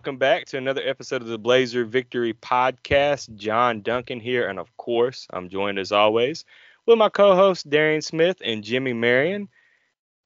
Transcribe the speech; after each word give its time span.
welcome 0.00 0.16
back 0.16 0.46
to 0.46 0.56
another 0.56 0.80
episode 0.82 1.20
of 1.20 1.28
the 1.28 1.36
Blazer 1.36 1.84
Victory 1.84 2.32
Podcast. 2.32 3.34
John 3.34 3.82
Duncan 3.82 4.18
here, 4.18 4.48
and 4.48 4.58
of 4.58 4.74
course, 4.78 5.26
I'm 5.28 5.50
joined 5.50 5.78
as 5.78 5.92
always 5.92 6.46
with 6.86 6.96
my 6.96 7.10
co-hosts 7.10 7.64
Darian 7.64 8.00
Smith 8.00 8.38
and 8.42 8.64
Jimmy 8.64 8.94
Marion. 8.94 9.50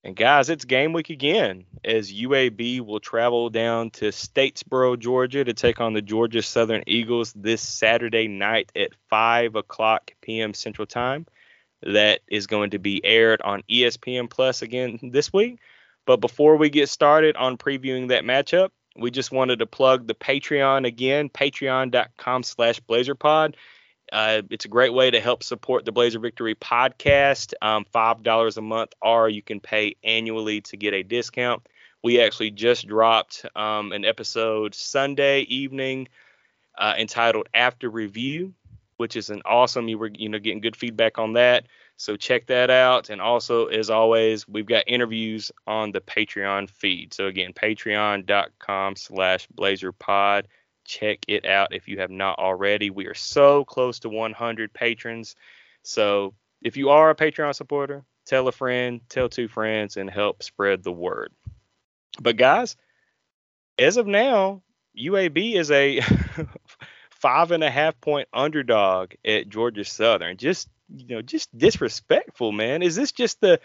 And 0.05 0.15
guys, 0.15 0.49
it's 0.49 0.65
game 0.65 0.93
week 0.93 1.11
again 1.11 1.65
as 1.85 2.13
UAB 2.13 2.83
will 2.83 3.01
travel 3.01 3.51
down 3.51 3.91
to 3.91 4.11
Statesboro, 4.13 4.97
Georgia 4.97 5.43
to 5.43 5.53
take 5.53 5.81
on 5.81 5.93
the 5.93 6.03
Georgia 6.03 6.41
Southern 6.41 6.85
Eagles 6.87 7.33
this 7.33 7.61
Saturday 7.61 8.29
night 8.29 8.71
at 8.77 8.91
5 9.11 9.57
o'clock 9.57 10.13
p.m. 10.21 10.55
Central 10.55 10.87
Time. 10.87 11.27
That 11.83 12.21
is 12.29 12.47
going 12.47 12.71
to 12.71 12.79
be 12.79 13.05
aired 13.05 13.43
on 13.43 13.65
ESPN 13.69 14.31
Plus 14.31 14.63
again 14.63 15.01
this 15.03 15.33
week. 15.33 15.59
But 16.07 16.21
before 16.21 16.59
we 16.59 16.71
get 16.71 16.91
started 16.91 17.35
on 17.35 17.59
previewing 17.59 18.11
that 18.11 18.23
matchup, 18.23 18.71
we 18.97 19.11
just 19.11 19.33
wanted 19.33 19.59
to 19.59 19.67
plug 19.67 20.07
the 20.07 20.15
Patreon 20.15 20.87
again, 20.87 21.29
patreon.com 21.29 22.43
slash 22.43 22.81
blazerpod. 22.81 23.55
Uh, 24.13 24.43
it's 24.51 24.65
a 24.65 24.69
great 24.69 24.93
way 24.93 25.11
to 25.11 25.21
help 25.21 25.43
support 25.43 25.85
the 25.85 25.93
Blazer 25.93 26.19
Victory 26.19 26.55
podcast. 26.55 27.55
Um, 27.61 27.85
$5 27.93 28.57
a 28.57 28.61
month, 28.61 28.93
or 29.03 29.29
you 29.29 29.43
can 29.43 29.61
pay 29.61 29.97
annually 30.05 30.61
to 30.63 30.77
get 30.77 30.95
a 30.95 31.03
discount. 31.03 31.67
We 32.03 32.21
actually 32.21 32.51
just 32.51 32.87
dropped 32.87 33.47
um, 33.57 33.93
an 33.93 34.05
episode 34.05 34.75
Sunday 34.75 35.41
evening 35.41 36.09
uh, 36.77 36.95
entitled 36.99 37.49
After 37.55 37.89
Review, 37.89 38.53
which 38.99 39.17
is 39.17 39.31
an 39.31 39.43
awesome, 39.45 39.89
you 39.89 39.99
were 39.99 40.11
you 40.15 40.29
know 40.29 40.39
getting 40.39 40.61
good 40.61 40.77
feedback 40.77 41.19
on 41.19 41.33
that. 41.33 41.67
So 41.97 42.17
check 42.17 42.47
that 42.47 42.71
out. 42.71 43.11
And 43.11 43.21
also, 43.21 43.67
as 43.67 43.91
always, 43.91 44.49
we've 44.49 44.67
got 44.67 44.85
interviews 44.87 45.53
on 45.67 45.93
the 45.93 46.01
Patreon 46.01 46.69
feed. 46.69 47.15
So 47.15 47.27
again, 47.27 47.53
patreon.com 47.53 48.97
slash 48.97 49.49
blazerpod. 49.49 50.45
Check 50.85 51.21
it 51.29 51.47
out 51.47 51.75
if 51.75 51.89
you 51.89 52.01
have 52.01 52.11
not 52.11 52.39
already. 52.39 52.91
We 52.91 53.07
are 53.07 53.15
so 53.15 53.65
close 53.65 54.01
to 54.01 54.09
100 54.09 54.73
patrons. 54.73 55.37
So 55.83 56.35
if 56.63 56.77
you 56.77 56.91
are 56.91 57.11
a 57.11 57.15
Patreon 57.15 57.55
supporter, 57.55 58.05
tell 58.27 58.49
a 58.49 58.53
friend, 58.53 59.01
tell 59.09 59.29
two 59.29 59.49
friends, 59.49 59.97
and 59.97 60.11
help 60.11 60.43
spread 60.43 60.83
the 60.83 60.93
word. 60.93 61.33
But 62.21 62.37
guys, 62.37 62.77
as 63.79 63.97
of 63.97 64.07
now, 64.07 64.63
UAB 64.99 65.55
is 65.55 65.71
a 65.71 66.01
five 67.11 67.51
and 67.51 67.65
a 67.65 67.71
half 67.71 68.01
point 68.01 68.29
underdog 68.33 69.13
at 69.25 69.49
Georgia 69.49 69.85
Southern. 69.85 70.37
Just 70.37 70.69
you 70.89 71.17
know 71.17 71.23
just 71.23 71.57
disrespectful, 71.57 72.53
man. 72.53 72.83
Is 72.83 72.97
this 72.97 73.13
just 73.13 73.41
the 73.41 73.61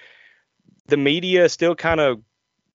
the 0.87 0.97
media 0.97 1.49
still 1.49 1.75
kind 1.75 1.99
of 1.99 2.21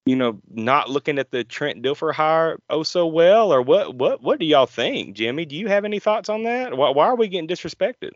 you 0.06 0.16
know 0.16 0.40
not 0.48 0.90
looking 0.90 1.18
at 1.18 1.30
the 1.30 1.44
Trent 1.44 1.82
Dilfer 1.82 2.12
hire 2.12 2.58
oh 2.68 2.82
so 2.82 3.06
well, 3.06 3.52
or 3.52 3.62
what? 3.62 3.94
What 3.94 4.22
what 4.22 4.38
do 4.38 4.46
y'all 4.46 4.66
think, 4.66 5.16
Jimmy? 5.16 5.44
Do 5.44 5.56
you 5.56 5.68
have 5.68 5.84
any 5.84 5.98
thoughts 5.98 6.28
on 6.28 6.44
that? 6.44 6.76
Why, 6.76 6.90
why 6.90 7.06
are 7.06 7.16
we 7.16 7.28
getting 7.28 7.48
disrespected? 7.48 8.10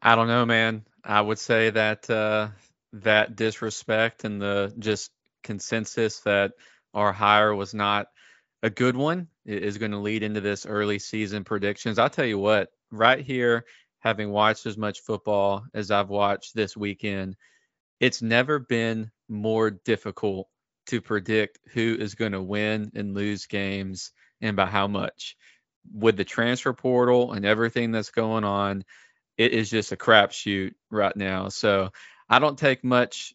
I 0.00 0.14
don't 0.14 0.28
know, 0.28 0.46
man. 0.46 0.84
I 1.04 1.20
would 1.20 1.38
say 1.38 1.70
that 1.70 2.08
uh, 2.10 2.48
that 2.92 3.36
disrespect 3.36 4.24
and 4.24 4.40
the 4.40 4.74
just 4.78 5.10
consensus 5.42 6.20
that 6.20 6.52
our 6.92 7.12
hire 7.12 7.54
was 7.54 7.72
not 7.74 8.08
a 8.62 8.70
good 8.70 8.96
one 8.96 9.28
is 9.44 9.78
going 9.78 9.92
to 9.92 9.98
lead 9.98 10.22
into 10.22 10.40
this 10.40 10.66
early 10.66 10.98
season 10.98 11.44
predictions. 11.44 11.98
I'll 11.98 12.10
tell 12.10 12.24
you 12.24 12.38
what, 12.38 12.70
right 12.90 13.20
here 13.20 13.64
having 14.00 14.30
watched 14.30 14.66
as 14.66 14.76
much 14.76 15.00
football 15.00 15.64
as 15.74 15.90
I've 15.90 16.08
watched 16.08 16.54
this 16.54 16.76
weekend, 16.76 17.36
it's 18.00 18.22
never 18.22 18.58
been 18.58 19.10
more 19.28 19.70
difficult 19.70 20.48
to 20.86 21.00
predict 21.00 21.58
who 21.72 21.96
is 21.98 22.14
going 22.14 22.32
to 22.32 22.42
win 22.42 22.92
and 22.94 23.14
lose 23.14 23.46
games 23.46 24.12
and 24.40 24.56
by 24.56 24.66
how 24.66 24.86
much. 24.86 25.36
With 25.92 26.16
the 26.16 26.24
transfer 26.24 26.72
portal 26.72 27.32
and 27.32 27.44
everything 27.44 27.92
that's 27.92 28.10
going 28.10 28.44
on, 28.44 28.84
it 29.36 29.52
is 29.52 29.70
just 29.70 29.92
a 29.92 29.96
crapshoot 29.96 30.72
right 30.90 31.16
now. 31.16 31.48
So 31.48 31.90
I 32.28 32.38
don't 32.38 32.58
take 32.58 32.84
much 32.84 33.34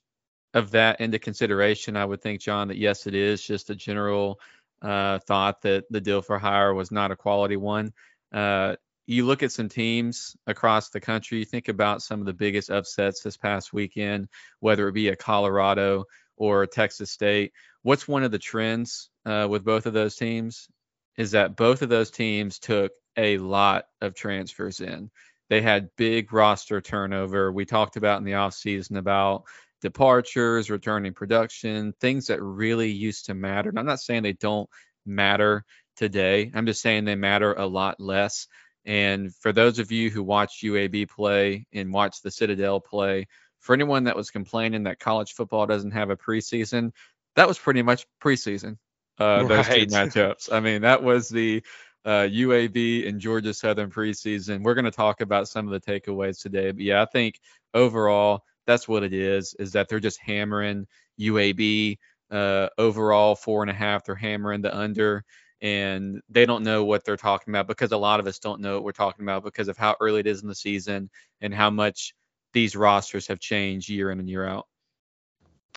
of 0.54 0.72
that 0.72 1.00
into 1.00 1.20
consideration. 1.20 1.96
I 1.96 2.06
would 2.06 2.22
think, 2.22 2.42
John, 2.42 2.68
that 2.70 2.78
yes, 2.78 3.08
it 3.08 3.16
is 3.16 3.42
just 3.42 3.70
a 3.70 3.76
general 3.76 4.40
uh, 4.82 5.20
thought 5.20 5.62
that 5.62 5.86
the 5.90 6.02
Dilfer 6.02 6.40
hire 6.40 6.74
was 6.74 6.92
not 6.92 7.12
a 7.12 7.16
quality 7.16 7.58
one. 7.58 7.94
Uh, 8.34 8.76
you 9.12 9.26
look 9.26 9.44
at 9.44 9.52
some 9.52 9.68
teams 9.68 10.38
across 10.48 10.90
the 10.90 11.02
country, 11.02 11.40
you 11.40 11.46
think 11.46 11.68
about 11.68 12.02
some 12.02 12.22
of 12.22 12.26
the 12.26 12.34
biggest 12.34 12.70
upsets 12.70 13.22
this 13.22 13.36
past 13.36 13.74
weekend, 13.74 14.28
whether 14.60 14.88
it 14.88 14.94
be 14.94 15.10
a 15.10 15.16
Colorado 15.16 16.06
or 16.38 16.64
a 16.64 16.68
Texas 16.68 17.12
State. 17.12 17.52
What's 17.82 18.08
one 18.08 18.24
of 18.24 18.32
the 18.32 18.40
trends 18.40 19.10
uh, 19.26 19.48
with 19.50 19.66
both 19.66 19.86
of 19.86 19.94
those 19.94 20.16
teams 20.16 20.70
is 21.18 21.32
that 21.32 21.58
both 21.58 21.82
of 21.82 21.90
those 21.90 22.10
teams 22.10 22.58
took 22.58 22.94
a 23.18 23.38
lot 23.38 23.86
of 24.00 24.16
transfers 24.16 24.80
in. 24.80 25.12
They 25.50 25.62
had 25.62 25.90
big 25.98 26.32
roster 26.32 26.80
turnover. 26.80 27.52
We 27.52 27.66
talked 27.66 27.98
about 27.98 28.20
in 28.20 28.24
the 28.24 28.32
offseason 28.32 28.98
about 28.98 29.44
departures, 29.82 30.70
returning 30.70 31.14
production, 31.14 31.94
things 32.00 32.28
that 32.28 32.42
really 32.42 32.92
used 32.92 33.26
to 33.26 33.34
matter. 33.34 33.70
And 33.70 33.78
I'm 33.78 33.86
not 33.86 34.00
saying 34.00 34.24
they 34.24 34.34
don't 34.34 34.70
matter 35.06 35.66
today. 35.98 36.52
I'm 36.56 36.66
just 36.66 36.82
saying 36.82 37.04
they 37.04 37.16
matter 37.16 37.54
a 37.54 37.66
lot 37.66 38.00
less. 38.00 38.48
And 38.86 39.34
for 39.36 39.52
those 39.52 39.80
of 39.80 39.92
you 39.92 40.10
who 40.10 40.24
watch 40.24 40.62
UAB 40.64 41.10
play 41.10 41.68
and 41.72 41.94
watch 41.94 42.22
the 42.22 42.32
Citadel 42.32 42.80
play, 42.80 43.28
for 43.60 43.74
anyone 43.74 44.06
that 44.06 44.16
was 44.16 44.32
complaining 44.32 44.84
that 44.84 45.00
college 45.00 45.34
football 45.34 45.68
doesn't 45.68 45.92
have 45.92 46.10
a 46.10 46.18
preseason, 46.18 46.92
that 47.36 47.48
was 47.48 47.60
pretty 47.60 47.84
much 47.84 48.06
preseason. 48.22 48.78
Uh, 49.20 49.46
right. 49.46 49.48
Those 49.50 49.68
two 49.68 49.86
matchups. 49.88 50.52
I 50.52 50.60
mean, 50.60 50.82
that 50.82 51.04
was 51.04 51.30
the 51.30 51.64
uh, 52.04 52.28
UAB 52.32 53.08
and 53.08 53.20
Georgia 53.20 53.54
Southern 53.54 53.92
preseason. 53.92 54.64
We're 54.64 54.74
going 54.74 54.86
to 54.86 54.92
talk 54.92 55.22
about 55.22 55.48
some 55.48 55.72
of 55.72 55.80
the 55.80 55.92
takeaways 55.92 56.42
today, 56.42 56.72
but 56.72 56.82
yeah, 56.82 57.04
I 57.04 57.06
think 57.06 57.40
overall 57.74 58.44
that's 58.66 58.88
what 58.88 59.04
it 59.04 59.14
is. 59.14 59.54
Is 59.60 59.74
that 59.74 59.88
they're 59.88 60.00
just 60.00 60.20
hammering 60.20 60.88
UAB 61.20 61.98
uh, 62.32 62.70
overall 62.78 63.36
four 63.36 63.62
and 63.62 63.70
a 63.70 63.76
half. 63.76 64.06
They're 64.06 64.16
hammering 64.16 64.62
the 64.62 64.76
under 64.76 65.24
and 65.62 66.22
they 66.30 66.46
don't 66.46 66.64
know 66.64 66.84
what 66.84 67.06
they're 67.06 67.18
talking 67.18 67.52
about 67.52 67.68
because 67.68 67.92
a 67.92 67.98
lot 67.98 68.20
of 68.20 68.28
us 68.28 68.40
don't 68.40 68.62
know 68.62 68.76
what 68.76 68.84
we're 68.84 68.92
talking 68.92 69.24
about 69.24 69.44
because 69.44 69.68
of 69.68 69.78
how 69.78 69.96
early 70.00 70.22
it 70.22 70.28
is 70.28 70.42
in 70.42 70.48
the 70.48 70.56
season 70.56 71.10
and 71.40 71.54
how 71.54 71.70
much 71.70 72.16
these 72.54 72.76
rosters 72.76 73.28
have 73.28 73.40
changed 73.40 73.90
year 73.90 74.12
in 74.12 74.20
and 74.20 74.30
year 74.30 74.46
out. 74.46 74.68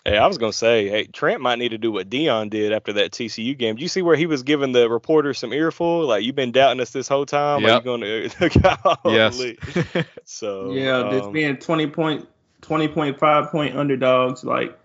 Hey, 0.03 0.17
I 0.17 0.27
was 0.27 0.37
gonna 0.37 0.53
say, 0.53 0.87
hey, 0.87 1.05
Trent 1.05 1.41
might 1.41 1.57
need 1.57 1.69
to 1.69 1.79
do 1.79 1.91
what 1.91 2.09
Deion 2.09 2.51
did 2.51 2.73
after 2.73 2.93
that 2.93 3.11
TCU 3.11 3.57
game. 3.57 3.75
Did 3.75 3.81
you 3.81 3.87
see 3.87 4.03
where 4.03 4.15
he 4.15 4.27
was 4.27 4.43
giving 4.43 4.71
the 4.71 4.87
reporters 4.87 5.39
some 5.39 5.51
earful? 5.51 6.05
Like 6.05 6.23
you've 6.23 6.35
been 6.35 6.51
doubting 6.51 6.79
us 6.79 6.91
this 6.91 7.07
whole 7.07 7.25
time. 7.25 7.63
Yep. 7.63 7.71
Are 7.71 7.75
you 7.75 8.29
gonna? 8.29 8.97
yes. 9.05 9.41
so 10.23 10.73
yeah, 10.73 10.99
um, 10.99 11.11
just 11.11 11.31
being 11.31 11.57
twenty 11.57 11.87
point, 11.87 12.27
twenty 12.61 12.87
point 12.87 13.17
five 13.17 13.49
point 13.49 13.75
underdogs, 13.75 14.43
like, 14.43 14.77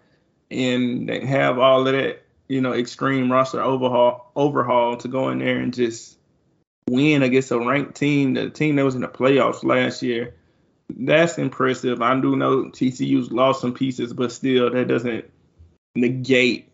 and 0.51 1.07
they 1.07 1.27
have 1.27 1.59
all 1.59 1.87
of 1.87 1.93
that 1.93 2.23
you 2.51 2.61
know, 2.61 2.73
extreme 2.73 3.31
roster 3.31 3.63
overhaul 3.63 4.33
overhaul 4.35 4.97
to 4.97 5.07
go 5.07 5.29
in 5.29 5.39
there 5.39 5.59
and 5.59 5.73
just 5.73 6.19
win 6.89 7.23
against 7.23 7.53
a 7.53 7.59
ranked 7.59 7.95
team, 7.95 8.35
the 8.35 8.51
team 8.51 8.75
that 8.75 8.85
was 8.85 8.97
in 8.97 9.03
the 9.03 9.09
playoffs 9.09 9.63
last 9.63 10.03
year. 10.03 10.35
That's 10.89 11.39
impressive. 11.39 12.03
I 12.03 12.21
do 12.21 12.35
know 12.35 12.65
TCU's 12.65 13.31
lost 13.31 13.61
some 13.61 13.73
pieces, 13.73 14.13
but 14.13 14.33
still, 14.33 14.69
that 14.69 14.89
doesn't 14.89 15.31
negate 15.95 16.69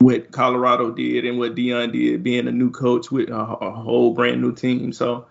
what 0.00 0.32
Colorado 0.32 0.90
did 0.90 1.24
and 1.24 1.38
what 1.38 1.54
Deion 1.54 1.92
did, 1.92 2.24
being 2.24 2.48
a 2.48 2.52
new 2.52 2.72
coach 2.72 3.12
with 3.12 3.28
a, 3.28 3.38
a 3.38 3.70
whole 3.70 4.12
brand 4.12 4.42
new 4.42 4.52
team. 4.52 4.92
So 4.92 5.26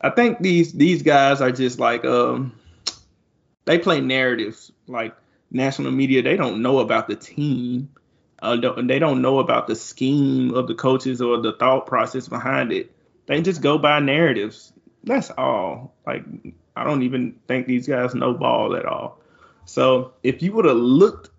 I 0.00 0.10
think 0.10 0.38
these 0.38 0.72
these 0.72 1.02
guys 1.02 1.40
are 1.40 1.50
just 1.50 1.80
like 1.80 2.04
um 2.04 2.52
they 3.64 3.80
play 3.80 4.00
narratives. 4.00 4.70
Like 4.86 5.16
national 5.50 5.90
media, 5.90 6.22
they 6.22 6.36
don't 6.36 6.62
know 6.62 6.78
about 6.78 7.08
the 7.08 7.16
team 7.16 7.88
uh, 8.42 8.56
they 8.82 8.98
don't 8.98 9.22
know 9.22 9.38
about 9.38 9.68
the 9.68 9.76
scheme 9.76 10.52
of 10.54 10.66
the 10.66 10.74
coaches 10.74 11.22
or 11.22 11.40
the 11.40 11.52
thought 11.52 11.86
process 11.86 12.28
behind 12.28 12.72
it. 12.72 12.94
They 13.26 13.40
just 13.40 13.62
go 13.62 13.78
by 13.78 14.00
narratives. 14.00 14.72
That's 15.04 15.30
all. 15.30 15.94
Like 16.06 16.24
I 16.76 16.84
don't 16.84 17.02
even 17.02 17.36
think 17.46 17.66
these 17.66 17.86
guys 17.86 18.14
know 18.14 18.34
ball 18.34 18.74
at 18.76 18.84
all. 18.84 19.20
So 19.64 20.14
if 20.22 20.42
you 20.42 20.52
would 20.54 20.64
have 20.64 20.76
looked 20.76 21.30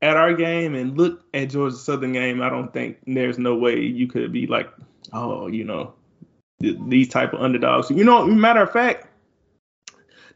at 0.00 0.16
our 0.16 0.32
game 0.32 0.74
and 0.76 0.96
looked 0.96 1.24
at 1.34 1.50
Georgia 1.50 1.76
Southern 1.76 2.12
game, 2.12 2.40
I 2.40 2.48
don't 2.48 2.72
think 2.72 2.98
there's 3.06 3.38
no 3.38 3.56
way 3.56 3.80
you 3.80 4.06
could 4.06 4.32
be 4.32 4.46
like, 4.46 4.70
oh, 5.12 5.48
you 5.48 5.64
know, 5.64 5.94
th- 6.62 6.78
these 6.86 7.08
type 7.08 7.32
of 7.32 7.40
underdogs. 7.40 7.90
You 7.90 8.04
know, 8.04 8.24
matter 8.26 8.62
of 8.62 8.72
fact, 8.72 9.08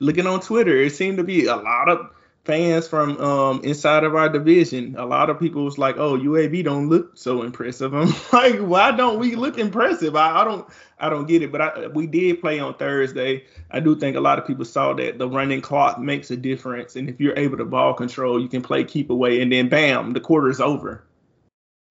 looking 0.01 0.27
on 0.27 0.41
Twitter, 0.41 0.77
it 0.77 0.95
seemed 0.95 1.19
to 1.19 1.25
be 1.25 1.47
a 1.47 1.57
lot 1.57 1.89
of 1.89 2.11
fans 2.45 2.89
from 2.89 3.19
um, 3.21 3.61
inside 3.63 4.05
of 4.05 4.15
our 4.15 4.29
division, 4.29 4.97
a 4.99 5.07
lot 5.07 5.31
of 5.31 5.39
people 5.39 5.65
was 5.65 5.79
like, 5.79 5.97
"Oh, 5.97 6.19
UAB 6.19 6.65
don't 6.65 6.89
look 6.89 7.17
so 7.17 7.43
impressive." 7.43 7.95
I'm 7.95 8.13
like, 8.33 8.59
"Why 8.61 8.91
don't 8.91 9.19
we 9.19 9.35
look 9.37 9.59
impressive?" 9.59 10.17
I, 10.17 10.41
I 10.41 10.45
don't, 10.45 10.69
I 10.99 11.09
don't 11.09 11.27
get 11.27 11.43
it. 11.43 11.53
But 11.53 11.61
I, 11.61 11.87
we 11.89 12.07
did 12.07 12.41
play 12.41 12.59
on 12.59 12.75
Thursday. 12.75 13.45
I 13.71 13.81
do 13.81 13.99
think 13.99 14.17
a 14.17 14.21
lot 14.21 14.39
of 14.39 14.47
people 14.47 14.65
saw 14.65 14.93
that 14.95 15.19
the 15.19 15.29
running 15.29 15.61
clock 15.61 15.99
makes 15.99 16.31
a 16.31 16.37
difference, 16.37 16.97
and 16.97 17.09
if 17.09 17.21
you're 17.21 17.39
able 17.39 17.59
to 17.59 17.65
ball 17.65 17.95
control, 17.95 18.41
you 18.41 18.49
can 18.49 18.63
play 18.63 18.85
keep 18.85 19.11
away, 19.11 19.41
and 19.41 19.53
then 19.53 19.69
bam, 19.69 20.13
the 20.13 20.21
quarter 20.21 20.51
is 20.51 20.61
over. 20.61 21.05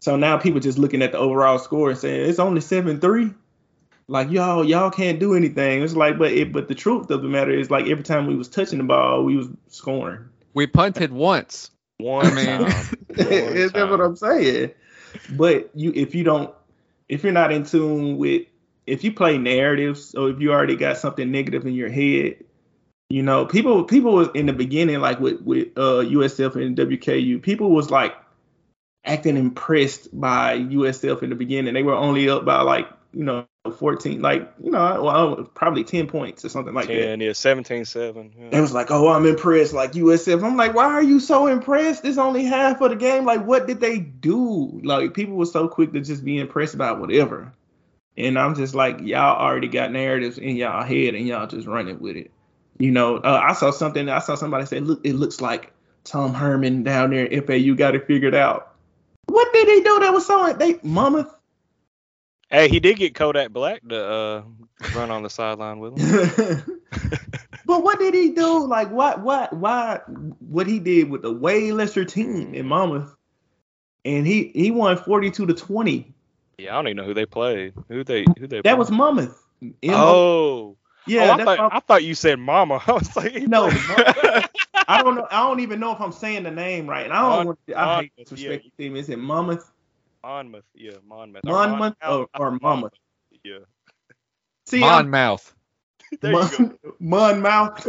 So 0.02 0.16
now 0.16 0.38
people 0.38 0.60
just 0.60 0.80
looking 0.80 1.04
at 1.04 1.12
the 1.12 1.20
overall 1.20 1.60
score 1.60 1.92
and 1.92 2.00
saying 2.00 2.30
it's 2.30 2.40
only 2.40 2.62
seven 2.62 3.00
three. 3.00 3.32
Like 4.08 4.30
y'all, 4.30 4.66
y'all 4.66 4.92
can't 4.92 5.22
do 5.22 5.36
anything. 5.36 5.84
It's 5.84 5.96
like, 5.96 6.18
but 6.18 6.34
it, 6.34 6.52
but 6.52 6.68
the 6.68 6.76
truth 6.76 7.10
of 7.12 7.22
the 7.22 7.30
matter 7.30 7.52
is, 7.52 7.72
like 7.72 7.88
every 7.88 8.04
time 8.04 8.28
we 8.28 8.36
was 8.36 8.50
touching 8.50 8.80
the 8.80 8.84
ball, 8.84 9.24
we 9.24 9.38
was 9.38 9.48
scoring. 9.70 10.26
We 10.54 10.68
punted 10.68 11.12
once. 11.12 11.72
One 11.98 12.26
I 12.26 12.34
mean, 12.34 12.62
is 13.10 13.72
that 13.74 13.90
what 13.90 14.02
I'm 14.02 14.16
saying? 14.16 14.72
But 15.32 15.70
you, 15.76 15.92
if 15.96 16.16
you 16.16 16.24
don't, 16.24 16.54
if 17.08 17.24
you're 17.24 17.34
not 17.34 17.52
in 17.52 17.64
tune 17.64 18.18
with, 18.18 18.48
if 18.88 19.04
you 19.04 19.14
play 19.14 19.38
narratives, 19.38 20.16
or 20.16 20.30
if 20.30 20.40
you 20.40 20.52
already 20.52 20.76
got 20.76 20.98
something 20.98 21.30
negative 21.32 21.66
in 21.66 21.74
your 21.74 21.90
head, 21.90 22.44
you 23.10 23.24
know, 23.24 23.46
people, 23.46 23.84
people 23.84 24.14
was 24.14 24.30
in 24.34 24.46
the 24.46 24.54
beginning, 24.54 25.00
like 25.00 25.20
with 25.20 25.42
with 25.42 25.78
uh, 25.78 26.04
USF 26.04 26.56
and 26.56 26.78
WKU, 26.78 27.42
people 27.42 27.72
was 27.72 27.92
like 27.92 28.16
acting 29.06 29.38
impressed 29.38 30.08
by 30.20 30.58
USF 30.58 31.24
in 31.24 31.30
the 31.30 31.36
beginning. 31.36 31.74
They 31.74 31.84
were 31.84 31.96
only 31.96 32.30
up 32.30 32.46
by 32.46 32.62
like 32.62 32.88
you 33.14 33.24
know 33.24 33.46
14 33.70 34.22
like 34.22 34.52
you 34.64 34.72
know 34.72 35.04
well, 35.04 35.44
probably 35.54 35.84
10 35.84 36.08
points 36.08 36.44
or 36.44 36.50
something 36.50 36.74
like 36.74 36.88
10, 36.88 37.20
that 37.20 37.26
yeah 37.26 37.32
17 37.32 37.86
7 37.86 38.34
yeah. 38.36 38.58
it 38.58 38.60
was 38.60 38.74
like 38.74 38.90
oh 38.90 39.10
i'm 39.10 39.28
impressed 39.28 39.72
like 39.72 39.92
usf 39.92 40.44
i'm 40.44 40.58
like 40.58 40.74
why 40.74 40.86
are 40.86 41.04
you 41.04 41.20
so 41.20 41.48
impressed? 41.48 42.06
It's 42.06 42.18
only 42.18 42.44
half 42.44 42.82
of 42.82 42.90
the 42.90 42.96
game. 42.96 43.26
Like 43.26 43.46
what 43.46 43.68
did 43.68 43.80
they 43.80 44.00
do? 44.00 44.82
Like 44.84 45.14
people 45.14 45.36
were 45.36 45.46
so 45.46 45.68
quick 45.68 45.94
to 45.94 46.02
just 46.02 46.24
be 46.24 46.40
impressed 46.40 46.74
about 46.74 47.00
whatever. 47.00 47.54
And 48.18 48.38
i'm 48.38 48.56
just 48.56 48.76
like 48.76 49.00
y'all 49.02 49.38
already 49.38 49.68
got 49.68 49.92
narratives 49.92 50.38
in 50.38 50.56
y'all 50.58 50.84
head 50.84 51.16
and 51.16 51.26
y'all 51.28 51.48
just 51.48 51.68
running 51.68 52.00
with 52.00 52.18
it. 52.18 52.32
You 52.78 52.92
know 52.92 53.18
uh, 53.18 53.42
i 53.44 53.54
saw 53.54 53.72
something 53.72 54.10
i 54.10 54.20
saw 54.20 54.36
somebody 54.36 54.66
say 54.66 54.80
look 54.80 55.02
it 55.06 55.14
looks 55.14 55.40
like 55.40 55.72
tom 56.04 56.34
herman 56.34 56.84
down 56.84 57.12
there 57.12 57.32
at 57.32 57.48
fau 57.48 57.76
got 57.76 57.96
it 57.96 58.08
figured 58.08 58.36
out. 58.36 58.76
What 59.28 59.54
did 59.54 59.68
he 59.68 59.82
do 59.82 60.00
that 60.00 60.14
was 60.14 60.26
so 60.26 60.54
they 60.54 60.80
mama 60.84 61.30
Hey, 62.52 62.68
he 62.68 62.82
did 62.82 62.98
get 62.98 63.16
Kodak 63.16 63.52
Black 63.52 63.82
to 63.88 64.06
uh, 64.06 64.44
run 64.94 65.10
on 65.10 65.24
the 65.24 65.30
sideline 65.32 65.80
with 65.80 65.98
him. 65.98 66.82
but 67.66 67.84
what 67.84 67.98
did 67.98 68.14
he 68.14 68.32
do? 68.32 68.68
Like 68.68 68.92
what 68.92 69.22
what 69.22 69.54
why 69.54 70.02
what 70.40 70.68
he 70.68 70.80
did 70.80 71.10
with 71.10 71.24
a 71.24 71.32
way 71.32 71.72
lesser 71.72 72.04
team 72.04 72.54
in 72.54 72.66
Monmouth, 72.66 73.16
and 74.04 74.28
he 74.28 74.52
he 74.54 74.70
won 74.70 74.98
forty 74.98 75.32
two 75.32 75.46
to 75.46 75.54
twenty. 75.54 76.14
Yeah, 76.58 76.74
I 76.74 76.76
don't 76.76 76.88
even 76.90 76.98
know 76.98 77.06
who 77.06 77.14
they 77.14 77.26
played. 77.26 77.74
Who 77.88 78.04
they 78.04 78.26
who 78.38 78.48
they? 78.48 78.58
That 78.58 78.64
played? 78.64 78.78
was 78.78 78.92
Monmouth. 78.92 79.42
oh. 79.88 80.78
Yeah, 81.08 81.32
oh, 81.32 81.42
I, 81.42 81.44
thought, 81.44 81.74
I 81.74 81.80
thought 81.80 82.04
you 82.04 82.14
said 82.14 82.38
Mama. 82.38 82.80
I 82.88 82.92
was 82.92 83.16
like, 83.16 83.34
no, 83.48 83.70
I 84.88 85.02
don't 85.02 85.16
know. 85.16 85.28
I 85.32 85.40
don't 85.40 85.60
even 85.62 85.80
know 85.80 85.94
if 85.94 86.00
I'm 86.00 86.12
saying 86.12 86.44
the 86.44 86.52
name 86.52 86.88
right. 86.88 87.06
And 87.06 87.14
I 87.14 87.38
don't 87.38 87.48
want. 87.48 87.60
To, 87.68 87.80
I 87.80 88.02
hate 88.02 88.12
disrespect 88.18 88.66
yeah. 88.66 88.70
the 88.78 88.84
team. 88.84 88.96
Is 88.96 89.10
it 89.10 89.18
Monmouth? 89.18 89.72
Monmouth, 90.24 90.66
yeah, 90.76 90.92
Monmouth. 91.06 91.44
Monmouth 91.44 91.96
or, 92.08 92.28
or, 92.38 92.52
Monmouth. 92.62 92.94
Yeah. 93.44 93.60
See, 94.66 94.80
Monmouth. 94.80 95.54
Mon, 96.24 97.42
Monmouth. 97.42 97.88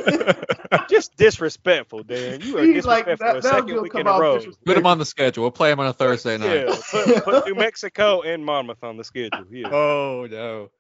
Just 0.89 1.17
disrespectful, 1.17 2.05
Dan. 2.05 2.41
You 2.41 2.59
are 2.59 2.65
disrespectful 2.65 2.91
like, 2.91 3.19
that, 3.19 3.37
a 3.37 3.43
second 3.43 3.83
week 3.83 3.95
in 3.95 4.07
a 4.07 4.19
row. 4.19 4.41
Put 4.65 4.79
him 4.79 4.87
on 4.87 4.99
the 4.99 5.05
schedule. 5.05 5.43
We'll 5.43 5.51
play 5.51 5.73
him 5.73 5.81
on 5.81 5.89
a 5.89 5.93
Thursday 5.93 6.39
night. 6.39 6.69
Yeah, 6.69 6.77
put, 6.91 7.25
put 7.25 7.47
New 7.47 7.55
Mexico 7.57 8.23
and 8.23 8.45
Monmouth 8.45 8.85
on 8.85 8.97
the 8.97 9.05
schedule. 9.05 9.45
Yeah. 9.51 9.69
Oh 9.71 10.29
no. 10.31 10.71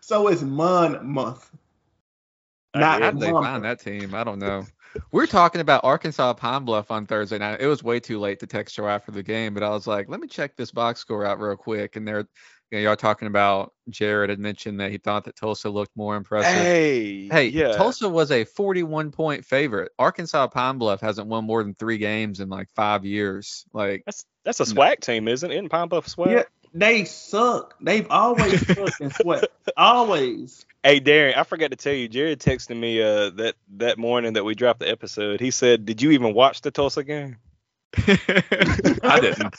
so 0.00 0.28
it's 0.28 0.42
Monmouth. 0.42 1.50
Not 2.78 3.02
how 3.02 3.10
did 3.10 3.20
they 3.20 3.30
find 3.30 3.64
that 3.64 3.80
team? 3.80 4.14
I 4.14 4.24
don't 4.24 4.38
know. 4.38 4.66
We're 5.12 5.26
talking 5.26 5.60
about 5.60 5.84
Arkansas 5.84 6.34
Pine 6.34 6.64
Bluff 6.64 6.90
on 6.90 7.06
Thursday 7.06 7.38
night. 7.38 7.60
It 7.60 7.66
was 7.66 7.82
way 7.82 8.00
too 8.00 8.18
late 8.18 8.40
to 8.40 8.46
text 8.46 8.78
you 8.78 8.86
after 8.86 9.12
the 9.12 9.22
game, 9.22 9.54
but 9.54 9.62
I 9.62 9.70
was 9.70 9.86
like, 9.86 10.08
let 10.08 10.20
me 10.20 10.28
check 10.28 10.56
this 10.56 10.70
box 10.70 11.00
score 11.00 11.24
out 11.24 11.40
real 11.40 11.56
quick. 11.56 11.96
And 11.96 12.06
they're, 12.06 12.26
you 12.70 12.78
know, 12.78 12.78
y'all 12.78 12.96
talking 12.96 13.28
about 13.28 13.72
Jared 13.90 14.30
had 14.30 14.38
mentioned 14.38 14.80
that 14.80 14.90
he 14.90 14.98
thought 14.98 15.24
that 15.24 15.36
Tulsa 15.36 15.70
looked 15.70 15.96
more 15.96 16.16
impressive. 16.16 16.52
Hey, 16.52 17.28
hey, 17.28 17.46
yeah. 17.48 17.72
Tulsa 17.72 18.08
was 18.08 18.30
a 18.30 18.44
41 18.44 19.12
point 19.12 19.44
favorite. 19.44 19.92
Arkansas 19.98 20.48
Pine 20.48 20.78
Bluff 20.78 21.00
hasn't 21.00 21.28
won 21.28 21.44
more 21.44 21.62
than 21.62 21.74
three 21.74 21.98
games 21.98 22.40
in 22.40 22.48
like 22.48 22.68
five 22.74 23.04
years. 23.04 23.66
Like 23.72 24.02
that's 24.06 24.24
that's 24.44 24.60
a 24.60 24.64
SWAC 24.64 24.76
no. 24.76 24.94
team, 25.00 25.28
isn't 25.28 25.50
it? 25.50 25.56
In 25.56 25.68
Pine 25.68 25.88
Bluff 25.88 26.06
SWAC. 26.06 26.30
Yeah, 26.30 26.42
they 26.80 27.04
suck. 27.04 27.74
They've 27.80 28.06
always 28.10 28.66
sucked 28.66 29.00
in 29.00 29.10
SWAC. 29.10 29.44
Always. 29.76 30.64
Hey 30.84 31.00
Darren, 31.00 31.36
I 31.36 31.42
forgot 31.42 31.70
to 31.70 31.76
tell 31.76 31.92
you, 31.92 32.06
Jared 32.08 32.38
texted 32.38 32.76
me 32.76 33.02
uh 33.02 33.30
that 33.30 33.54
that 33.76 33.98
morning 33.98 34.34
that 34.34 34.44
we 34.44 34.54
dropped 34.54 34.80
the 34.80 34.88
episode. 34.88 35.40
He 35.40 35.50
said, 35.50 35.84
"Did 35.84 36.00
you 36.00 36.12
even 36.12 36.32
watch 36.34 36.60
the 36.60 36.70
Tulsa 36.70 37.02
game?" 37.02 37.38
I 37.96 39.18
didn't. 39.20 39.56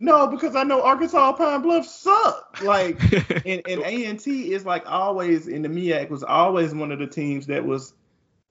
no, 0.00 0.26
because 0.28 0.56
I 0.56 0.62
know 0.64 0.82
Arkansas 0.82 1.32
Pine 1.34 1.62
Bluff 1.62 1.86
suck. 1.86 2.58
Like, 2.62 3.00
and 3.46 3.62
and 3.68 3.82
A 3.82 4.06
and 4.06 4.18
T 4.18 4.52
is 4.52 4.64
like 4.64 4.90
always 4.90 5.46
in 5.46 5.62
the 5.62 5.68
MEAC 5.68 6.10
was 6.10 6.22
always 6.22 6.74
one 6.74 6.90
of 6.90 6.98
the 6.98 7.06
teams 7.06 7.46
that 7.46 7.64
was 7.64 7.92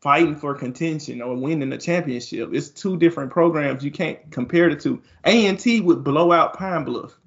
fighting 0.05 0.35
for 0.35 0.53
contention 0.53 1.19
or 1.19 1.35
winning 1.35 1.73
a 1.73 1.79
championship. 1.79 2.53
It's 2.53 2.69
two 2.69 2.95
different 2.95 3.31
programs. 3.31 3.83
You 3.83 3.89
can't 3.89 4.19
compare 4.29 4.69
the 4.69 4.75
two. 4.75 5.01
A 5.25 5.47
and 5.47 5.59
T 5.59 5.81
would 5.81 6.03
blow 6.03 6.31
out 6.31 6.53
Pine 6.53 6.83
Bluff. 6.83 7.19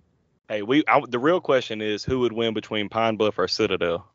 Hey, 0.49 0.63
we 0.63 0.85
I, 0.87 1.03
the 1.09 1.19
real 1.19 1.41
question 1.41 1.83
is 1.83 2.05
who 2.05 2.21
would 2.21 2.33
win 2.33 2.55
between 2.55 2.89
Pine 2.89 3.17
Bluff 3.17 3.37
or 3.37 3.49
Citadel? 3.49 4.07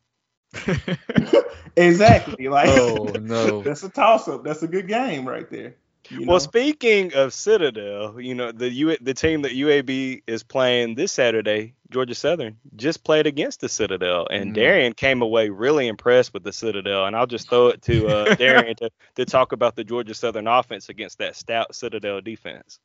exactly. 1.76 2.48
Like, 2.48 2.70
oh 2.70 3.04
no, 3.20 3.62
that's 3.64 3.84
a 3.84 3.90
toss 3.90 4.30
up. 4.30 4.46
That's 4.46 4.64
a 4.64 4.68
good 4.70 4.88
game 4.88 5.28
right 5.28 5.50
there. 5.50 5.76
You 6.10 6.22
know? 6.22 6.32
Well, 6.32 6.40
speaking 6.40 7.16
of 7.16 7.34
Citadel, 7.34 8.22
you 8.22 8.34
know 8.34 8.54
the 8.54 8.70
U 8.70 8.96
the 9.02 9.14
team 9.14 9.42
that 9.42 9.52
UAB 9.52 10.24
is 10.26 10.44
playing 10.44 10.96
this 10.96 11.12
Saturday, 11.12 11.74
Georgia 11.94 12.16
Southern, 12.16 12.58
just 12.76 13.04
played 13.04 13.28
against 13.28 13.62
the 13.62 13.70
Citadel, 13.70 14.28
and 14.30 14.52
mm. 14.52 14.56
Darian 14.56 14.94
came 14.94 15.22
away 15.22 15.50
really 15.50 15.88
impressed 15.88 16.34
with 16.34 16.44
the 16.44 16.52
Citadel. 16.52 17.06
And 17.06 17.16
I'll 17.16 17.28
just 17.28 17.50
throw 17.50 17.68
it 17.68 17.82
to 17.84 18.08
uh, 18.08 18.36
Darian 18.38 18.76
to, 18.78 18.90
to 19.16 19.26
talk 19.26 19.52
about 19.52 19.76
the 19.76 19.84
Georgia 19.84 20.14
Southern 20.14 20.48
offense 20.48 20.90
against 20.90 21.20
that 21.20 21.36
stout 21.36 21.74
Citadel 21.76 22.22
defense 22.22 22.80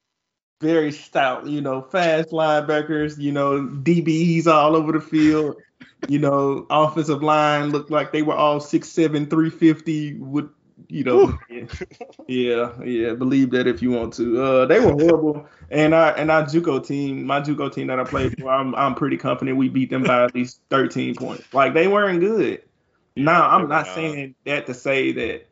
very 0.60 0.90
stout, 0.90 1.46
you 1.46 1.60
know, 1.60 1.82
fast 1.82 2.30
linebackers, 2.30 3.18
you 3.18 3.32
know, 3.32 3.60
DBs 3.60 4.46
all 4.46 4.74
over 4.74 4.92
the 4.92 5.00
field. 5.00 5.56
you 6.08 6.18
know, 6.18 6.66
offensive 6.70 7.22
line 7.22 7.70
looked 7.70 7.90
like 7.90 8.12
they 8.12 8.22
were 8.22 8.34
all 8.34 8.60
six 8.60 8.88
seven, 8.88 9.26
three 9.26 9.50
fifty 9.50 10.14
with 10.14 10.50
you 10.88 11.04
know, 11.04 11.38
yeah, 12.28 12.72
yeah, 12.82 13.14
believe 13.14 13.50
that 13.50 13.66
if 13.66 13.82
you 13.82 13.90
want 13.90 14.14
to. 14.14 14.42
Uh, 14.42 14.66
they 14.66 14.80
were 14.80 14.92
horrible, 14.92 15.46
and 15.70 15.94
I 15.94 16.10
and 16.10 16.30
our 16.30 16.44
JUCO 16.44 16.86
team, 16.86 17.24
my 17.24 17.40
JUCO 17.40 17.72
team 17.72 17.88
that 17.88 17.98
I 17.98 18.04
played 18.04 18.38
for, 18.38 18.50
I'm 18.50 18.74
I'm 18.74 18.94
pretty 18.94 19.16
confident 19.16 19.56
we 19.56 19.68
beat 19.68 19.90
them 19.90 20.04
by 20.04 20.24
at 20.24 20.34
least 20.34 20.60
13 20.70 21.14
points. 21.16 21.52
Like 21.52 21.74
they 21.74 21.88
weren't 21.88 22.20
good. 22.20 22.62
Now 23.16 23.48
I'm 23.48 23.68
not 23.68 23.86
saying 23.86 24.36
that 24.44 24.66
to 24.66 24.74
say 24.74 25.12
that 25.12 25.46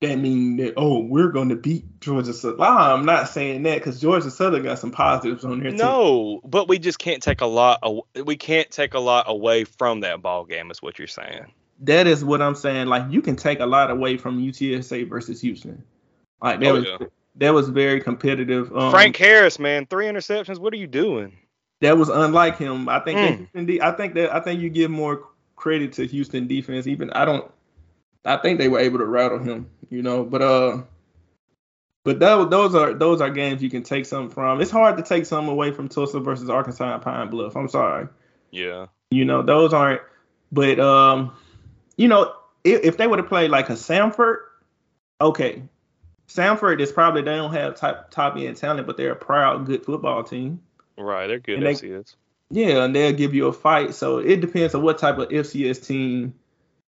that 0.00 0.16
mean 0.18 0.56
that 0.56 0.74
oh 0.76 0.98
we're 0.98 1.30
going 1.30 1.48
to 1.48 1.56
beat 1.56 2.00
Georgia 2.00 2.32
Southern. 2.32 2.60
I'm 2.60 3.06
not 3.06 3.28
saying 3.28 3.62
that 3.62 3.78
because 3.78 4.00
Georgia 4.00 4.30
Southern 4.30 4.62
got 4.62 4.78
some 4.78 4.90
positives 4.90 5.44
on 5.44 5.60
there 5.60 5.70
too. 5.70 5.76
No, 5.76 6.40
but 6.44 6.68
we 6.68 6.78
just 6.78 6.98
can't 6.98 7.22
take 7.22 7.40
a 7.40 7.46
lot. 7.46 7.82
we 8.24 8.36
can't 8.36 8.70
take 8.70 8.94
a 8.94 9.00
lot 9.00 9.26
away 9.28 9.64
from 9.64 10.00
that 10.00 10.20
ball 10.20 10.44
game. 10.44 10.70
Is 10.70 10.82
what 10.82 10.98
you're 10.98 11.08
saying? 11.08 11.46
That 11.80 12.06
is 12.06 12.24
what 12.24 12.40
I'm 12.40 12.54
saying. 12.54 12.86
Like 12.86 13.10
you 13.10 13.20
can 13.20 13.36
take 13.36 13.60
a 13.60 13.66
lot 13.66 13.90
away 13.90 14.16
from 14.16 14.40
UTSA 14.40 15.08
versus 15.08 15.40
Houston. 15.40 15.82
Like 16.42 16.60
that 16.60 16.68
oh, 16.68 16.74
was 16.74 16.84
yeah. 16.84 17.06
that 17.36 17.54
was 17.54 17.68
very 17.68 18.00
competitive. 18.00 18.74
Um, 18.76 18.90
Frank 18.90 19.16
Harris, 19.16 19.58
man, 19.58 19.86
three 19.86 20.06
interceptions. 20.06 20.58
What 20.58 20.72
are 20.72 20.78
you 20.78 20.86
doing? 20.86 21.36
That 21.80 21.98
was 21.98 22.08
unlike 22.08 22.56
him. 22.56 22.88
I 22.88 23.00
think 23.00 23.50
mm. 23.52 23.66
that 23.66 23.82
I 23.82 23.92
think 23.92 24.14
that 24.14 24.34
I 24.34 24.40
think 24.40 24.60
you 24.60 24.70
give 24.70 24.90
more 24.90 25.28
credit 25.56 25.92
to 25.94 26.06
Houston 26.06 26.46
defense. 26.46 26.86
Even 26.86 27.10
I 27.10 27.24
don't 27.24 27.50
I 28.24 28.36
think 28.38 28.58
they 28.58 28.68
were 28.68 28.78
able 28.78 28.98
to 28.98 29.04
rattle 29.04 29.38
him, 29.38 29.68
you 29.90 30.02
know. 30.02 30.24
But 30.24 30.42
uh, 30.42 30.82
but 32.04 32.20
that, 32.20 32.50
those 32.50 32.74
are 32.74 32.94
those 32.94 33.20
are 33.20 33.30
games 33.30 33.62
you 33.62 33.70
can 33.70 33.82
take 33.82 34.06
something 34.06 34.30
from. 34.30 34.60
It's 34.60 34.70
hard 34.70 34.96
to 34.96 35.02
take 35.02 35.26
something 35.26 35.50
away 35.50 35.72
from 35.72 35.88
Tulsa 35.88 36.20
versus 36.20 36.48
Arkansas 36.48 36.94
and 36.94 37.02
Pine 37.02 37.28
Bluff. 37.28 37.56
I'm 37.56 37.68
sorry. 37.68 38.08
Yeah. 38.50 38.86
You 39.10 39.24
know 39.24 39.42
those 39.42 39.72
aren't. 39.72 40.00
But 40.52 40.80
um, 40.80 41.34
you 41.96 42.08
know 42.08 42.34
if, 42.64 42.82
if 42.82 42.96
they 42.96 43.06
would 43.06 43.18
have 43.18 43.28
played 43.28 43.50
like 43.50 43.68
a 43.70 43.74
Samford, 43.74 44.38
okay. 45.20 45.62
Samford 46.26 46.80
is 46.80 46.90
probably 46.90 47.22
they 47.22 47.36
don't 47.36 47.52
have 47.52 47.76
top 47.76 48.10
top 48.10 48.36
end 48.36 48.56
talent, 48.56 48.86
but 48.86 48.96
they're 48.96 49.12
a 49.12 49.16
proud, 49.16 49.66
good 49.66 49.84
football 49.84 50.24
team. 50.24 50.60
Right, 50.96 51.26
they're 51.26 51.38
good 51.38 51.62
and 51.62 51.76
FCS. 51.76 52.14
They, 52.50 52.62
yeah, 52.62 52.84
and 52.84 52.94
they'll 52.94 53.12
give 53.12 53.34
you 53.34 53.46
a 53.46 53.52
fight. 53.52 53.94
So 53.94 54.18
it 54.18 54.40
depends 54.40 54.74
on 54.74 54.82
what 54.82 54.98
type 54.98 55.18
of 55.18 55.28
FCS 55.28 55.86
team 55.86 56.34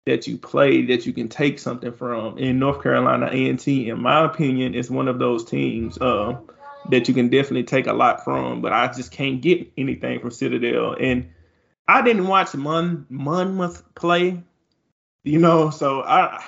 that 0.06 0.26
you 0.26 0.38
play 0.38 0.86
that 0.86 1.06
you 1.06 1.12
can 1.12 1.28
take 1.28 1.60
something 1.60 1.92
from. 1.92 2.38
In 2.38 2.60
North 2.60 2.82
Carolina 2.82 3.28
A&T, 3.30 3.90
in 3.90 4.02
my 4.02 4.24
opinion, 4.24 4.74
is 4.74 4.90
one 4.90 5.10
of 5.10 5.20
those 5.20 5.44
teams 5.44 5.98
uh, 5.98 6.38
that 6.90 7.10
you 7.10 7.14
can 7.14 7.28
definitely 7.28 7.64
take 7.64 7.88
a 7.88 7.94
lot 7.94 8.24
from. 8.24 8.62
But 8.62 8.72
I 8.72 8.88
just 8.88 9.12
can't 9.12 9.42
get 9.42 9.70
anything 9.78 10.22
from 10.22 10.32
Citadel. 10.32 10.96
And 10.98 11.34
I 11.88 12.02
didn't 12.02 12.28
watch 12.28 12.56
Mon- 12.56 13.06
Monmouth 13.10 13.84
play, 13.96 14.42
you 15.28 15.40
know, 15.40 15.70
so 15.70 16.02
I 16.02 16.44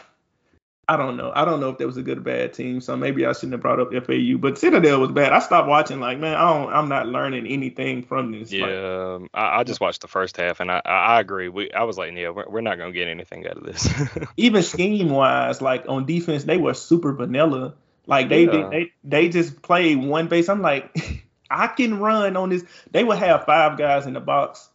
I 0.89 0.98
don't 0.98 1.17
know. 1.17 1.31
I 1.36 1.45
don't 1.45 1.59
know 1.59 1.69
if 1.69 1.77
that 1.77 1.86
was 1.86 1.98
a 1.98 2.01
good 2.01 2.17
or 2.17 2.21
bad 2.21 2.53
team. 2.53 2.81
So 2.81 2.98
maybe 2.98 3.24
I 3.24 3.33
shouldn't 3.33 3.51
have 3.51 3.62
brought 3.62 3.79
up 3.79 3.93
FAU. 3.93 4.38
But 4.39 4.57
Citadel 4.57 5.00
was 5.00 5.12
bad. 5.12 5.31
I 5.33 5.38
stopped 5.38 5.67
watching. 5.67 6.00
Like, 6.00 6.17
man, 6.17 6.36
I 6.36 6.51
don't. 6.51 6.74
I'm 6.74 6.89
not 6.89 7.05
learning 7.05 7.45
anything 7.45 8.01
from 8.01 8.31
this. 8.31 8.51
Yeah, 8.51 8.65
like, 8.65 8.75
um, 8.75 9.29
I, 9.31 9.59
I, 9.59 9.63
just 9.63 9.79
watched 9.79 10.01
the 10.01 10.07
first 10.07 10.36
half, 10.38 10.62
and 10.62 10.71
I, 10.71 10.81
I 10.83 11.19
agree. 11.19 11.48
We, 11.48 11.71
I 11.71 11.83
was 11.83 12.00
like, 12.00 12.13
yeah, 12.15 12.29
we're, 12.29 12.50
we're 12.50 12.62
not 12.62 12.79
gonna 12.79 12.91
get 12.91 13.07
anything 13.07 13.45
out 13.45 13.57
of 13.57 13.63
this. 13.63 13.88
Even 14.38 14.63
scheme 14.63 15.12
wise, 15.12 15.62
like 15.62 15.86
on 15.88 16.07
defense, 16.07 16.45
they 16.45 16.57
were 16.57 16.74
super 16.74 17.13
vanilla. 17.13 17.75
Like 18.07 18.29
they 18.29 18.45
yeah. 18.45 18.51
they, 18.51 18.62
they 18.69 18.91
they 19.03 19.29
just 19.29 19.62
played 19.62 20.00
one 20.00 20.27
base. 20.27 20.50
I'm 20.50 20.63
like, 20.63 21.24
I 21.51 21.67
can 21.67 22.00
run 22.00 22.36
on 22.36 22.50
this. 22.50 22.63
They 22.89 23.03
would 23.03 23.19
have 23.19 23.45
five 23.45 23.77
guys 23.77 24.07
in 24.07 24.13
the 24.13 24.21
box, 24.21 24.67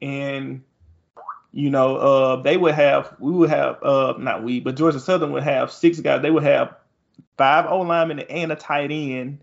and 0.00 0.62
you 1.56 1.70
know, 1.70 1.96
uh, 1.96 2.36
they 2.42 2.58
would 2.58 2.74
have, 2.74 3.16
we 3.18 3.32
would 3.32 3.48
have, 3.48 3.82
uh, 3.82 4.12
not 4.18 4.44
we, 4.44 4.60
but 4.60 4.76
Georgia 4.76 5.00
Southern 5.00 5.32
would 5.32 5.42
have 5.42 5.72
six 5.72 5.98
guys. 6.00 6.20
They 6.20 6.30
would 6.30 6.42
have 6.42 6.76
five 7.38 7.64
O 7.64 7.80
linemen 7.80 8.20
and 8.20 8.52
a 8.52 8.56
tight 8.56 8.90
end. 8.90 9.38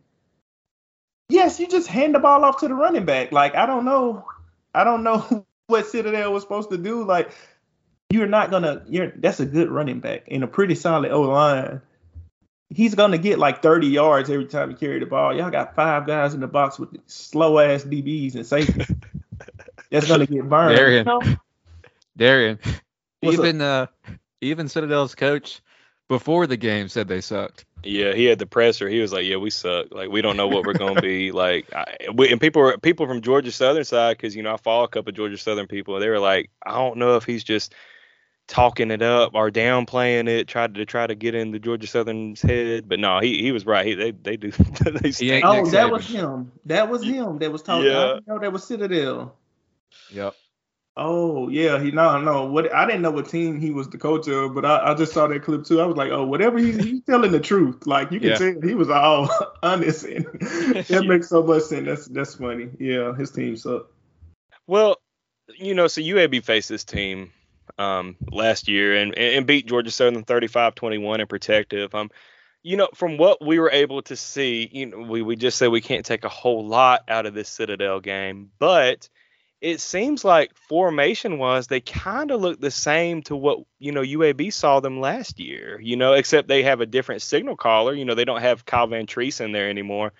Yes, 1.28 1.60
you 1.60 1.68
just 1.68 1.88
hand 1.88 2.14
the 2.14 2.20
ball 2.20 2.46
off 2.46 2.60
to 2.60 2.68
the 2.68 2.76
running 2.76 3.06
back. 3.06 3.32
Like 3.32 3.56
I 3.56 3.66
don't 3.66 3.84
know, 3.84 4.28
I 4.76 4.84
don't 4.84 5.02
know 5.02 5.44
what 5.68 5.88
Citadel 5.88 6.32
was 6.32 6.44
supposed 6.44 6.70
to 6.70 6.78
do. 6.78 7.04
Like 7.04 7.32
you're 8.12 8.28
not 8.28 8.52
gonna, 8.52 8.84
you're 8.88 9.12
that's 9.16 9.40
a 9.40 9.46
good 9.48 9.72
running 9.72 10.00
back 10.00 10.26
and 10.30 10.44
a 10.44 10.48
pretty 10.48 10.76
solid 10.76 11.12
O 11.12 11.22
line. 11.22 11.82
He's 12.70 12.94
gonna 12.94 13.18
get 13.18 13.40
like 13.40 13.64
30 13.64 13.88
yards 13.88 14.30
every 14.30 14.46
time 14.46 14.70
he 14.70 14.76
carry 14.76 15.00
the 15.00 15.08
ball. 15.08 15.36
Y'all 15.36 15.50
got 15.50 15.74
five 15.74 16.06
guys 16.06 16.36
in 16.36 16.42
the 16.42 16.48
box 16.48 16.78
with 16.78 16.96
slow 17.08 17.58
ass 17.58 17.84
DBs 17.84 18.36
and 18.36 18.46
safety. 18.46 18.86
that's 19.90 20.08
gonna 20.08 20.28
get 20.28 20.48
burned. 20.48 20.78
Darian, 20.78 21.08
Darian, 22.18 22.60
What's 23.22 23.38
even 23.38 23.62
uh, 23.62 23.88
even 24.42 24.68
Citadel's 24.68 25.16
coach 25.16 25.62
before 26.10 26.48
the 26.48 26.58
game 26.58 26.90
said 26.90 27.08
they 27.08 27.22
sucked. 27.22 27.66
Yeah, 27.84 28.14
he 28.14 28.26
had 28.26 28.40
the 28.40 28.46
presser. 28.46 28.88
He 28.88 29.00
was 29.00 29.12
like, 29.12 29.26
"Yeah, 29.26 29.38
we 29.38 29.50
suck. 29.50 29.88
Like, 29.92 30.10
we 30.10 30.22
don't 30.22 30.38
know 30.38 30.48
what 30.48 30.66
we're 30.66 30.74
gonna 30.74 31.02
be 31.02 31.32
like." 31.44 31.74
I, 31.74 31.86
we, 32.14 32.32
and 32.32 32.40
people 32.40 32.62
were 32.62 32.78
people 32.78 33.08
from 33.08 33.22
Georgia 33.22 33.52
Southern 33.52 33.84
side, 33.84 34.18
because 34.18 34.36
you 34.36 34.44
know 34.44 34.54
I 34.54 34.58
follow 34.58 34.86
a 34.86 34.88
couple 34.88 35.10
of 35.10 35.16
Georgia 35.16 35.38
Southern 35.38 35.68
people. 35.68 36.00
They 36.00 36.10
were 36.10 36.20
like, 36.20 36.50
"I 36.66 36.76
don't 36.76 36.98
know 36.98 37.18
if 37.18 37.26
he's 37.26 37.44
just 37.44 37.74
talking 38.48 38.92
it 38.92 39.02
up 39.02 39.32
or 39.34 39.50
downplaying 39.50 40.28
it, 40.28 40.48
tried 40.48 40.76
to 40.76 40.86
try 40.86 41.08
to 41.08 41.16
get 41.16 41.36
in 41.36 41.52
the 41.52 41.60
Georgia 41.60 41.88
Southern's 41.88 42.42
head." 42.42 42.88
But 42.88 43.00
no, 43.00 43.20
he 43.20 43.42
he 43.42 43.52
was 43.52 43.66
right. 43.66 43.86
He, 43.86 43.96
they 43.96 44.12
they 44.12 44.38
do. 44.38 44.52
they 44.86 45.42
oh, 45.42 45.66
that 45.72 45.92
was 45.92 46.08
him. 46.08 46.54
That 46.66 46.90
was 46.90 47.04
him. 47.04 47.40
That 47.40 47.52
was 47.52 47.64
talking. 47.64 47.92
Yeah. 47.92 48.14
I 48.16 48.20
know 48.28 48.40
that 48.40 48.54
was 48.54 48.64
Citadel. 48.64 49.36
Yep. 50.12 50.36
Oh 50.96 51.50
yeah, 51.50 51.82
he 51.82 51.90
no 51.90 52.22
no 52.22 52.46
what 52.46 52.72
I 52.72 52.86
didn't 52.86 53.02
know 53.02 53.10
what 53.10 53.28
team 53.28 53.60
he 53.60 53.72
was 53.72 53.90
the 53.90 53.98
coach 53.98 54.28
of, 54.28 54.54
but 54.54 54.64
I, 54.64 54.92
I 54.92 54.94
just 54.94 55.12
saw 55.12 55.26
that 55.26 55.42
clip 55.42 55.66
too. 55.66 55.82
I 55.82 55.86
was 55.86 55.98
like, 55.98 56.12
oh, 56.12 56.24
whatever 56.24 56.60
he's, 56.60 56.84
he's 56.84 57.02
telling 57.02 57.32
the 57.32 57.40
truth. 57.40 57.88
Like 57.88 58.12
you 58.12 58.20
can 58.20 58.30
yeah. 58.30 58.38
tell 58.38 58.62
he 58.62 58.76
was 58.76 58.92
all 58.92 59.28
honest, 59.64 60.06
and 60.06 60.26
that 60.88 61.06
makes 61.08 61.30
so 61.30 61.42
much 61.42 61.64
sense. 61.64 61.88
That's 61.88 62.06
that's 62.06 62.36
funny. 62.36 62.70
Yeah, 62.78 63.16
his 63.16 63.32
team 63.32 63.58
sucked. 63.58 63.92
Well, 64.68 64.98
you 65.58 65.74
know, 65.74 65.88
so 65.88 66.00
UAB 66.00 66.44
faced 66.44 66.70
this 66.70 66.84
team 66.84 67.32
um, 67.80 68.16
last 68.32 68.68
year 68.68 68.96
and 68.96 69.18
and 69.18 69.48
beat 69.48 69.66
Georgia 69.66 69.90
Southern 69.90 70.24
35-21 70.24 71.20
in 71.20 71.28
Protective. 71.28 71.96
Um, 71.96 72.12
you 72.62 72.78
know, 72.78 72.90
from 72.94 73.18
what 73.18 73.44
we 73.44 73.58
were 73.58 73.72
able 73.72 74.04
to 74.04 74.16
see, 74.16 74.70
you 74.72 74.86
know, 74.86 75.00
we 75.00 75.24
we 75.24 75.36
just 75.38 75.58
said 75.58 75.70
we 75.70 75.82
can't 75.82 76.06
take 76.06 76.24
a 76.24 76.30
whole 76.30 76.68
lot 76.68 77.02
out 77.08 77.26
of 77.26 77.34
this 77.34 77.50
Citadel 77.50 78.00
game, 78.00 78.52
but 78.60 79.10
it 79.64 79.80
seems 79.80 80.26
like 80.26 80.54
formation 80.68 81.38
wise 81.38 81.68
they 81.68 81.80
kind 81.80 82.32
of 82.32 82.42
look 82.42 82.60
the 82.60 82.70
same 82.70 83.22
to 83.24 83.34
what 83.34 83.60
you 83.80 83.94
know 83.94 84.02
UAB 84.02 84.52
saw 84.52 84.82
them 84.82 85.00
last 85.00 85.40
year. 85.40 85.80
You 85.80 85.96
know, 85.96 86.14
except 86.14 86.50
they 86.50 86.64
have 86.64 86.82
a 86.82 86.86
different 86.86 87.22
signal 87.22 87.56
caller. 87.56 87.94
You 87.94 88.04
know, 88.04 88.14
they 88.14 88.26
don't 88.26 88.42
have 88.42 88.66
Kyle 88.66 88.90
Vantrease 88.90 89.40
in 89.40 89.54
there 89.54 89.70
anymore. 89.70 90.12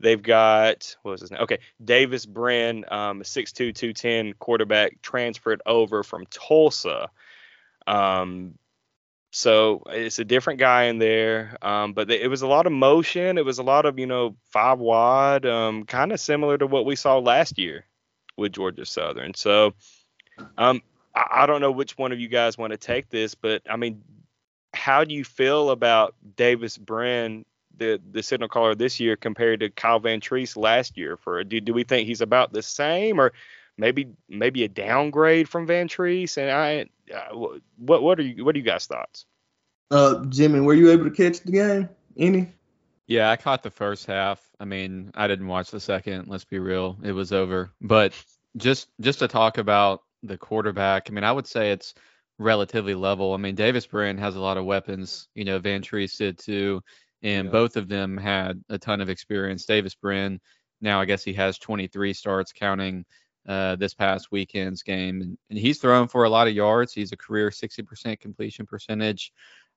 They've 0.00 0.22
got 0.22 0.94
what 1.02 1.12
was 1.12 1.22
his 1.22 1.30
name? 1.30 1.40
Okay, 1.40 1.60
Davis 1.82 2.26
Brin, 2.26 2.84
um, 2.90 3.22
6'2", 3.22 3.74
210 3.74 4.34
quarterback, 4.34 5.00
transferred 5.00 5.62
over 5.64 6.02
from 6.02 6.26
Tulsa. 6.26 7.08
Um, 7.86 8.58
so 9.30 9.82
it's 9.86 10.18
a 10.18 10.24
different 10.24 10.60
guy 10.60 10.84
in 10.84 10.98
there, 10.98 11.56
um, 11.62 11.94
but 11.94 12.10
it 12.10 12.28
was 12.28 12.42
a 12.42 12.46
lot 12.46 12.66
of 12.66 12.72
motion. 12.72 13.38
It 13.38 13.46
was 13.46 13.58
a 13.58 13.62
lot 13.62 13.86
of 13.86 13.98
you 13.98 14.06
know 14.06 14.36
five 14.50 14.78
wide, 14.78 15.46
um, 15.46 15.84
kind 15.86 16.12
of 16.12 16.20
similar 16.20 16.58
to 16.58 16.66
what 16.66 16.84
we 16.84 16.96
saw 16.96 17.16
last 17.18 17.58
year 17.58 17.86
with 18.40 18.52
Georgia 18.52 18.84
Southern. 18.84 19.34
So 19.34 19.74
um, 20.58 20.82
I, 21.14 21.26
I 21.42 21.46
don't 21.46 21.60
know 21.60 21.70
which 21.70 21.96
one 21.96 22.10
of 22.10 22.18
you 22.18 22.28
guys 22.28 22.58
want 22.58 22.72
to 22.72 22.76
take 22.76 23.10
this, 23.10 23.34
but 23.34 23.62
I 23.70 23.76
mean, 23.76 24.02
how 24.74 25.04
do 25.04 25.14
you 25.14 25.24
feel 25.24 25.70
about 25.70 26.14
Davis 26.36 26.78
Brin, 26.78 27.44
the 27.76 28.00
the 28.10 28.22
signal 28.22 28.48
caller 28.48 28.74
this 28.74 28.98
year, 28.98 29.16
compared 29.16 29.60
to 29.60 29.70
Kyle 29.70 30.00
Vantrease 30.00 30.56
last 30.56 30.96
year? 30.96 31.16
For 31.16 31.44
do 31.44 31.60
do 31.60 31.72
we 31.72 31.84
think 31.84 32.08
he's 32.08 32.20
about 32.20 32.52
the 32.52 32.62
same, 32.62 33.20
or 33.20 33.32
maybe 33.76 34.08
maybe 34.28 34.64
a 34.64 34.68
downgrade 34.68 35.48
from 35.48 35.66
Vantrease? 35.66 36.38
And 36.38 36.50
I, 36.50 36.86
uh, 37.14 37.58
what 37.76 38.02
what 38.02 38.18
are 38.18 38.22
you 38.22 38.44
what 38.44 38.54
are 38.54 38.58
you 38.58 38.64
guys 38.64 38.86
thoughts? 38.86 39.26
Uh, 39.90 40.24
Jimmy, 40.26 40.60
were 40.60 40.74
you 40.74 40.90
able 40.92 41.04
to 41.04 41.10
catch 41.10 41.40
the 41.40 41.52
game? 41.52 41.88
Any? 42.16 42.52
Yeah, 43.08 43.28
I 43.28 43.36
caught 43.36 43.64
the 43.64 43.72
first 43.72 44.06
half. 44.06 44.49
I 44.60 44.66
mean, 44.66 45.10
I 45.14 45.26
didn't 45.26 45.46
watch 45.46 45.70
the 45.70 45.80
second. 45.80 46.28
Let's 46.28 46.44
be 46.44 46.58
real, 46.58 46.98
it 47.02 47.12
was 47.12 47.32
over. 47.32 47.72
But 47.80 48.12
just 48.56 48.88
just 49.00 49.20
to 49.20 49.28
talk 49.28 49.58
about 49.58 50.02
the 50.22 50.36
quarterback, 50.36 51.08
I 51.08 51.12
mean, 51.12 51.24
I 51.24 51.32
would 51.32 51.46
say 51.46 51.72
it's 51.72 51.94
relatively 52.38 52.94
level. 52.94 53.32
I 53.32 53.38
mean, 53.38 53.54
Davis 53.54 53.86
Brin 53.86 54.18
has 54.18 54.36
a 54.36 54.40
lot 54.40 54.58
of 54.58 54.66
weapons. 54.66 55.28
You 55.34 55.46
know, 55.46 55.58
Vantrease 55.58 56.18
did 56.18 56.38
too, 56.38 56.82
and 57.22 57.46
yeah. 57.46 57.52
both 57.52 57.76
of 57.76 57.88
them 57.88 58.18
had 58.18 58.62
a 58.68 58.78
ton 58.78 59.00
of 59.00 59.08
experience. 59.08 59.64
Davis 59.64 59.94
Brin, 59.94 60.38
now 60.82 61.00
I 61.00 61.06
guess 61.06 61.24
he 61.24 61.32
has 61.34 61.58
23 61.58 62.12
starts, 62.12 62.52
counting 62.52 63.06
uh, 63.48 63.76
this 63.76 63.94
past 63.94 64.30
weekend's 64.30 64.82
game, 64.82 65.22
and, 65.22 65.38
and, 65.48 65.58
he's 65.58 65.78
thrown 65.78 66.06
for 66.06 66.24
a 66.24 66.30
lot 66.30 66.46
of 66.46 66.54
yards. 66.54 66.92
He's 66.92 67.12
a 67.12 67.16
career 67.16 67.48
60% 67.48 68.20
completion 68.20 68.66
percentage. 68.66 69.32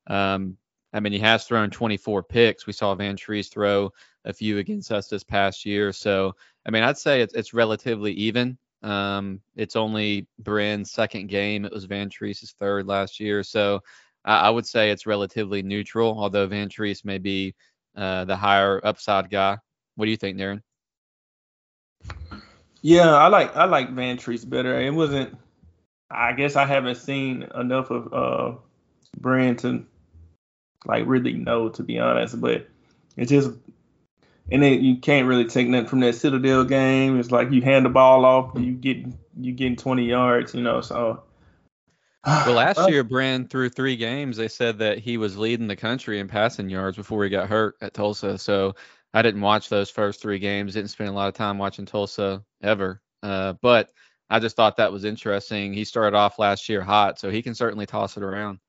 Um, 0.07 0.57
I 0.93 0.99
mean, 0.99 1.13
he 1.13 1.19
has 1.19 1.45
thrown 1.45 1.69
24 1.69 2.23
picks. 2.23 2.67
We 2.67 2.73
saw 2.73 2.95
Vantrease 2.95 3.51
throw 3.51 3.91
a 4.25 4.33
few 4.33 4.59
against 4.59 4.91
us 4.91 5.07
this 5.07 5.23
past 5.23 5.65
year. 5.65 5.91
So, 5.91 6.35
I 6.65 6.71
mean, 6.71 6.83
I'd 6.83 6.97
say 6.97 7.21
it's, 7.21 7.33
it's 7.33 7.53
relatively 7.53 8.13
even. 8.13 8.57
Um, 8.83 9.41
it's 9.55 9.75
only 9.75 10.27
Brin's 10.39 10.91
second 10.91 11.27
game. 11.27 11.65
It 11.65 11.71
was 11.71 11.87
Vantrease's 11.87 12.53
third 12.59 12.85
last 12.85 13.19
year. 13.19 13.43
So, 13.43 13.81
I, 14.23 14.47
I 14.47 14.49
would 14.49 14.65
say 14.65 14.91
it's 14.91 15.05
relatively 15.05 15.63
neutral, 15.63 16.17
although 16.17 16.47
Vantrease 16.47 17.03
may 17.03 17.17
be 17.17 17.55
uh, 17.95 18.25
the 18.25 18.35
higher 18.35 18.79
upside 18.83 19.29
guy. 19.29 19.57
What 19.95 20.05
do 20.05 20.11
you 20.11 20.17
think, 20.17 20.37
Darren? 20.37 20.61
Yeah, 22.81 23.15
I 23.15 23.27
like 23.27 23.55
I 23.55 23.65
like 23.65 23.95
Vantrease 23.95 24.47
better. 24.47 24.79
It 24.79 24.93
wasn't. 24.93 25.37
I 26.11 26.33
guess 26.33 26.55
I 26.55 26.65
haven't 26.65 26.95
seen 26.95 27.47
enough 27.55 27.89
of 27.89 28.13
uh, 28.13 28.57
to 29.23 29.85
like 30.85 31.03
really 31.05 31.33
know 31.33 31.69
to 31.69 31.83
be 31.83 31.99
honest. 31.99 32.39
But 32.39 32.67
it's 33.17 33.31
just 33.31 33.51
and 34.51 34.61
then 34.61 34.83
you 34.83 34.97
can't 34.97 35.27
really 35.27 35.45
take 35.45 35.67
nothing 35.67 35.87
from 35.87 35.99
that 36.01 36.15
Citadel 36.15 36.65
game. 36.65 37.19
It's 37.19 37.31
like 37.31 37.51
you 37.51 37.61
hand 37.61 37.85
the 37.85 37.89
ball 37.89 38.25
off, 38.25 38.51
you 38.59 38.73
get 38.73 39.05
you 39.39 39.51
getting 39.51 39.75
20 39.75 40.05
yards, 40.05 40.53
you 40.53 40.61
know. 40.61 40.81
So 40.81 41.23
well, 42.27 42.55
last 42.55 42.89
year 42.89 43.03
Brin 43.03 43.47
through 43.47 43.69
three 43.69 43.97
games, 43.97 44.37
they 44.37 44.47
said 44.47 44.79
that 44.79 44.99
he 44.99 45.17
was 45.17 45.37
leading 45.37 45.67
the 45.67 45.75
country 45.75 46.19
in 46.19 46.27
passing 46.27 46.69
yards 46.69 46.95
before 46.95 47.23
he 47.23 47.29
got 47.29 47.49
hurt 47.49 47.75
at 47.81 47.93
Tulsa. 47.93 48.37
So 48.37 48.75
I 49.13 49.21
didn't 49.21 49.41
watch 49.41 49.69
those 49.69 49.89
first 49.89 50.21
three 50.21 50.39
games. 50.39 50.73
Didn't 50.73 50.89
spend 50.89 51.09
a 51.09 51.13
lot 51.13 51.27
of 51.27 51.33
time 51.33 51.57
watching 51.57 51.85
Tulsa 51.85 52.43
ever. 52.61 53.01
Uh, 53.21 53.53
but 53.61 53.91
I 54.29 54.39
just 54.39 54.55
thought 54.55 54.77
that 54.77 54.91
was 54.91 55.03
interesting. 55.03 55.73
He 55.73 55.83
started 55.83 56.15
off 56.15 56.39
last 56.39 56.69
year 56.69 56.81
hot, 56.81 57.19
so 57.19 57.29
he 57.29 57.41
can 57.41 57.55
certainly 57.55 57.85
toss 57.85 58.17
it 58.17 58.23
around. 58.23 58.59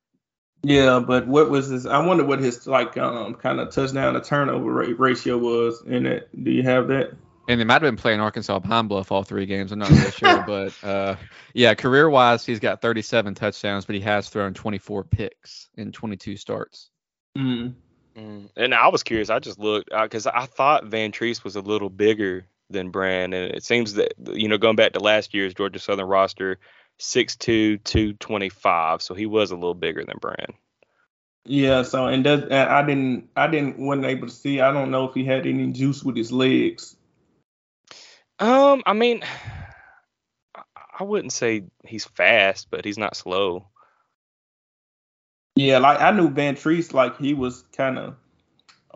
Yeah, 0.64 0.98
but 1.00 1.26
what 1.26 1.50
was 1.50 1.68
his? 1.68 1.86
I 1.86 2.04
wonder 2.04 2.24
what 2.24 2.40
his 2.40 2.66
like 2.66 2.96
um 2.96 3.34
kind 3.34 3.60
of 3.60 3.70
touchdown 3.70 4.14
to 4.14 4.20
turnover 4.20 4.72
rate 4.72 4.98
ratio 4.98 5.36
was 5.36 5.82
in 5.86 6.06
it. 6.06 6.28
Do 6.42 6.50
you 6.50 6.62
have 6.62 6.88
that? 6.88 7.12
And 7.46 7.60
they 7.60 7.64
might 7.64 7.74
have 7.74 7.82
been 7.82 7.96
playing 7.96 8.20
Arkansas 8.20 8.58
Pine 8.60 8.88
Bluff 8.88 9.12
all 9.12 9.22
three 9.22 9.44
games. 9.44 9.70
I'm 9.70 9.78
not 9.78 9.90
really 9.90 10.10
sure, 10.10 10.42
but 10.46 10.72
uh, 10.82 11.16
yeah, 11.52 11.74
career 11.74 12.08
wise, 12.08 12.46
he's 12.46 12.60
got 12.60 12.80
37 12.80 13.34
touchdowns, 13.34 13.84
but 13.84 13.94
he 13.94 14.00
has 14.00 14.30
thrown 14.30 14.54
24 14.54 15.04
picks 15.04 15.68
in 15.76 15.92
22 15.92 16.38
starts. 16.38 16.88
Mm. 17.36 17.74
Mm. 18.16 18.48
And 18.56 18.74
I 18.74 18.88
was 18.88 19.02
curious. 19.02 19.28
I 19.28 19.40
just 19.40 19.58
looked 19.58 19.90
because 19.90 20.26
uh, 20.26 20.32
I 20.34 20.46
thought 20.46 20.86
Vantrease 20.86 21.44
was 21.44 21.56
a 21.56 21.60
little 21.60 21.90
bigger 21.90 22.46
than 22.70 22.90
Brin, 22.90 23.34
and 23.34 23.52
it 23.52 23.64
seems 23.64 23.94
that 23.94 24.14
you 24.32 24.48
know 24.48 24.56
going 24.56 24.76
back 24.76 24.92
to 24.92 25.00
last 25.00 25.34
year's 25.34 25.52
Georgia 25.52 25.78
Southern 25.78 26.06
roster, 26.06 26.58
6'2", 27.00 27.82
225. 27.84 29.02
So 29.02 29.14
he 29.14 29.26
was 29.26 29.50
a 29.50 29.56
little 29.56 29.74
bigger 29.74 30.04
than 30.04 30.16
Brin. 30.20 30.54
Yeah, 31.46 31.82
so 31.82 32.06
and 32.06 32.24
that 32.24 32.50
I 32.52 32.82
didn't 32.86 33.28
I 33.36 33.48
didn't 33.48 33.78
wasn't 33.78 34.06
able 34.06 34.28
to 34.28 34.32
see. 34.32 34.60
I 34.60 34.72
don't 34.72 34.90
know 34.90 35.04
if 35.04 35.14
he 35.14 35.24
had 35.24 35.46
any 35.46 35.72
juice 35.72 36.02
with 36.02 36.16
his 36.16 36.32
legs. 36.32 36.96
Um, 38.38 38.82
I 38.86 38.94
mean, 38.94 39.22
I 40.98 41.04
wouldn't 41.04 41.32
say 41.32 41.64
he's 41.84 42.06
fast, 42.06 42.68
but 42.70 42.84
he's 42.84 42.98
not 42.98 43.14
slow. 43.14 43.66
Yeah, 45.56 45.78
like 45.78 46.00
I 46.00 46.10
knew 46.12 46.30
Vantrease, 46.30 46.94
like 46.94 47.18
he 47.18 47.34
was 47.34 47.62
kind 47.76 47.98
of 47.98 48.16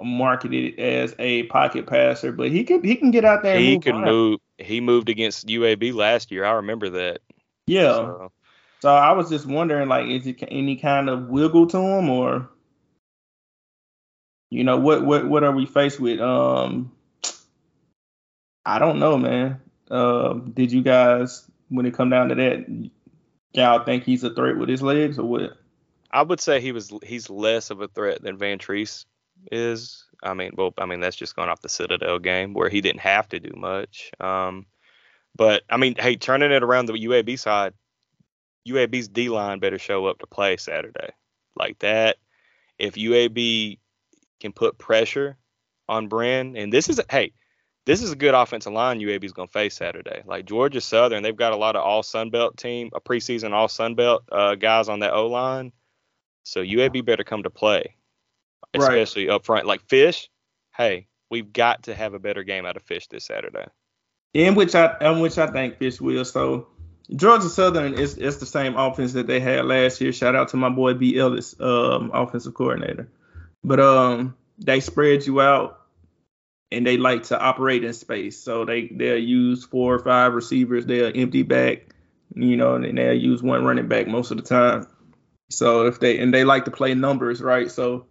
marketed 0.02 0.78
as 0.78 1.14
a 1.18 1.44
pocket 1.44 1.86
passer, 1.86 2.32
but 2.32 2.50
he 2.50 2.64
could 2.64 2.84
he 2.84 2.96
can 2.96 3.10
get 3.10 3.24
out 3.24 3.42
there. 3.42 3.58
he 3.58 3.78
can 3.78 4.00
move. 4.00 4.40
He 4.56 4.80
moved 4.80 5.08
against 5.08 5.46
UAB 5.46 5.94
last 5.94 6.30
year. 6.30 6.44
I 6.44 6.52
remember 6.52 6.90
that. 6.90 7.20
Yeah. 7.68 7.92
So, 7.92 8.32
so 8.80 8.94
I 8.94 9.12
was 9.12 9.28
just 9.28 9.46
wondering, 9.46 9.88
like, 9.88 10.08
is 10.08 10.26
it 10.26 10.42
any 10.48 10.76
kind 10.76 11.08
of 11.08 11.28
wiggle 11.28 11.66
to 11.68 11.78
him, 11.78 12.08
or 12.08 12.48
you 14.50 14.64
know, 14.64 14.78
what 14.78 15.04
what 15.04 15.28
what 15.28 15.44
are 15.44 15.52
we 15.52 15.66
faced 15.66 16.00
with? 16.00 16.20
Um, 16.20 16.92
I 18.64 18.78
don't 18.78 18.98
know, 18.98 19.18
man. 19.18 19.60
Uh, 19.90 20.34
did 20.34 20.72
you 20.72 20.82
guys, 20.82 21.50
when 21.68 21.86
it 21.86 21.94
come 21.94 22.10
down 22.10 22.28
to 22.28 22.34
that, 22.34 22.90
y'all 23.52 23.84
think 23.84 24.04
he's 24.04 24.24
a 24.24 24.34
threat 24.34 24.56
with 24.56 24.68
his 24.68 24.82
legs 24.82 25.18
or 25.18 25.24
what? 25.24 25.58
I 26.10 26.22
would 26.22 26.40
say 26.40 26.60
he 26.60 26.72
was 26.72 26.92
he's 27.02 27.28
less 27.28 27.70
of 27.70 27.82
a 27.82 27.88
threat 27.88 28.22
than 28.22 28.38
Vantrease 28.38 29.04
is. 29.52 30.04
I 30.22 30.34
mean, 30.34 30.52
well, 30.56 30.72
I 30.78 30.86
mean 30.86 31.00
that's 31.00 31.16
just 31.16 31.36
going 31.36 31.50
off 31.50 31.60
the 31.60 31.68
Citadel 31.68 32.18
game 32.18 32.54
where 32.54 32.70
he 32.70 32.80
didn't 32.80 33.00
have 33.00 33.28
to 33.28 33.40
do 33.40 33.52
much. 33.54 34.10
Um, 34.20 34.66
but 35.38 35.62
I 35.70 35.78
mean, 35.78 35.94
hey, 35.98 36.16
turning 36.16 36.50
it 36.50 36.62
around 36.62 36.86
the 36.86 36.92
UAB 36.92 37.38
side, 37.38 37.72
UAB's 38.68 39.08
D 39.08 39.30
line 39.30 39.60
better 39.60 39.78
show 39.78 40.04
up 40.06 40.18
to 40.18 40.26
play 40.26 40.58
Saturday. 40.58 41.10
Like 41.56 41.78
that, 41.78 42.18
if 42.78 42.94
UAB 42.94 43.78
can 44.40 44.52
put 44.52 44.76
pressure 44.76 45.38
on 45.88 46.08
Brin, 46.08 46.56
and 46.56 46.70
this 46.72 46.88
is 46.88 47.00
hey, 47.08 47.32
this 47.86 48.02
is 48.02 48.12
a 48.12 48.16
good 48.16 48.34
offensive 48.34 48.72
line 48.72 49.00
UAB 49.00 49.24
is 49.24 49.32
going 49.32 49.48
to 49.48 49.52
face 49.52 49.76
Saturday. 49.76 50.22
Like 50.26 50.44
Georgia 50.44 50.80
Southern, 50.80 51.22
they've 51.22 51.34
got 51.34 51.54
a 51.54 51.56
lot 51.56 51.76
of 51.76 51.82
all 51.82 52.02
Sun 52.02 52.30
Belt 52.30 52.58
team, 52.58 52.90
a 52.94 53.00
preseason 53.00 53.52
all 53.52 53.68
Sun 53.68 53.94
Belt 53.94 54.24
uh, 54.30 54.56
guys 54.56 54.88
on 54.88 55.00
that 55.00 55.14
O 55.14 55.28
line. 55.28 55.72
So 56.42 56.62
UAB 56.62 57.04
better 57.04 57.24
come 57.24 57.44
to 57.44 57.50
play, 57.50 57.94
especially 58.74 59.28
right. 59.28 59.36
up 59.36 59.46
front. 59.46 59.66
Like 59.66 59.88
Fish, 59.88 60.28
hey, 60.76 61.06
we've 61.30 61.52
got 61.52 61.84
to 61.84 61.94
have 61.94 62.14
a 62.14 62.18
better 62.18 62.42
game 62.42 62.66
out 62.66 62.76
of 62.76 62.82
Fish 62.82 63.06
this 63.06 63.24
Saturday. 63.24 63.66
In 64.34 64.54
which 64.54 64.74
I, 64.74 64.96
in 65.00 65.20
which 65.20 65.38
I 65.38 65.46
think 65.46 65.78
Fish 65.78 66.00
will. 66.00 66.24
So 66.24 66.68
Georgia 67.14 67.48
Southern 67.48 67.94
is 67.94 68.18
it's 68.18 68.36
the 68.36 68.46
same 68.46 68.76
offense 68.76 69.14
that 69.14 69.26
they 69.26 69.40
had 69.40 69.64
last 69.64 70.00
year. 70.00 70.12
Shout 70.12 70.36
out 70.36 70.48
to 70.48 70.56
my 70.56 70.68
boy 70.68 70.94
B 70.94 71.18
Ellis, 71.18 71.58
um, 71.60 72.10
offensive 72.12 72.54
coordinator. 72.54 73.08
But 73.64 73.80
um, 73.80 74.36
they 74.58 74.80
spread 74.80 75.26
you 75.26 75.40
out, 75.40 75.80
and 76.70 76.86
they 76.86 76.98
like 76.98 77.24
to 77.24 77.40
operate 77.40 77.84
in 77.84 77.94
space. 77.94 78.38
So 78.38 78.64
they 78.64 78.88
they'll 78.88 79.16
use 79.16 79.64
four 79.64 79.94
or 79.94 79.98
five 80.00 80.34
receivers. 80.34 80.84
They'll 80.84 81.12
empty 81.14 81.42
back, 81.42 81.94
you 82.34 82.56
know, 82.56 82.74
and 82.74 82.98
they'll 82.98 83.14
use 83.14 83.42
one 83.42 83.64
running 83.64 83.88
back 83.88 84.06
most 84.06 84.30
of 84.30 84.36
the 84.36 84.42
time. 84.42 84.86
So 85.50 85.86
if 85.86 85.98
they 86.00 86.18
and 86.18 86.32
they 86.32 86.44
like 86.44 86.66
to 86.66 86.70
play 86.70 86.94
numbers, 86.94 87.40
right? 87.40 87.70
So 87.70 88.06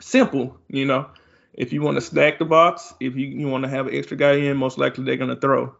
simple, 0.00 0.56
you 0.68 0.84
know. 0.84 1.08
If 1.54 1.72
you 1.72 1.82
want 1.82 1.96
to 1.96 2.00
stack 2.00 2.38
the 2.38 2.44
box, 2.44 2.94
if 3.00 3.16
you, 3.16 3.26
you 3.26 3.48
want 3.48 3.64
to 3.64 3.70
have 3.70 3.86
an 3.86 3.94
extra 3.94 4.16
guy 4.16 4.34
in, 4.34 4.56
most 4.56 4.76
likely 4.76 5.04
they're 5.04 5.16
gonna 5.16 5.36
throw. 5.36 5.74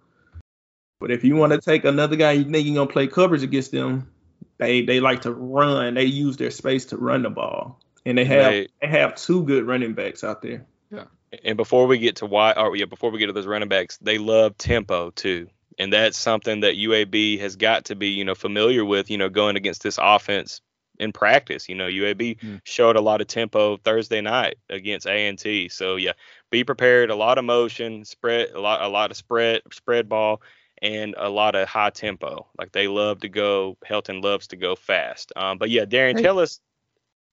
But 1.00 1.10
if 1.10 1.24
you 1.24 1.36
want 1.36 1.52
to 1.52 1.60
take 1.60 1.84
another 1.84 2.16
guy 2.16 2.32
you 2.32 2.44
think 2.44 2.66
you're 2.66 2.76
gonna 2.76 2.90
play 2.90 3.08
coverage 3.08 3.42
against 3.42 3.72
them, 3.72 4.10
they 4.58 4.82
they 4.82 5.00
like 5.00 5.22
to 5.22 5.32
run. 5.32 5.94
They 5.94 6.04
use 6.04 6.36
their 6.36 6.50
space 6.50 6.86
to 6.86 6.96
run 6.96 7.22
the 7.22 7.30
ball, 7.30 7.80
and 8.06 8.16
they 8.16 8.24
have 8.24 8.52
they, 8.52 8.68
they 8.80 8.86
have 8.86 9.16
two 9.16 9.42
good 9.44 9.66
running 9.66 9.94
backs 9.94 10.22
out 10.22 10.42
there. 10.42 10.64
Yeah. 10.90 11.04
And 11.42 11.56
before 11.56 11.86
we 11.88 11.98
get 11.98 12.16
to 12.16 12.26
why, 12.26 12.52
or 12.52 12.76
yeah, 12.76 12.84
before 12.84 13.10
we 13.10 13.18
get 13.18 13.26
to 13.26 13.32
those 13.32 13.46
running 13.46 13.68
backs, 13.68 13.98
they 13.98 14.18
love 14.18 14.56
tempo 14.56 15.10
too, 15.10 15.48
and 15.78 15.92
that's 15.92 16.16
something 16.16 16.60
that 16.60 16.76
UAB 16.76 17.40
has 17.40 17.56
got 17.56 17.86
to 17.86 17.96
be 17.96 18.10
you 18.10 18.24
know 18.24 18.36
familiar 18.36 18.84
with. 18.84 19.10
You 19.10 19.18
know, 19.18 19.28
going 19.28 19.56
against 19.56 19.82
this 19.82 19.98
offense 20.00 20.60
in 20.98 21.12
practice. 21.12 21.68
You 21.68 21.74
know, 21.74 21.88
UAB 21.88 22.38
mm. 22.40 22.60
showed 22.64 22.96
a 22.96 23.00
lot 23.00 23.20
of 23.20 23.26
tempo 23.26 23.76
Thursday 23.78 24.20
night 24.20 24.56
against 24.70 25.06
A&T. 25.06 25.68
So 25.68 25.96
yeah, 25.96 26.12
be 26.50 26.64
prepared. 26.64 27.10
A 27.10 27.16
lot 27.16 27.38
of 27.38 27.44
motion, 27.44 28.04
spread 28.04 28.50
a 28.50 28.60
lot, 28.60 28.82
a 28.82 28.88
lot 28.88 29.10
of 29.10 29.16
spread, 29.16 29.62
spread 29.72 30.08
ball, 30.08 30.42
and 30.82 31.14
a 31.18 31.28
lot 31.28 31.54
of 31.54 31.68
high 31.68 31.90
tempo. 31.90 32.46
Like 32.58 32.72
they 32.72 32.88
love 32.88 33.20
to 33.20 33.28
go. 33.28 33.76
Helton 33.88 34.22
loves 34.22 34.48
to 34.48 34.56
go 34.56 34.76
fast. 34.76 35.32
Um, 35.36 35.58
but 35.58 35.70
yeah, 35.70 35.84
Darian, 35.84 36.22
tell 36.22 36.38
us. 36.38 36.60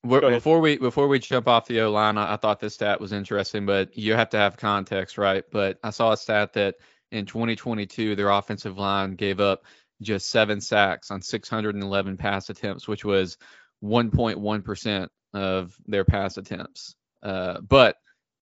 Before 0.04 0.60
we 0.60 0.78
before 0.78 1.08
we 1.08 1.20
jump 1.20 1.48
off 1.48 1.68
the 1.68 1.82
O 1.82 1.92
line, 1.92 2.18
I, 2.18 2.34
I 2.34 2.38
thought 2.38 2.60
this 2.60 2.74
stat 2.74 3.00
was 3.00 3.12
interesting, 3.14 3.68
but 3.68 3.96
you 3.96 4.16
have 4.16 4.30
to 4.32 4.38
have 4.38 4.58
context, 4.58 5.20
right? 5.20 5.44
But 5.52 5.78
I 5.84 5.92
saw 5.92 6.12
a 6.12 6.18
stat 6.18 6.54
that 6.54 6.76
in 7.12 7.28
2022 7.28 8.16
their 8.16 8.30
offensive 8.30 8.80
line 8.80 9.14
gave 9.14 9.40
up 9.40 9.64
just 10.02 10.30
seven 10.30 10.62
sacks 10.62 11.12
on 11.12 11.22
611 11.22 12.18
pass 12.18 12.50
attempts, 12.50 12.88
which 12.88 13.06
was 13.06 13.38
1.1% 13.84 15.08
of 15.34 15.76
their 15.88 16.06
pass 16.06 16.38
attempts. 16.38 16.96
Uh, 17.24 17.62
but 17.62 17.96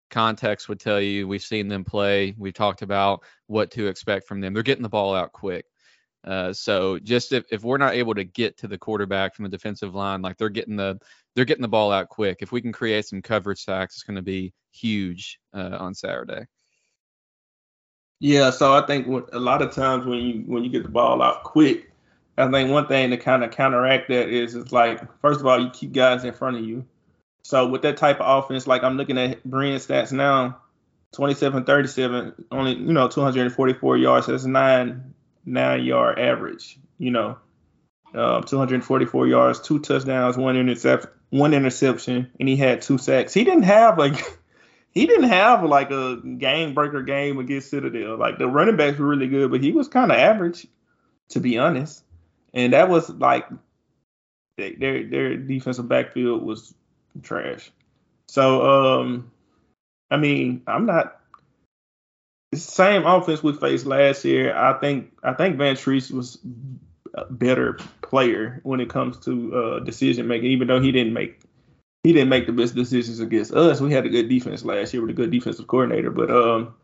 context 0.09 0.69
would 0.69 0.79
tell 0.79 0.99
you 0.99 1.27
we've 1.27 1.41
seen 1.41 1.67
them 1.67 1.83
play. 1.83 2.33
We've 2.37 2.53
talked 2.53 2.81
about 2.81 3.23
what 3.47 3.71
to 3.71 3.87
expect 3.87 4.27
from 4.27 4.41
them. 4.41 4.53
They're 4.53 4.63
getting 4.63 4.83
the 4.83 4.89
ball 4.89 5.15
out 5.15 5.31
quick. 5.31 5.65
Uh, 6.25 6.51
so 6.51 6.99
just 6.99 7.31
if, 7.31 7.45
if 7.51 7.63
we're 7.63 7.77
not 7.77 7.93
able 7.93 8.13
to 8.13 8.23
get 8.23 8.57
to 8.57 8.67
the 8.67 8.77
quarterback 8.77 9.35
from 9.35 9.43
the 9.43 9.49
defensive 9.49 9.95
line, 9.95 10.21
like 10.21 10.37
they're 10.37 10.49
getting 10.49 10.75
the 10.75 10.99
they're 11.35 11.45
getting 11.45 11.61
the 11.61 11.67
ball 11.67 11.91
out 11.91 12.09
quick. 12.09 12.39
If 12.41 12.51
we 12.51 12.61
can 12.61 12.73
create 12.73 13.05
some 13.05 13.21
coverage 13.21 13.63
sacks, 13.63 13.95
it's 13.95 14.03
going 14.03 14.17
to 14.17 14.21
be 14.21 14.53
huge 14.71 15.39
uh, 15.53 15.77
on 15.79 15.93
Saturday. 15.93 16.45
Yeah, 18.19 18.49
so 18.49 18.73
I 18.73 18.86
think 18.86 19.08
a 19.32 19.39
lot 19.39 19.62
of 19.62 19.71
times 19.71 20.05
when 20.05 20.19
you 20.19 20.43
when 20.45 20.63
you 20.63 20.69
get 20.69 20.84
the 20.84 20.89
ball 20.89 21.21
out 21.21 21.43
quick, 21.43 21.89
I 22.38 22.49
think 22.51 22.69
one 22.69 22.88
thing 22.88 23.12
to 23.12 23.17
kind 23.17 23.43
of 23.43 23.51
counteract 23.51 24.10
that 24.10 24.29
is 24.29 24.55
it's 24.55 24.71
like 24.73 25.01
first 25.21 25.39
of 25.39 25.45
all 25.45 25.62
you 25.62 25.69
keep 25.69 25.93
guys 25.93 26.25
in 26.25 26.34
front 26.34 26.58
of 26.58 26.65
you. 26.65 26.86
So 27.43 27.67
with 27.67 27.82
that 27.84 27.97
type 27.97 28.19
of 28.19 28.43
offense, 28.43 28.67
like 28.67 28.84
I'm 28.84 28.97
looking 28.97 29.17
at 29.17 29.43
Brin's 29.43 29.88
stats 29.88 30.12
now, 30.12 30.60
27 31.13 31.63
37, 31.63 32.45
only 32.51 32.73
you 32.75 32.93
know 32.93 33.08
244 33.08 33.97
yards. 33.97 34.27
That's 34.27 34.45
nine 34.45 35.13
nine 35.45 35.84
yard 35.86 36.19
average. 36.19 36.77
You 36.97 37.12
know, 37.12 37.38
uh, 38.13 38.41
244 38.41 39.27
yards, 39.27 39.62
two 39.62 39.79
touchdowns, 39.79 40.36
one 40.36 40.58
intercept, 40.58 41.08
one 41.29 41.53
interception, 41.53 42.29
and 42.38 42.49
he 42.49 42.58
had 42.58 42.82
two 42.82 42.97
sacks. 42.97 43.34
He 43.34 43.45
didn't 43.45 43.63
have 43.63 43.97
like 43.97 44.38
he 44.91 45.06
didn't 45.06 45.30
have 45.30 45.63
like 45.63 45.91
a 45.91 46.17
game 46.17 46.73
breaker 46.73 47.02
game 47.02 47.39
against 47.39 47.69
Citadel. 47.69 48.17
Like 48.17 48.38
the 48.38 48.47
running 48.47 48.78
backs 48.78 48.97
were 48.97 49.08
really 49.08 49.28
good, 49.28 49.52
but 49.52 49.62
he 49.62 49.71
was 49.71 49.88
kind 49.88 50.12
of 50.12 50.17
average, 50.17 50.67
to 51.30 51.39
be 51.39 51.58
honest. 51.58 52.04
And 52.54 52.73
that 52.73 52.89
was 52.89 53.10
like 53.10 53.47
their 54.58 55.04
their 55.04 55.38
defensive 55.38 55.88
backfield 55.88 56.43
was 56.43 56.73
trash. 57.21 57.71
So 58.28 59.02
um, 59.02 59.32
I 60.10 60.17
mean, 60.17 60.63
I'm 60.67 60.86
not. 60.86 61.15
Same 62.56 63.06
offense 63.06 63.43
we 63.43 63.54
faced 63.54 63.86
last 63.86 64.25
year. 64.25 64.56
I 64.56 64.73
think 64.80 65.13
I 65.23 65.34
think 65.34 65.58
Vantrease 65.58 66.10
was 66.12 66.39
a 67.13 67.25
better 67.32 67.78
player 68.02 68.60
when 68.63 68.80
it 68.80 68.89
comes 68.89 69.19
to 69.25 69.56
uh, 69.56 69.80
decision 69.82 70.28
making, 70.28 70.49
even 70.52 70.67
though 70.67 70.82
he 70.82 70.91
didn't 70.91 71.13
make 71.13 71.39
he 72.03 72.13
didn't 72.13 72.29
make 72.29 72.45
the 72.45 72.53
best 72.53 72.75
decisions 72.75 73.19
against 73.19 73.53
us. 73.53 73.81
We 73.81 73.91
had 73.91 74.05
a 74.05 74.09
good 74.09 74.29
defense 74.29 74.63
last 74.63 74.93
year 74.93 75.01
with 75.01 75.12
a 75.12 75.13
good 75.13 75.31
defensive 75.31 75.67
coordinator, 75.67 76.12
but 76.12 76.31
um, 76.31 76.75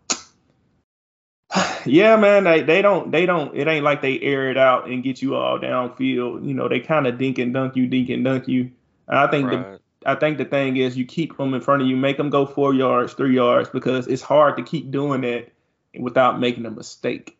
yeah, 1.85 2.15
man, 2.17 2.43
they, 2.43 2.63
they 2.63 2.81
don't 2.81 3.11
they 3.11 3.25
don't 3.25 3.55
it 3.55 3.67
ain't 3.67 3.85
like 3.85 4.01
they 4.01 4.19
air 4.19 4.49
it 4.49 4.57
out 4.57 4.89
and 4.89 5.03
get 5.03 5.21
you 5.21 5.35
all 5.35 5.59
downfield. 5.59 6.45
You 6.45 6.53
know, 6.53 6.67
they 6.67 6.79
kind 6.79 7.07
of 7.07 7.17
dink 7.17 7.37
and 7.37 7.53
dunk 7.53 7.75
you, 7.75 7.87
dink 7.87 8.09
and 8.09 8.25
dunk 8.25 8.47
you. 8.47 8.71
And 9.07 9.19
I 9.19 9.27
think 9.27 9.49
right. 9.49 9.79
the 10.03 10.09
I 10.09 10.15
think 10.15 10.37
the 10.37 10.45
thing 10.45 10.77
is 10.77 10.97
you 10.97 11.05
keep 11.05 11.37
them 11.37 11.53
in 11.53 11.61
front 11.61 11.81
of 11.81 11.87
you, 11.87 11.95
make 11.95 12.17
them 12.17 12.29
go 12.29 12.45
four 12.45 12.73
yards, 12.73 13.13
three 13.13 13.35
yards, 13.35 13.69
because 13.69 14.07
it's 14.07 14.21
hard 14.21 14.57
to 14.57 14.63
keep 14.63 14.91
doing 14.91 15.21
that 15.21 15.51
without 15.97 16.39
making 16.39 16.65
a 16.65 16.71
mistake. 16.71 17.37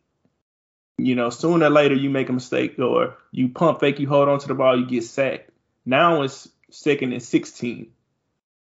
You 0.97 1.15
know, 1.15 1.29
sooner 1.29 1.65
or 1.65 1.69
later 1.69 1.93
you 1.93 2.09
make 2.09 2.29
a 2.29 2.33
mistake 2.33 2.79
or 2.79 3.17
you 3.31 3.49
pump 3.49 3.81
fake, 3.81 3.99
you 3.99 4.07
hold 4.07 4.29
on 4.29 4.39
to 4.39 4.47
the 4.47 4.55
ball, 4.55 4.79
you 4.79 4.85
get 4.85 5.03
sacked. 5.03 5.51
Now 5.85 6.21
it's 6.21 6.47
second 6.71 7.13
and 7.13 7.23
16. 7.23 7.87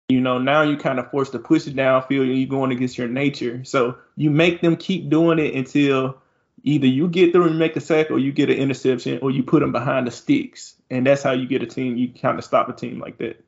You 0.08 0.20
know, 0.20 0.38
now 0.38 0.62
you 0.62 0.76
kind 0.76 0.98
of 0.98 1.10
forced 1.10 1.32
to 1.32 1.38
push 1.38 1.66
it 1.66 1.74
downfield 1.74 2.22
and 2.22 2.38
you're 2.38 2.48
going 2.48 2.70
against 2.70 2.96
your 2.96 3.08
nature. 3.08 3.64
So 3.64 3.98
you 4.16 4.30
make 4.30 4.60
them 4.60 4.76
keep 4.76 5.08
doing 5.08 5.38
it 5.38 5.54
until 5.54 6.18
either 6.62 6.86
you 6.86 7.08
get 7.08 7.32
through 7.32 7.48
and 7.48 7.58
make 7.58 7.74
a 7.76 7.80
sack 7.80 8.10
or 8.10 8.18
you 8.18 8.32
get 8.32 8.50
an 8.50 8.56
interception 8.56 9.18
or 9.20 9.30
you 9.30 9.42
put 9.42 9.60
them 9.60 9.72
behind 9.72 10.06
the 10.06 10.12
sticks. 10.12 10.74
And 10.90 11.06
that's 11.06 11.22
how 11.22 11.32
you 11.32 11.48
get 11.48 11.62
a 11.62 11.66
team. 11.66 11.96
You 11.96 12.08
kind 12.08 12.38
of 12.38 12.44
stop 12.44 12.68
a 12.68 12.72
team 12.72 13.00
like 13.00 13.18
that. 13.18 13.44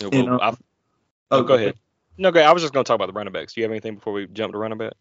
Yeah, 0.00 0.08
well, 0.08 0.28
and, 0.28 0.40
uh, 0.40 0.56
oh, 1.30 1.42
go 1.42 1.54
ahead. 1.54 1.76
No, 2.18 2.32
go 2.32 2.40
ahead. 2.40 2.50
I 2.50 2.52
was 2.52 2.62
just 2.62 2.74
going 2.74 2.84
to 2.84 2.88
talk 2.88 2.96
about 2.96 3.06
the 3.06 3.12
running 3.12 3.32
backs. 3.32 3.54
Do 3.54 3.60
you 3.60 3.64
have 3.64 3.70
anything 3.70 3.94
before 3.94 4.12
we 4.12 4.26
jump 4.26 4.52
to 4.52 4.58
running 4.58 4.78
back? 4.78 4.94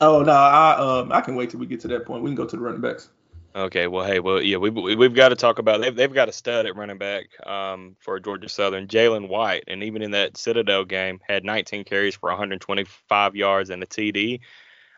Oh 0.00 0.22
no, 0.22 0.32
I 0.32 1.00
um 1.00 1.12
I 1.12 1.20
can 1.22 1.36
wait 1.36 1.50
till 1.50 1.60
we 1.60 1.66
get 1.66 1.80
to 1.80 1.88
that 1.88 2.04
point. 2.04 2.22
We 2.22 2.28
can 2.28 2.34
go 2.34 2.44
to 2.44 2.56
the 2.56 2.62
running 2.62 2.82
backs. 2.82 3.08
Okay, 3.56 3.86
well, 3.86 4.04
hey, 4.04 4.20
well, 4.20 4.42
yeah, 4.42 4.58
we, 4.58 4.68
we 4.68 5.02
have 5.06 5.14
got 5.14 5.30
to 5.30 5.34
talk 5.34 5.58
about 5.58 5.80
they've 5.80 5.96
they've 5.96 6.12
got 6.12 6.28
a 6.28 6.32
stud 6.32 6.66
at 6.66 6.76
running 6.76 6.98
back 6.98 7.24
um, 7.46 7.96
for 8.00 8.20
Georgia 8.20 8.50
Southern, 8.50 8.86
Jalen 8.86 9.28
White, 9.28 9.64
and 9.66 9.82
even 9.82 10.02
in 10.02 10.10
that 10.10 10.36
Citadel 10.36 10.84
game 10.84 11.20
had 11.26 11.42
19 11.42 11.84
carries 11.84 12.14
for 12.14 12.28
125 12.28 13.34
yards 13.34 13.70
and 13.70 13.82
a 13.82 13.86
TD. 13.86 14.40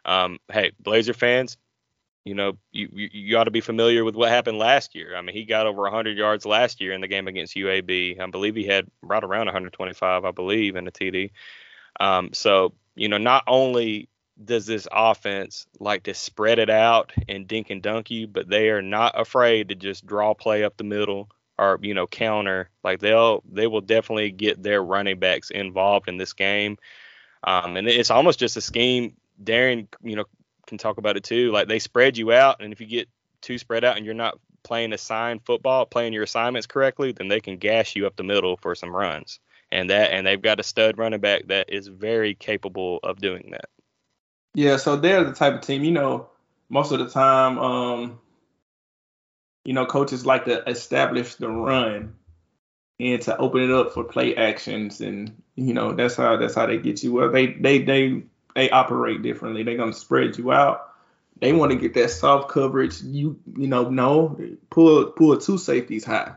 Um, 0.05 0.39
hey, 0.51 0.73
Blazer 0.81 1.15
fans, 1.15 1.57
you 2.25 2.35
know, 2.35 2.59
you, 2.73 2.89
you, 2.93 3.09
you 3.13 3.39
ought 3.39 3.45
to 3.45 3.53
be 3.53 3.61
familiar 3.61 4.05
with 4.05 4.17
what 4.17 4.31
happened 4.31 4.59
last 4.59 4.95
year. 4.95 5.17
I 5.17 5.23
mean, 5.23 5.37
he 5.37 5.45
got 5.45 5.67
over 5.67 5.83
100 5.83 6.19
yards 6.19 6.47
last 6.47 6.81
year 6.81 6.93
in 6.93 7.01
the 7.01 7.09
game 7.09 7.29
against 7.29 7.57
UAB. 7.57 8.19
I 8.21 8.27
believe 8.27 8.57
he 8.57 8.67
had 8.67 8.87
right 9.03 9.25
around 9.25 9.47
125, 9.47 10.25
I 10.25 10.31
believe, 10.33 10.77
in 10.77 10.85
the 10.85 10.93
TD. 10.93 11.31
Um, 12.01 12.31
so, 12.33 12.75
you 12.97 13.09
know, 13.09 13.19
not 13.19 13.45
only 13.47 14.09
does 14.43 14.67
this 14.67 14.87
offense 14.91 15.67
like 15.81 16.05
to 16.05 16.15
spread 16.15 16.59
it 16.59 16.71
out 16.71 17.13
and 17.29 17.49
dink 17.49 17.71
and 17.71 17.83
dunk 17.83 18.11
you, 18.11 18.27
but 18.27 18.49
they 18.49 18.71
are 18.71 18.83
not 18.83 19.19
afraid 19.21 19.69
to 19.69 19.75
just 19.75 20.07
draw 20.07 20.35
play 20.35 20.65
up 20.65 20.77
the 20.77 20.85
middle 20.85 21.29
or 21.59 21.79
you 21.83 21.95
know 21.95 22.07
counter. 22.07 22.71
Like 22.85 23.01
they'll 23.01 23.43
they 23.51 23.67
will 23.67 23.81
definitely 23.81 24.31
get 24.31 24.63
their 24.63 24.83
running 24.83 25.19
backs 25.19 25.51
involved 25.51 26.09
in 26.09 26.17
this 26.17 26.33
game. 26.33 26.79
Um, 27.45 27.77
and 27.77 27.89
it's 27.89 28.11
almost 28.11 28.39
just 28.39 28.57
a 28.57 28.61
scheme. 28.61 29.17
Darren, 29.43 29.87
you 30.03 30.17
know, 30.17 30.25
can 30.67 30.79
talk 30.79 30.99
about 30.99 31.17
it 31.17 31.25
too. 31.25 31.51
Like 31.51 31.69
they 31.69 31.79
spread 31.79 32.17
you 32.17 32.33
out, 32.33 32.61
and 32.61 32.73
if 32.73 32.81
you 32.81 32.87
get 32.87 33.09
too 33.41 33.59
spread 33.59 33.85
out 33.85 33.97
and 33.97 34.05
you're 34.05 34.15
not 34.15 34.39
playing 34.63 34.93
assigned 34.93 35.45
football, 35.45 35.87
playing 35.87 36.13
your 36.13 36.25
assignments 36.25 36.67
correctly, 36.67 37.13
then 37.13 37.29
they 37.29 37.41
can 37.41 37.57
gash 37.57 37.97
you 37.97 38.07
up 38.07 38.17
the 38.17 38.25
middle 38.25 38.57
for 38.57 38.75
some 38.75 38.95
runs. 38.95 39.41
And 39.71 39.91
that 39.91 40.13
and 40.13 40.27
they've 40.27 40.41
got 40.41 40.61
a 40.61 40.63
stud 40.63 40.99
running 40.99 41.21
back 41.21 41.49
that 41.49 41.71
is 41.71 41.89
very 41.89 42.35
capable 42.35 43.01
of 43.03 43.21
doing 43.21 43.51
that. 43.53 43.69
Yeah, 44.59 44.77
so 44.77 44.97
they're 44.97 45.23
the 45.23 45.35
type 45.35 45.55
of 45.55 45.61
team, 45.61 45.85
you 45.85 45.93
know, 45.93 46.31
most 46.69 46.91
of 46.91 46.99
the 46.99 47.09
time, 47.09 47.59
um, 47.59 48.19
you 49.65 49.73
know, 49.73 49.87
coaches 49.87 50.27
like 50.27 50.47
to 50.47 50.69
establish 50.69 51.37
the 51.37 51.49
run 51.49 52.17
and 52.99 53.23
to 53.23 53.37
open 53.37 53.63
it 53.63 53.71
up 53.71 53.93
for 53.93 54.03
play 54.03 54.35
actions 54.35 55.01
and 55.01 55.41
you 55.55 55.75
know, 55.75 55.93
that's 55.93 56.17
how 56.17 56.39
that's 56.39 56.57
how 56.57 56.67
they 56.67 56.79
get 56.79 57.05
you. 57.05 57.13
Well, 57.13 57.31
they 57.31 57.53
they 57.53 57.85
they 57.85 58.25
they 58.57 58.69
operate 58.71 59.23
differently. 59.23 59.63
They're 59.63 59.77
gonna 59.77 59.93
spread 59.93 60.37
you 60.37 60.51
out. 60.51 60.93
They 61.41 61.53
want 61.53 61.71
to 61.71 61.79
get 61.79 61.95
that 61.95 62.11
soft 62.11 62.49
coverage. 62.49 63.01
You 63.01 63.39
you 63.57 63.69
know 63.69 63.89
no 63.89 64.41
pull 64.71 65.07
pull 65.13 65.39
two 65.39 65.59
safeties 65.59 66.05
high. 66.05 66.35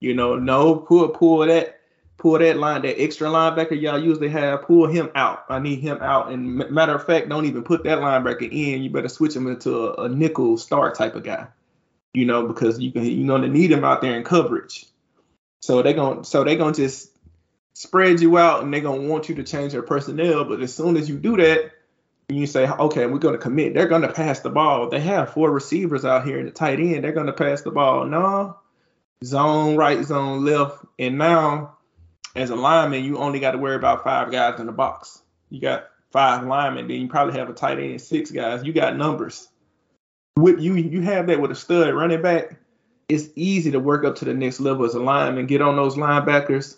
You 0.00 0.14
know 0.14 0.40
no 0.40 0.74
pull 0.74 1.08
pull 1.10 1.46
that 1.46 1.78
pull 2.16 2.38
that 2.38 2.56
line 2.56 2.82
that 2.82 3.00
extra 3.00 3.28
linebacker 3.28 3.80
y'all 3.80 3.98
usually 3.98 4.28
have 4.28 4.62
pull 4.62 4.86
him 4.86 5.10
out. 5.14 5.44
I 5.48 5.58
need 5.58 5.80
him 5.80 5.98
out. 6.00 6.32
And 6.32 6.56
matter 6.70 6.94
of 6.94 7.04
fact, 7.04 7.28
don't 7.28 7.46
even 7.46 7.64
put 7.64 7.84
that 7.84 7.98
linebacker 7.98 8.50
in. 8.50 8.82
You 8.82 8.90
better 8.90 9.08
switch 9.08 9.34
him 9.34 9.46
into 9.46 9.76
a, 9.76 10.04
a 10.04 10.08
nickel 10.08 10.56
star 10.56 10.92
type 10.92 11.14
of 11.14 11.24
guy. 11.24 11.48
You 12.12 12.26
know 12.26 12.46
because 12.46 12.78
you 12.78 12.92
can 12.92 13.04
you're 13.04 13.26
gonna 13.26 13.48
need 13.48 13.72
him 13.72 13.84
out 13.84 14.00
there 14.00 14.16
in 14.16 14.24
coverage. 14.24 14.86
So 15.60 15.82
they 15.82 15.92
gonna 15.92 16.24
so 16.24 16.44
they 16.44 16.56
gonna 16.56 16.74
just 16.74 17.10
spread 17.74 18.20
you 18.20 18.38
out 18.38 18.62
and 18.62 18.72
they're 18.72 18.80
gonna 18.80 19.08
want 19.08 19.28
you 19.28 19.34
to 19.36 19.42
change 19.42 19.72
their 19.72 19.82
personnel. 19.82 20.44
But 20.44 20.60
as 20.60 20.74
soon 20.74 20.96
as 20.96 21.08
you 21.08 21.18
do 21.18 21.36
that, 21.38 21.72
you 22.28 22.46
say, 22.46 22.68
okay, 22.68 23.06
we're 23.06 23.18
gonna 23.18 23.38
commit. 23.38 23.74
They're 23.74 23.88
gonna 23.88 24.12
pass 24.12 24.40
the 24.40 24.50
ball. 24.50 24.88
They 24.88 25.00
have 25.00 25.32
four 25.32 25.50
receivers 25.50 26.04
out 26.04 26.24
here 26.24 26.38
in 26.38 26.46
the 26.46 26.52
tight 26.52 26.80
end. 26.80 27.04
They're 27.04 27.12
gonna 27.12 27.32
pass 27.32 27.62
the 27.62 27.70
ball. 27.70 28.06
No, 28.06 28.56
zone 29.24 29.76
right, 29.76 30.02
zone 30.04 30.44
left, 30.44 30.84
and 30.98 31.18
now 31.18 31.76
as 32.34 32.50
a 32.50 32.56
lineman, 32.56 33.04
you 33.04 33.18
only 33.18 33.40
got 33.40 33.52
to 33.52 33.58
worry 33.58 33.76
about 33.76 34.04
five 34.04 34.30
guys 34.30 34.60
in 34.60 34.66
the 34.66 34.72
box. 34.72 35.22
You 35.50 35.60
got 35.60 35.88
five 36.10 36.46
linemen, 36.46 36.88
then 36.88 37.00
you 37.00 37.08
probably 37.08 37.38
have 37.38 37.48
a 37.48 37.54
tight 37.54 37.78
end, 37.78 38.00
six 38.00 38.30
guys. 38.30 38.64
You 38.64 38.72
got 38.72 38.96
numbers. 38.96 39.48
With 40.36 40.60
you, 40.60 40.74
you 40.74 41.02
have 41.02 41.28
that 41.28 41.40
with 41.40 41.52
a 41.52 41.54
stud 41.54 41.94
running 41.94 42.22
back. 42.22 42.56
It's 43.08 43.28
easy 43.36 43.70
to 43.72 43.80
work 43.80 44.04
up 44.04 44.16
to 44.16 44.24
the 44.24 44.34
next 44.34 44.60
level 44.60 44.84
as 44.84 44.94
a 44.94 45.00
lineman, 45.00 45.46
get 45.46 45.60
on 45.60 45.76
those 45.76 45.94
linebackers, 45.94 46.76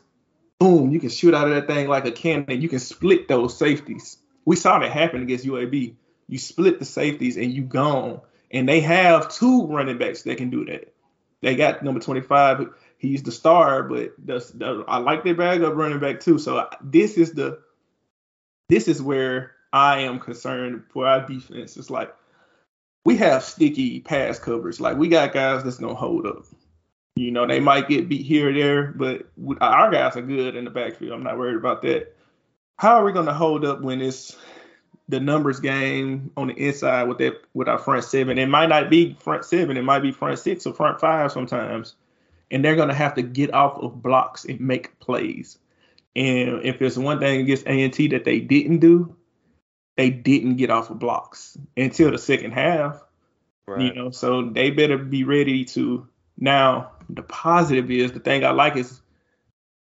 boom, 0.59 0.91
you 0.91 1.01
can 1.01 1.09
shoot 1.09 1.35
out 1.35 1.49
of 1.49 1.55
that 1.55 1.67
thing 1.67 1.89
like 1.89 2.07
a 2.07 2.13
cannon. 2.13 2.61
You 2.61 2.69
can 2.69 2.79
split 2.79 3.29
those 3.29 3.57
safeties. 3.57 4.19
We 4.45 4.57
saw 4.57 4.79
that 4.79 4.93
happen 4.93 5.23
against 5.23 5.45
UAB. 5.45 5.95
You 6.29 6.39
split 6.39 6.79
the 6.79 6.85
safeties 6.85 7.37
and 7.37 7.53
you 7.53 7.63
gone. 7.63 8.21
And 8.51 8.69
they 8.69 8.81
have 8.81 9.33
two 9.33 9.67
running 9.67 9.99
backs 9.99 10.23
that 10.23 10.39
can 10.39 10.51
do 10.51 10.65
that. 10.67 10.93
They 11.43 11.57
got 11.57 11.83
number 11.83 12.01
25. 12.01 12.69
He's 12.99 13.23
the 13.23 13.33
star, 13.33 13.83
but 13.83 14.15
I 14.89 14.99
like 14.99 15.25
their 15.25 15.35
bag 15.35 15.63
up 15.63 15.75
running 15.75 16.01
back 16.01 16.21
too. 16.21 16.39
So 16.39 16.69
this 16.83 17.17
is 17.19 17.33
the 17.33 17.61
this 18.69 18.89
is 18.89 19.03
where 19.03 19.53
I 19.73 20.01
am 20.01 20.19
concerned 20.19 20.85
for 20.91 21.07
our 21.07 21.27
defense. 21.27 21.77
It's 21.77 21.91
like 21.91 22.15
we 23.05 23.17
have 23.19 23.45
sticky 23.45 24.01
pass 24.01 24.39
coverage. 24.39 24.81
Like 24.81 24.97
we 24.97 25.09
got 25.09 25.33
guys 25.33 25.63
that's 25.63 25.77
gonna 25.77 25.95
hold 25.95 26.27
up. 26.27 26.45
You 27.17 27.31
know, 27.31 27.47
they 27.47 27.61
might 27.61 27.89
get 27.89 28.11
beat 28.11 28.27
here 28.27 28.51
or 28.51 28.53
there, 28.53 28.93
but 28.93 29.27
our 29.63 29.91
guys 29.91 30.17
are 30.17 30.23
good 30.23 30.55
in 30.55 30.65
the 30.65 30.71
backfield. 30.71 31.13
I'm 31.13 31.23
not 31.23 31.39
worried 31.39 31.57
about 31.57 31.81
that. 31.83 32.15
How 32.79 32.97
are 32.97 33.05
we 33.05 33.13
going 33.13 33.25
to 33.25 33.33
hold 33.33 33.65
up 33.65 33.81
when 33.81 34.03
it's 34.03 34.37
the 35.09 35.19
numbers 35.19 35.61
game 35.61 36.31
on 36.37 36.49
the 36.49 36.55
inside 36.55 37.05
with 37.05 37.17
that 37.19 37.41
with 37.55 37.69
our 37.69 37.79
front 37.79 38.05
seven? 38.05 38.37
It 38.37 38.51
might 38.51 38.69
not 38.69 38.91
be 38.91 39.15
front 39.19 39.47
seven, 39.47 39.79
it 39.79 39.83
might 39.83 40.01
be 40.01 40.13
front 40.13 40.39
six 40.39 40.67
or 40.67 40.75
front 40.75 41.01
five 41.01 41.33
sometimes, 41.33 41.95
and 42.51 42.65
they're 42.65 42.77
going 42.77 42.89
to 42.89 42.95
have 42.95 43.15
to 43.15 43.23
get 43.23 43.53
off 43.53 43.79
of 43.79 44.03
blocks 44.03 44.45
and 44.45 44.61
make 44.61 44.99
plays. 44.99 45.59
And 46.15 46.65
if 46.65 46.79
there's 46.79 46.99
one 46.99 47.19
thing 47.19 47.43
against 47.43 47.67
A&T 47.67 48.09
that 48.09 48.25
they 48.25 48.41
didn't 48.41 48.79
do, 48.79 49.15
they 49.97 50.11
didn't 50.11 50.57
get 50.57 50.71
off 50.71 50.91
of 50.91 50.99
blocks 50.99 51.59
until 51.77 52.11
the 52.11 52.19
second 52.19 52.53
half. 52.53 53.03
Right. 53.67 53.83
You 53.83 53.95
know, 53.95 54.11
so 54.11 54.51
they 54.51 54.71
better 54.71 54.97
be 54.97 55.25
ready 55.25 55.65
to 55.67 56.07
now 56.39 56.93
the 57.09 57.23
positive 57.23 57.91
is 57.91 58.13
the 58.13 58.21
thing 58.21 58.45
I 58.45 58.51
like 58.51 58.77
is 58.77 59.01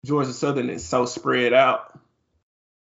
Georgia 0.04 0.32
Southern 0.32 0.70
is 0.70 0.84
so 0.84 1.06
spread 1.06 1.52
out. 1.52 1.98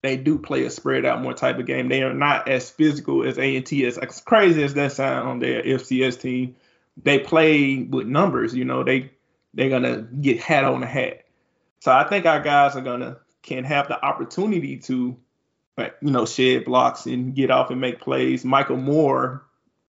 They 0.02 0.16
do 0.16 0.38
play 0.38 0.64
a 0.64 0.70
spread 0.70 1.04
out 1.04 1.22
more 1.22 1.34
type 1.34 1.58
of 1.58 1.66
game. 1.66 1.88
They 1.88 2.02
are 2.02 2.14
not 2.14 2.48
as 2.48 2.70
physical 2.70 3.26
as 3.26 3.38
A 3.38 3.56
and 3.56 3.64
T 3.64 3.84
is. 3.84 3.98
As 3.98 4.20
crazy 4.20 4.62
as 4.64 4.74
that 4.74 4.92
sound 4.92 5.28
on 5.28 5.38
their 5.38 5.62
FCS 5.62 6.20
team, 6.20 6.56
they 7.00 7.20
play 7.20 7.82
with 7.82 8.06
numbers. 8.08 8.54
You 8.54 8.64
know, 8.64 8.82
they 8.82 9.12
they're 9.54 9.70
gonna 9.70 10.02
get 10.02 10.40
hat 10.40 10.64
on 10.64 10.80
the 10.80 10.86
hat. 10.86 11.24
So 11.80 11.92
I 11.92 12.04
think 12.04 12.26
our 12.26 12.40
guys 12.40 12.76
are 12.76 12.80
gonna 12.80 13.18
can 13.42 13.64
have 13.64 13.88
the 13.88 14.02
opportunity 14.04 14.78
to, 14.78 15.16
uh, 15.76 15.88
you 16.00 16.10
know, 16.10 16.24
shed 16.24 16.64
blocks 16.64 17.06
and 17.06 17.34
get 17.34 17.50
off 17.50 17.70
and 17.70 17.80
make 17.80 18.00
plays. 18.00 18.44
Michael 18.44 18.76
Moore 18.76 19.44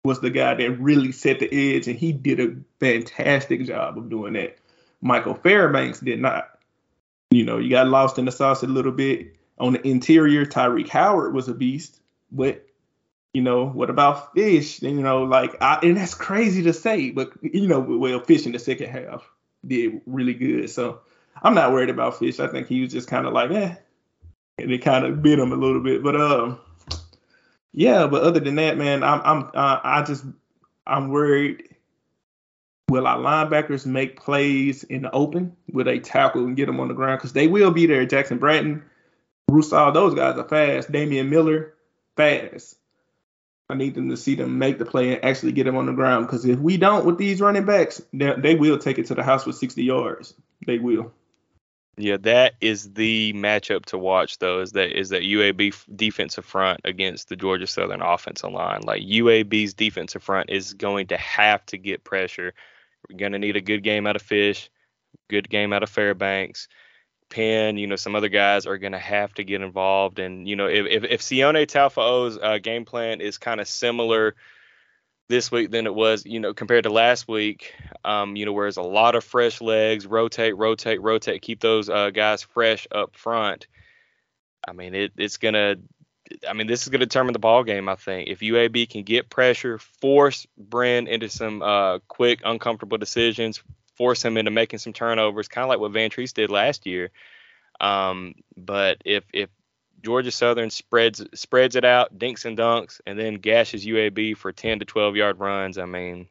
was 0.04 0.20
the 0.20 0.30
guy 0.30 0.54
that 0.54 0.72
really 0.80 1.12
set 1.12 1.40
the 1.40 1.50
edge, 1.52 1.88
and 1.88 1.98
he 1.98 2.12
did 2.12 2.40
a 2.40 2.56
fantastic 2.80 3.66
job 3.66 3.98
of 3.98 4.10
doing 4.10 4.34
that. 4.34 4.58
Michael 5.02 5.36
Fairbanks 5.36 6.00
did 6.00 6.20
not. 6.20 6.50
You 7.30 7.44
know, 7.44 7.58
you 7.58 7.70
got 7.70 7.88
lost 7.88 8.18
in 8.18 8.26
the 8.26 8.32
sauce 8.32 8.64
a 8.64 8.68
little 8.68 8.92
bit. 8.92 9.36
On 9.60 9.74
the 9.74 9.86
interior, 9.88 10.46
Tyreek 10.46 10.88
Howard 10.90 11.34
was 11.34 11.48
a 11.48 11.54
beast, 11.54 12.00
but 12.32 12.66
you 13.34 13.42
know, 13.42 13.66
what 13.66 13.90
about 13.90 14.34
Fish? 14.34 14.82
And, 14.82 14.98
you 14.98 15.04
know, 15.04 15.24
like, 15.24 15.56
I, 15.62 15.80
and 15.84 15.98
that's 15.98 16.14
crazy 16.14 16.64
to 16.64 16.74
say, 16.74 17.12
but 17.12 17.32
you 17.42 17.68
know, 17.68 17.80
well, 17.80 18.20
Fish 18.20 18.46
in 18.46 18.52
the 18.52 18.60
second 18.60 18.90
half 18.90 19.30
did 19.66 20.02
really 20.06 20.34
good. 20.34 20.70
So 20.70 21.02
I'm 21.42 21.54
not 21.54 21.72
worried 21.72 21.90
about 21.90 22.20
Fish. 22.20 22.40
I 22.40 22.48
think 22.48 22.68
he 22.68 22.82
was 22.82 22.92
just 22.92 23.08
kind 23.08 23.26
of 23.26 23.34
like, 23.34 23.52
eh, 23.52 23.76
and 24.58 24.72
it 24.72 24.80
kind 24.80 25.06
of 25.06 25.22
bit 25.22 25.40
him 25.40 25.52
a 25.52 25.56
little 25.56 25.82
bit. 25.82 26.04
But 26.04 26.16
um, 26.16 26.60
yeah, 27.74 28.08
but 28.08 28.24
other 28.24 28.40
than 28.40 28.56
that, 28.56 28.78
man, 28.78 29.04
I'm 29.04 29.22
I'm 29.24 29.44
uh, 29.54 29.80
I 29.84 30.04
just 30.04 30.26
I'm 30.86 31.10
worried. 31.10 31.76
Will 32.90 33.06
our 33.06 33.18
linebackers 33.18 33.86
make 33.86 34.18
plays 34.18 34.86
in 34.86 35.02
the 35.02 35.12
open? 35.12 35.56
Will 35.74 35.84
they 35.84 36.00
tackle 36.00 36.46
and 36.46 36.56
get 36.56 36.68
them 36.68 36.80
on 36.80 36.88
the 36.88 36.94
ground? 36.94 37.20
Because 37.20 37.34
they 37.34 37.48
will 37.48 37.72
be 37.72 37.86
there. 37.86 38.06
Jackson 38.06 38.38
Bratton, 38.38 38.82
Rusal, 39.52 39.94
those 39.94 40.16
guys 40.16 40.38
are 40.38 40.48
fast. 40.48 40.90
Damian 40.90 41.30
Miller, 41.30 41.74
fast. 42.16 42.78
I 43.70 43.76
need 43.76 43.96
them 43.96 44.10
to 44.10 44.18
see 44.18 44.36
them 44.36 44.60
make 44.60 44.78
the 44.78 44.86
play 44.86 45.14
and 45.14 45.26
actually 45.26 45.52
get 45.52 45.66
them 45.66 45.76
on 45.76 45.88
the 45.88 45.94
ground. 45.94 46.26
Because 46.26 46.46
if 46.46 46.60
we 46.60 46.78
don't 46.78 47.06
with 47.06 47.18
these 47.18 47.42
running 47.42 47.66
backs, 47.66 48.02
they, 48.14 48.34
they 48.38 48.56
will 48.56 48.78
take 48.78 48.98
it 48.98 49.08
to 49.08 49.16
the 49.16 49.24
house 49.24 49.46
with 49.46 49.58
60 49.58 49.84
yards. 49.84 50.34
They 50.66 50.80
will. 50.80 51.12
Yeah, 52.00 52.18
that 52.22 52.54
is 52.62 52.94
the 52.94 53.34
matchup 53.34 53.86
to 53.86 53.98
watch 53.98 54.38
though. 54.38 54.62
Is 54.62 54.74
that 54.74 54.98
is 54.98 55.10
that 55.10 55.24
UAB 55.24 55.76
defensive 55.96 56.46
front 56.46 56.82
against 56.86 57.28
the 57.28 57.36
Georgia 57.36 57.66
Southern 57.66 58.04
offensive 58.04 58.52
line? 58.52 58.82
Like 58.84 59.02
UAB's 59.02 59.74
defensive 59.74 60.22
front 60.22 60.52
is 60.52 60.76
going 60.76 61.08
to 61.08 61.18
have 61.18 61.66
to 61.68 61.78
get 61.78 62.04
pressure. 62.04 62.54
We're 63.10 63.18
going 63.18 63.32
to 63.32 63.40
need 63.40 63.56
a 63.56 63.62
good 63.62 63.82
game 63.82 64.06
out 64.06 64.16
of 64.16 64.22
Fish, 64.22 64.70
good 65.28 65.50
game 65.50 65.74
out 65.74 65.82
of 65.82 65.90
Fairbanks, 65.90 66.68
Penn. 67.30 67.78
You 67.78 67.88
know, 67.88 67.96
some 67.96 68.16
other 68.16 68.30
guys 68.30 68.66
are 68.66 68.78
going 68.78 68.94
to 68.94 69.00
have 69.00 69.34
to 69.36 69.44
get 69.44 69.62
involved. 69.62 70.20
And 70.20 70.48
you 70.48 70.56
know, 70.56 70.68
if 70.68 70.86
if, 70.86 71.04
if 71.04 71.22
Sione 71.22 71.68
Ta'ufo'ou's 71.68 72.38
uh, 72.38 72.58
game 72.60 72.86
plan 72.86 73.22
is 73.22 73.38
kind 73.38 73.60
of 73.62 73.68
similar 73.68 74.36
this 75.30 75.52
week 75.52 75.72
than 75.72 75.86
it 75.86 75.94
was, 75.94 76.26
you 76.26 76.40
know, 76.40 76.54
compared 76.54 76.84
to 76.84 76.90
last 76.90 77.28
week. 77.28 77.74
Um, 78.04 78.36
you 78.36 78.46
know, 78.46 78.54
whereas 78.54 78.78
a 78.78 78.82
lot 78.82 79.16
of 79.16 79.24
fresh 79.24 79.62
legs, 79.62 80.06
rotate, 80.06 80.56
rotate, 80.56 81.02
rotate, 81.02 81.42
keep 81.42 81.60
those 81.60 81.90
uh, 81.90 82.12
guys 82.12 82.44
fresh 82.44 82.88
up 82.92 83.16
front. 83.16 83.68
I 84.68 84.74
mean, 84.74 84.94
it, 84.96 85.14
it's 85.18 85.38
gonna. 85.38 85.76
I 86.48 86.54
mean, 86.54 86.68
this 86.68 86.84
is 86.84 86.90
gonna 86.90 87.06
determine 87.06 87.34
the 87.34 87.40
ball 87.40 87.64
game. 87.64 87.88
I 87.88 87.96
think 87.96 88.30
if 88.30 88.40
UAB 88.40 88.90
can 88.90 89.04
get 89.04 89.30
pressure, 89.30 89.80
force 89.80 90.46
Brin 90.58 91.08
into 91.08 91.30
some 91.30 91.62
uh, 91.62 92.00
quick, 92.08 92.42
uncomfortable 92.44 92.98
decisions, 92.98 93.64
force 93.98 94.24
him 94.24 94.38
into 94.38 94.52
making 94.52 94.80
some 94.80 94.94
turnovers, 94.94 95.48
kind 95.48 95.64
of 95.64 95.70
like 95.70 95.80
what 95.80 95.92
Vantrease 95.92 96.34
did 96.34 96.50
last 96.50 96.86
year. 96.86 97.12
Um, 97.80 98.36
but 98.56 99.02
if 99.06 99.24
if 99.34 99.50
Georgia 100.04 100.32
Southern 100.32 100.70
spreads 100.70 101.24
spreads 101.34 101.76
it 101.76 101.86
out, 101.86 102.18
dinks 102.18 102.46
and 102.46 102.58
dunks, 102.58 103.02
and 103.06 103.18
then 103.18 103.36
gashes 103.36 103.86
UAB 103.86 104.38
for 104.38 104.52
10 104.52 104.80
to 104.80 104.86
12 104.86 105.16
yard 105.16 105.40
runs. 105.40 105.78
I 105.78 105.86
mean, 105.86 106.28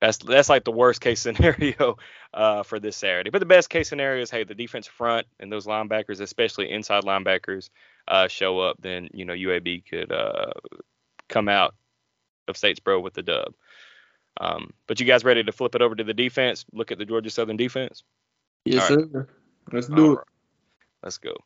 that's 0.00 0.18
that's 0.18 0.48
like 0.48 0.64
the 0.64 0.72
worst 0.72 1.00
case 1.00 1.20
scenario 1.22 1.98
uh, 2.32 2.62
for 2.62 2.78
this 2.78 2.96
Saturday. 2.96 3.30
But 3.30 3.40
the 3.40 3.46
best 3.46 3.70
case 3.70 3.88
scenario 3.88 4.22
is 4.22 4.30
hey, 4.30 4.44
the 4.44 4.54
defensive 4.54 4.92
front 4.92 5.26
and 5.38 5.50
those 5.50 5.66
linebackers, 5.66 6.20
especially 6.20 6.70
inside 6.70 7.04
linebackers, 7.04 7.70
uh, 8.08 8.28
show 8.28 8.60
up. 8.60 8.76
Then 8.80 9.08
you 9.12 9.24
know 9.24 9.34
UAB 9.34 9.84
could 9.88 10.12
uh, 10.12 10.52
come 11.28 11.48
out 11.48 11.74
of 12.48 12.56
Statesboro 12.56 13.02
with 13.02 13.14
the 13.14 13.22
dub. 13.22 13.54
Um, 14.40 14.72
but 14.86 14.98
you 14.98 15.06
guys 15.06 15.22
ready 15.22 15.44
to 15.44 15.52
flip 15.52 15.74
it 15.74 15.82
over 15.82 15.94
to 15.94 16.02
the 16.02 16.14
defense? 16.14 16.64
Look 16.72 16.90
at 16.90 16.98
the 16.98 17.04
Georgia 17.04 17.30
Southern 17.30 17.56
defense. 17.58 18.02
Yes, 18.64 18.88
sir. 18.88 19.28
Let's 19.70 19.86
do 19.86 19.94
All 19.94 20.12
it. 20.12 20.16
Right. 20.16 20.26
Let's 21.04 21.18
go. 21.18 21.36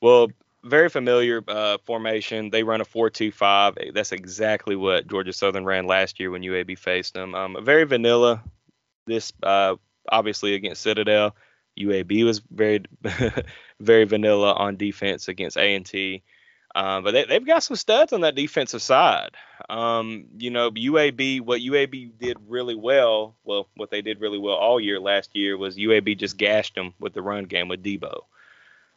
Well, 0.00 0.28
very 0.64 0.88
familiar 0.88 1.42
uh, 1.46 1.78
formation. 1.86 2.50
They 2.50 2.64
run 2.64 2.80
a 2.80 2.84
four-two-five. 2.84 3.78
That's 3.94 4.12
exactly 4.12 4.76
what 4.76 5.06
Georgia 5.06 5.32
Southern 5.32 5.64
ran 5.64 5.86
last 5.86 6.20
year 6.20 6.30
when 6.30 6.42
UAB 6.42 6.78
faced 6.78 7.14
them. 7.14 7.34
Um, 7.34 7.56
very 7.62 7.84
vanilla. 7.84 8.42
This 9.06 9.32
uh, 9.42 9.76
obviously 10.08 10.54
against 10.54 10.82
Citadel. 10.82 11.34
UAB 11.78 12.24
was 12.24 12.40
very 12.50 12.82
very 13.80 14.04
vanilla 14.04 14.52
on 14.52 14.76
defense 14.76 15.28
against 15.28 15.56
A&T. 15.56 16.22
Um, 16.74 17.04
but 17.04 17.12
they, 17.12 17.34
have 17.34 17.46
got 17.46 17.62
some 17.62 17.76
studs 17.76 18.12
on 18.12 18.20
that 18.20 18.34
defensive 18.34 18.82
side. 18.82 19.30
Um, 19.70 20.24
you 20.36 20.50
know, 20.50 20.72
UAB, 20.72 21.42
what 21.42 21.60
UAB 21.60 22.18
did 22.18 22.38
really 22.48 22.74
well, 22.74 23.36
well, 23.44 23.68
what 23.76 23.90
they 23.90 24.02
did 24.02 24.20
really 24.20 24.38
well 24.38 24.56
all 24.56 24.80
year 24.80 24.98
last 24.98 25.30
year 25.32 25.56
was 25.56 25.76
UAB 25.76 26.18
just 26.18 26.36
gashed 26.36 26.74
them 26.74 26.92
with 26.98 27.12
the 27.12 27.22
run 27.22 27.44
game 27.44 27.68
with 27.68 27.80
Debo. 27.80 28.22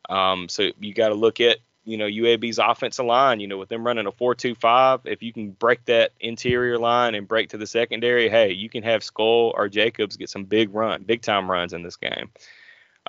Um, 0.09 0.49
so 0.49 0.71
you 0.79 0.95
got 0.95 1.09
to 1.09 1.13
look 1.13 1.39
at, 1.39 1.59
you 1.85 1.97
know, 1.97 2.07
UAB's 2.07 2.57
offensive 2.57 3.05
line, 3.05 3.39
you 3.39 3.47
know, 3.47 3.59
with 3.59 3.69
them 3.69 3.85
running 3.85 4.07
a 4.07 4.11
4 4.11 4.33
2 4.33 4.55
5, 4.55 5.01
if 5.05 5.21
you 5.21 5.31
can 5.31 5.51
break 5.51 5.85
that 5.85 6.11
interior 6.19 6.79
line 6.79 7.13
and 7.13 7.27
break 7.27 7.49
to 7.49 7.57
the 7.57 7.67
secondary, 7.67 8.27
hey, 8.27 8.51
you 8.51 8.67
can 8.67 8.81
have 8.81 9.03
Skull 9.03 9.53
or 9.55 9.69
Jacobs 9.69 10.17
get 10.17 10.29
some 10.29 10.45
big 10.45 10.73
run, 10.73 11.03
big 11.03 11.21
time 11.21 11.51
runs 11.51 11.73
in 11.73 11.83
this 11.83 11.97
game. 11.97 12.31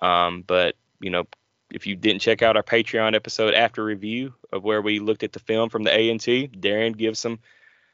Um, 0.02 0.44
but, 0.46 0.76
you 1.00 1.08
know, 1.08 1.24
if 1.70 1.86
you 1.86 1.96
didn't 1.96 2.20
check 2.20 2.42
out 2.42 2.56
our 2.56 2.62
Patreon 2.62 3.14
episode 3.14 3.54
after 3.54 3.84
review 3.84 4.34
of 4.52 4.64
where 4.64 4.82
we 4.82 4.98
looked 4.98 5.22
at 5.22 5.32
the 5.32 5.40
film 5.40 5.70
from 5.70 5.82
the 5.82 5.96
A&T, 5.96 6.48
Darian 6.48 6.92
gives 6.92 7.18
some 7.18 7.38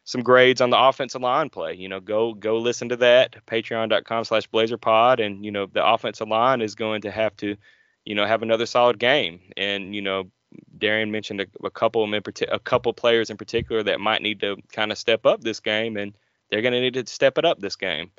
some 0.04 0.22
grades 0.22 0.60
on 0.60 0.70
the 0.70 0.80
offensive 0.80 1.20
line 1.20 1.50
play. 1.50 1.74
You 1.74 1.88
know, 1.88 2.00
go 2.00 2.34
go 2.34 2.58
listen 2.58 2.88
to 2.88 2.96
that 2.96 3.36
patreon.com 3.46 4.24
slash 4.24 4.48
blazerpod 4.50 5.24
and 5.24 5.44
you 5.44 5.50
know 5.50 5.66
the 5.66 5.86
offensive 5.86 6.28
line 6.28 6.60
is 6.62 6.74
going 6.74 7.02
to 7.02 7.10
have 7.10 7.36
to 7.36 7.56
you 8.04 8.14
know 8.14 8.26
have 8.26 8.42
another 8.42 8.66
solid 8.66 8.98
game 8.98 9.40
and 9.56 9.94
you 9.94 10.02
know 10.02 10.30
Darian 10.78 11.10
mentioned 11.10 11.40
a, 11.40 11.46
a 11.62 11.70
couple 11.70 12.02
in 12.02 12.22
a 12.48 12.58
couple 12.58 12.92
players 12.92 13.30
in 13.30 13.36
particular 13.36 13.82
that 13.84 14.00
might 14.00 14.22
need 14.22 14.40
to 14.40 14.56
kind 14.72 14.90
of 14.90 14.98
step 14.98 15.26
up 15.26 15.42
this 15.42 15.60
game 15.60 15.96
and 15.96 16.12
they're 16.50 16.62
going 16.62 16.72
to 16.72 16.80
need 16.80 16.94
to 16.94 17.06
step 17.06 17.38
it 17.38 17.44
up 17.44 17.60
this 17.60 17.76
game. 17.76 18.10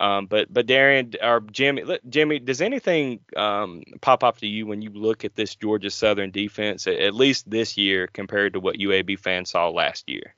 Um, 0.00 0.26
but 0.26 0.52
but 0.52 0.66
Darian 0.66 1.12
or 1.22 1.40
Jimmy, 1.40 1.98
Jimmy, 2.08 2.38
does 2.38 2.60
anything 2.60 3.20
um, 3.36 3.82
pop 4.00 4.24
up 4.24 4.38
to 4.38 4.46
you 4.46 4.66
when 4.66 4.80
you 4.82 4.90
look 4.90 5.24
at 5.24 5.34
this 5.34 5.54
Georgia 5.54 5.90
Southern 5.90 6.30
defense, 6.30 6.86
at 6.86 7.14
least 7.14 7.48
this 7.50 7.76
year, 7.76 8.06
compared 8.06 8.54
to 8.54 8.60
what 8.60 8.76
UAB 8.76 9.18
fans 9.18 9.50
saw 9.50 9.68
last 9.68 10.08
year? 10.08 10.34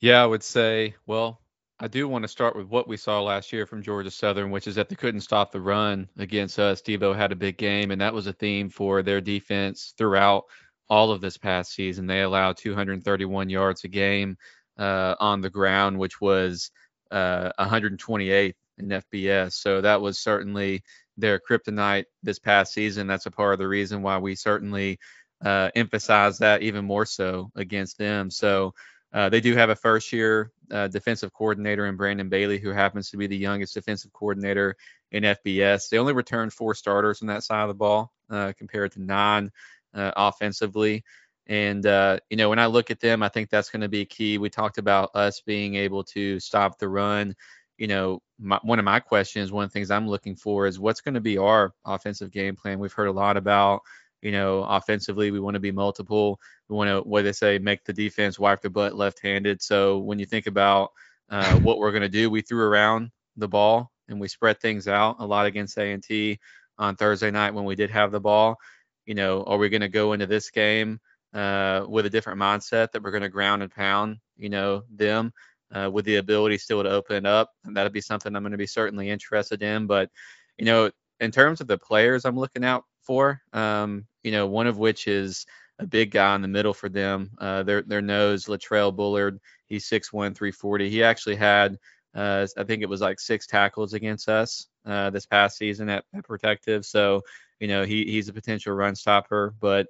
Yeah, 0.00 0.22
I 0.22 0.26
would 0.26 0.42
say. 0.42 0.94
Well, 1.06 1.40
I 1.80 1.86
do 1.86 2.08
want 2.08 2.22
to 2.22 2.28
start 2.28 2.56
with 2.56 2.66
what 2.66 2.88
we 2.88 2.96
saw 2.96 3.22
last 3.22 3.52
year 3.52 3.64
from 3.64 3.82
Georgia 3.82 4.10
Southern, 4.10 4.50
which 4.50 4.66
is 4.66 4.74
that 4.74 4.88
they 4.88 4.96
couldn't 4.96 5.20
stop 5.20 5.52
the 5.52 5.60
run 5.60 6.08
against 6.18 6.58
us. 6.58 6.82
Debo 6.82 7.14
had 7.14 7.30
a 7.30 7.36
big 7.36 7.56
game, 7.56 7.92
and 7.92 8.00
that 8.00 8.14
was 8.14 8.26
a 8.26 8.32
theme 8.32 8.68
for 8.68 9.02
their 9.02 9.20
defense 9.20 9.94
throughout 9.96 10.44
all 10.90 11.12
of 11.12 11.20
this 11.20 11.36
past 11.36 11.72
season. 11.72 12.06
They 12.06 12.22
allowed 12.22 12.56
231 12.56 13.48
yards 13.48 13.84
a 13.84 13.88
game 13.88 14.36
uh, 14.76 15.14
on 15.20 15.40
the 15.40 15.50
ground, 15.50 15.98
which 15.98 16.20
was 16.20 16.72
uh, 17.10 17.50
128th 17.58 18.54
in 18.78 18.88
FBS. 18.88 19.52
So 19.52 19.80
that 19.80 20.00
was 20.00 20.18
certainly 20.18 20.82
their 21.16 21.40
kryptonite 21.40 22.04
this 22.22 22.38
past 22.38 22.72
season. 22.72 23.06
That's 23.06 23.26
a 23.26 23.30
part 23.30 23.54
of 23.54 23.58
the 23.58 23.68
reason 23.68 24.02
why 24.02 24.18
we 24.18 24.34
certainly 24.34 24.98
uh, 25.44 25.70
emphasize 25.74 26.38
that 26.38 26.62
even 26.62 26.84
more 26.84 27.06
so 27.06 27.50
against 27.56 27.98
them. 27.98 28.30
So 28.30 28.74
uh, 29.12 29.28
they 29.28 29.40
do 29.40 29.54
have 29.56 29.70
a 29.70 29.76
first 29.76 30.12
year 30.12 30.52
uh, 30.70 30.88
defensive 30.88 31.32
coordinator 31.32 31.86
in 31.86 31.96
Brandon 31.96 32.28
Bailey, 32.28 32.58
who 32.58 32.70
happens 32.70 33.10
to 33.10 33.16
be 33.16 33.26
the 33.26 33.36
youngest 33.36 33.74
defensive 33.74 34.12
coordinator 34.12 34.76
in 35.10 35.22
FBS. 35.22 35.88
They 35.88 35.98
only 35.98 36.12
returned 36.12 36.52
four 36.52 36.74
starters 36.74 37.22
on 37.22 37.28
that 37.28 37.42
side 37.42 37.62
of 37.62 37.68
the 37.68 37.74
ball 37.74 38.12
uh, 38.30 38.52
compared 38.56 38.92
to 38.92 39.02
nine 39.02 39.50
uh, 39.94 40.12
offensively. 40.16 41.04
And, 41.48 41.84
uh, 41.86 42.18
you 42.28 42.36
know, 42.36 42.50
when 42.50 42.58
I 42.58 42.66
look 42.66 42.90
at 42.90 43.00
them, 43.00 43.22
I 43.22 43.28
think 43.28 43.48
that's 43.48 43.70
going 43.70 43.80
to 43.80 43.88
be 43.88 44.04
key. 44.04 44.36
We 44.36 44.50
talked 44.50 44.78
about 44.78 45.10
us 45.14 45.40
being 45.40 45.76
able 45.76 46.04
to 46.04 46.38
stop 46.40 46.78
the 46.78 46.88
run. 46.88 47.34
You 47.78 47.86
know, 47.86 48.22
my, 48.38 48.58
one 48.62 48.78
of 48.78 48.84
my 48.84 49.00
questions, 49.00 49.50
one 49.50 49.64
of 49.64 49.70
the 49.70 49.72
things 49.72 49.90
I'm 49.90 50.08
looking 50.08 50.36
for 50.36 50.66
is 50.66 50.78
what's 50.78 51.00
going 51.00 51.14
to 51.14 51.20
be 51.20 51.38
our 51.38 51.72
offensive 51.86 52.30
game 52.30 52.54
plan. 52.54 52.78
We've 52.78 52.92
heard 52.92 53.08
a 53.08 53.12
lot 53.12 53.38
about, 53.38 53.80
you 54.20 54.30
know, 54.30 54.62
offensively, 54.64 55.30
we 55.30 55.40
want 55.40 55.54
to 55.54 55.60
be 55.60 55.72
multiple. 55.72 56.38
We 56.68 56.76
want 56.76 56.88
to, 56.88 57.08
what 57.08 57.22
they 57.22 57.32
say, 57.32 57.58
make 57.58 57.84
the 57.84 57.92
defense 57.94 58.38
wipe 58.38 58.60
their 58.60 58.70
butt 58.70 58.94
left 58.94 59.20
handed. 59.22 59.62
So 59.62 59.98
when 59.98 60.18
you 60.18 60.26
think 60.26 60.48
about 60.48 60.90
uh, 61.30 61.58
what 61.60 61.78
we're 61.78 61.92
going 61.92 62.02
to 62.02 62.08
do, 62.08 62.28
we 62.28 62.42
threw 62.42 62.64
around 62.64 63.10
the 63.36 63.48
ball 63.48 63.90
and 64.08 64.20
we 64.20 64.28
spread 64.28 64.60
things 64.60 64.86
out 64.86 65.16
a 65.18 65.26
lot 65.26 65.46
against 65.46 65.78
A&T 65.78 66.38
on 66.78 66.96
Thursday 66.96 67.30
night 67.30 67.54
when 67.54 67.64
we 67.64 67.74
did 67.74 67.90
have 67.90 68.10
the 68.10 68.20
ball. 68.20 68.56
You 69.06 69.14
know, 69.14 69.44
are 69.44 69.56
we 69.56 69.70
going 69.70 69.80
to 69.80 69.88
go 69.88 70.12
into 70.12 70.26
this 70.26 70.50
game? 70.50 71.00
Uh, 71.34 71.84
with 71.88 72.06
a 72.06 72.10
different 72.10 72.40
mindset 72.40 72.92
that 72.92 73.02
we're 73.02 73.10
going 73.10 73.22
to 73.22 73.28
ground 73.28 73.62
and 73.62 73.70
pound, 73.70 74.18
you 74.36 74.48
know, 74.48 74.82
them 74.90 75.32
uh, 75.72 75.90
with 75.92 76.04
the 76.04 76.16
ability 76.16 76.58
still 76.58 76.82
to 76.82 76.90
open 76.90 77.26
up. 77.26 77.50
And 77.64 77.76
that'll 77.76 77.92
be 77.92 78.00
something 78.00 78.34
I'm 78.34 78.42
going 78.42 78.52
to 78.52 78.58
be 78.58 78.66
certainly 78.66 79.10
interested 79.10 79.62
in. 79.62 79.86
But, 79.86 80.10
you 80.56 80.64
know, 80.64 80.90
in 81.20 81.30
terms 81.30 81.60
of 81.60 81.66
the 81.66 81.78
players 81.78 82.24
I'm 82.24 82.38
looking 82.38 82.64
out 82.64 82.84
for, 83.02 83.40
um, 83.52 84.06
you 84.22 84.32
know, 84.32 84.46
one 84.46 84.66
of 84.66 84.78
which 84.78 85.06
is 85.06 85.46
a 85.78 85.86
big 85.86 86.10
guy 86.10 86.34
in 86.34 86.42
the 86.42 86.48
middle 86.48 86.74
for 86.74 86.88
them. 86.88 87.30
Uh, 87.38 87.62
their 87.62 87.82
their 87.82 88.02
nose, 88.02 88.46
Latrell 88.46 88.94
Bullard. 88.94 89.38
He's 89.66 89.88
6'1", 89.88 90.34
340. 90.34 90.88
He 90.88 91.02
actually 91.02 91.36
had, 91.36 91.76
uh, 92.14 92.46
I 92.56 92.64
think 92.64 92.82
it 92.82 92.88
was 92.88 93.00
like 93.00 93.20
six 93.20 93.46
tackles 93.46 93.92
against 93.92 94.28
us 94.28 94.66
uh, 94.86 95.10
this 95.10 95.26
past 95.26 95.58
season 95.58 95.88
at, 95.90 96.04
at 96.14 96.24
Protective. 96.24 96.86
So, 96.86 97.22
you 97.60 97.68
know, 97.68 97.84
he 97.84 98.04
he's 98.04 98.28
a 98.28 98.32
potential 98.32 98.72
run 98.72 98.94
stopper. 98.94 99.54
But 99.60 99.86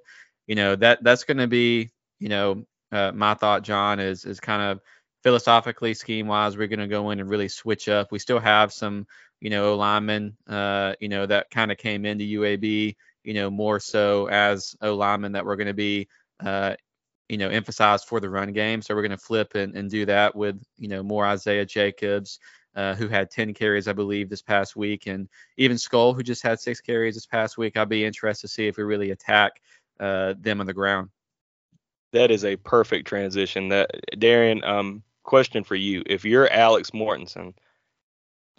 you 0.49 0.55
know 0.55 0.75
that 0.75 1.03
that's 1.03 1.23
going 1.23 1.37
to 1.37 1.47
be 1.47 1.91
you 2.19 2.27
know 2.27 2.65
uh, 2.91 3.11
my 3.13 3.35
thought, 3.35 3.63
John, 3.63 3.99
is 3.99 4.25
is 4.25 4.39
kind 4.39 4.63
of 4.63 4.81
philosophically 5.21 5.93
scheme 5.93 6.27
wise, 6.27 6.57
we're 6.57 6.67
going 6.67 6.79
to 6.79 6.87
go 6.87 7.11
in 7.11 7.19
and 7.19 7.29
really 7.29 7.47
switch 7.49 7.87
up. 7.87 8.11
We 8.11 8.19
still 8.19 8.39
have 8.39 8.73
some 8.73 9.05
you 9.39 9.51
know 9.51 9.75
linemen 9.75 10.35
uh, 10.47 10.95
you 10.99 11.07
know 11.07 11.25
that 11.27 11.51
kind 11.51 11.71
of 11.71 11.77
came 11.77 12.03
into 12.03 12.25
UAB 12.25 12.95
you 13.23 13.33
know 13.35 13.49
more 13.49 13.79
so 13.79 14.27
as 14.27 14.75
O 14.81 14.95
linemen 14.95 15.33
that 15.33 15.45
we're 15.45 15.55
going 15.55 15.67
to 15.67 15.73
be 15.73 16.07
uh, 16.43 16.75
you 17.29 17.37
know 17.37 17.49
emphasized 17.49 18.05
for 18.05 18.19
the 18.19 18.29
run 18.29 18.51
game. 18.51 18.81
So 18.81 18.95
we're 18.95 19.03
going 19.03 19.11
to 19.11 19.17
flip 19.17 19.53
and, 19.53 19.75
and 19.75 19.87
do 19.87 20.07
that 20.07 20.35
with 20.35 20.59
you 20.79 20.87
know 20.87 21.03
more 21.03 21.25
Isaiah 21.25 21.65
Jacobs. 21.65 22.39
Uh, 22.75 22.93
who 22.93 23.07
had 23.07 23.31
10 23.31 23.55
carries, 23.55 23.87
I 23.87 23.93
believe, 23.93 24.29
this 24.29 24.43
past 24.43 24.75
week, 24.75 25.07
and 25.07 25.27
even 25.57 25.77
Skull, 25.77 26.13
who 26.13 26.21
just 26.21 26.43
had 26.43 26.59
six 26.59 26.79
carries 26.79 27.15
this 27.15 27.25
past 27.25 27.57
week. 27.57 27.75
I'd 27.75 27.89
be 27.89 28.05
interested 28.05 28.47
to 28.47 28.53
see 28.53 28.67
if 28.67 28.77
we 28.77 28.83
really 28.83 29.09
attack 29.09 29.59
uh, 29.99 30.33
them 30.39 30.61
on 30.61 30.67
the 30.67 30.73
ground. 30.73 31.09
That 32.13 32.31
is 32.31 32.43
a 32.43 32.55
perfect 32.55 33.07
transition. 33.07 33.69
That 33.69 33.91
Darian, 34.17 34.63
um, 34.63 35.03
question 35.23 35.63
for 35.63 35.75
you: 35.75 36.03
If 36.05 36.25
you're 36.25 36.51
Alex 36.51 36.91
Mortensen, 36.91 37.53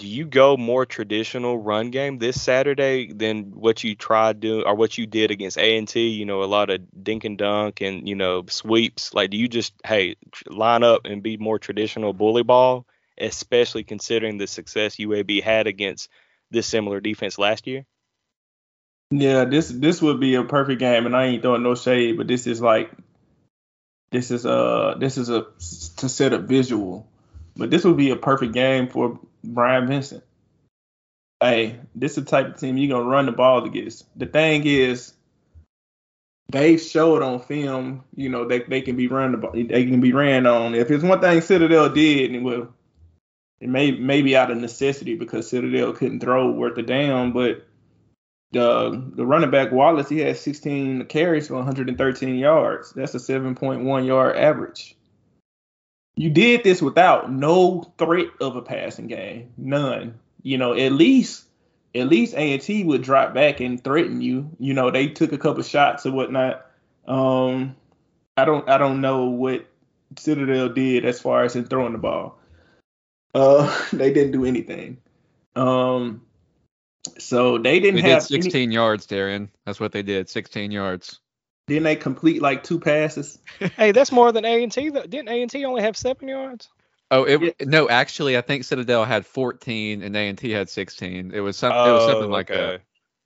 do 0.00 0.06
you 0.06 0.24
go 0.24 0.56
more 0.56 0.86
traditional 0.86 1.58
run 1.58 1.90
game 1.90 2.18
this 2.18 2.40
Saturday 2.40 3.12
than 3.12 3.50
what 3.50 3.84
you 3.84 3.94
tried 3.94 4.40
doing 4.40 4.64
or 4.64 4.74
what 4.74 4.96
you 4.96 5.06
did 5.06 5.30
against 5.30 5.58
A 5.58 5.76
and 5.76 5.86
T? 5.86 6.08
You 6.08 6.24
know, 6.24 6.42
a 6.42 6.46
lot 6.46 6.70
of 6.70 6.80
dink 7.04 7.24
and 7.24 7.36
dunk 7.36 7.82
and 7.82 8.08
you 8.08 8.14
know 8.14 8.44
sweeps. 8.48 9.12
Like, 9.12 9.28
do 9.28 9.36
you 9.36 9.46
just 9.46 9.74
hey 9.84 10.16
line 10.48 10.82
up 10.82 11.02
and 11.04 11.22
be 11.22 11.36
more 11.36 11.58
traditional 11.58 12.14
bully 12.14 12.42
ball, 12.42 12.86
especially 13.18 13.84
considering 13.84 14.38
the 14.38 14.46
success 14.46 14.96
UAB 14.96 15.42
had 15.42 15.66
against 15.66 16.08
this 16.50 16.66
similar 16.66 17.00
defense 17.00 17.38
last 17.38 17.66
year? 17.66 17.84
Yeah, 19.10 19.44
this 19.44 19.68
this 19.68 20.00
would 20.00 20.20
be 20.20 20.36
a 20.36 20.44
perfect 20.44 20.78
game, 20.78 21.04
and 21.06 21.16
I 21.16 21.26
ain't 21.26 21.42
throwing 21.42 21.64
no 21.64 21.74
shade, 21.74 22.16
but 22.16 22.28
this 22.28 22.46
is 22.46 22.60
like 22.60 22.92
this 24.12 24.30
is 24.30 24.44
a 24.44 24.94
this 24.98 25.18
is 25.18 25.28
a 25.28 25.46
to 25.96 26.08
set 26.08 26.32
a 26.32 26.38
visual, 26.38 27.08
but 27.56 27.70
this 27.70 27.84
would 27.84 27.96
be 27.96 28.10
a 28.10 28.16
perfect 28.16 28.52
game 28.52 28.88
for 28.88 29.18
Brian 29.42 29.88
Vincent. 29.88 30.22
Hey, 31.40 31.80
this 31.94 32.18
is 32.18 32.24
the 32.24 32.30
type 32.30 32.54
of 32.54 32.60
team 32.60 32.76
you're 32.76 32.96
gonna 32.96 33.08
run 33.08 33.26
the 33.26 33.32
ball 33.32 33.64
against. 33.64 34.06
The 34.16 34.26
thing 34.26 34.64
is, 34.64 35.12
they 36.50 36.76
showed 36.76 37.22
on 37.22 37.40
film, 37.40 38.04
you 38.14 38.28
know, 38.28 38.46
they 38.46 38.60
they 38.60 38.80
can 38.80 38.94
be 38.94 39.08
run 39.08 39.32
the 39.32 39.64
they 39.64 39.86
can 39.86 40.00
be 40.00 40.12
ran 40.12 40.46
on. 40.46 40.76
If 40.76 40.88
it's 40.88 41.02
one 41.02 41.20
thing 41.20 41.40
Citadel 41.40 41.88
did, 41.88 42.30
and 42.30 42.44
well, 42.44 42.72
it 43.60 43.68
may 43.68 43.90
maybe 43.90 44.36
out 44.36 44.52
of 44.52 44.58
necessity 44.58 45.16
because 45.16 45.48
Citadel 45.48 45.94
couldn't 45.94 46.20
throw 46.20 46.52
worth 46.52 46.78
a 46.78 46.82
damn, 46.82 47.32
but 47.32 47.66
the 48.52 49.02
the 49.14 49.24
running 49.24 49.50
back 49.50 49.72
Wallace, 49.72 50.08
he 50.08 50.18
had 50.18 50.36
16 50.36 51.06
carries 51.06 51.48
for 51.48 51.54
113 51.54 52.36
yards. 52.36 52.92
That's 52.92 53.14
a 53.14 53.18
7.1 53.18 54.06
yard 54.06 54.36
average. 54.36 54.96
You 56.16 56.30
did 56.30 56.64
this 56.64 56.82
without 56.82 57.32
no 57.32 57.92
threat 57.96 58.28
of 58.40 58.56
a 58.56 58.62
passing 58.62 59.06
game, 59.06 59.52
none. 59.56 60.18
You 60.42 60.58
know, 60.58 60.74
at 60.74 60.92
least 60.92 61.44
at 61.94 62.08
least 62.08 62.34
A 62.34 62.52
and 62.52 62.62
T 62.62 62.84
would 62.84 63.02
drop 63.02 63.34
back 63.34 63.60
and 63.60 63.82
threaten 63.82 64.20
you. 64.20 64.50
You 64.58 64.74
know, 64.74 64.90
they 64.90 65.08
took 65.08 65.32
a 65.32 65.38
couple 65.38 65.62
shots 65.62 66.06
or 66.06 66.12
whatnot. 66.12 66.66
Um, 67.06 67.76
I 68.36 68.44
don't 68.44 68.68
I 68.68 68.78
don't 68.78 69.00
know 69.00 69.26
what 69.26 69.66
Citadel 70.16 70.68
did 70.68 71.04
as 71.04 71.20
far 71.20 71.44
as 71.44 71.56
in 71.56 71.66
throwing 71.66 71.92
the 71.92 71.98
ball. 71.98 72.38
Uh, 73.34 73.72
they 73.92 74.12
didn't 74.12 74.32
do 74.32 74.44
anything. 74.44 74.98
Um, 75.54 76.22
so 77.18 77.58
they 77.58 77.80
didn't 77.80 78.02
they 78.02 78.10
have 78.10 78.26
did 78.26 78.42
16 78.42 78.62
any, 78.62 78.74
yards, 78.74 79.06
Darian. 79.06 79.50
That's 79.64 79.80
what 79.80 79.92
they 79.92 80.02
did. 80.02 80.28
16 80.28 80.70
yards. 80.70 81.20
Didn't 81.66 81.84
they 81.84 81.96
complete 81.96 82.42
like 82.42 82.64
two 82.64 82.80
passes? 82.80 83.38
hey, 83.76 83.92
that's 83.92 84.12
more 84.12 84.32
than 84.32 84.44
A 84.44 84.62
and 84.62 84.72
T. 84.72 84.90
Didn't 84.90 85.28
A 85.28 85.42
and 85.42 85.50
T 85.50 85.64
only 85.64 85.82
have 85.82 85.96
seven 85.96 86.28
yards? 86.28 86.68
Oh, 87.10 87.24
it 87.24 87.42
yeah. 87.42 87.50
no. 87.60 87.88
Actually, 87.88 88.36
I 88.36 88.40
think 88.40 88.64
Citadel 88.64 89.04
had 89.04 89.26
14 89.26 90.02
and 90.02 90.16
A 90.16 90.28
and 90.28 90.38
T 90.38 90.50
had 90.50 90.68
16. 90.68 91.32
It 91.32 91.40
was 91.40 91.56
some, 91.56 91.72
oh, 91.72 91.90
it 91.90 91.92
was 91.92 92.04
something 92.04 92.24
oh, 92.24 92.32
like 92.32 92.50
okay. 92.50 92.60
that. 92.60 92.80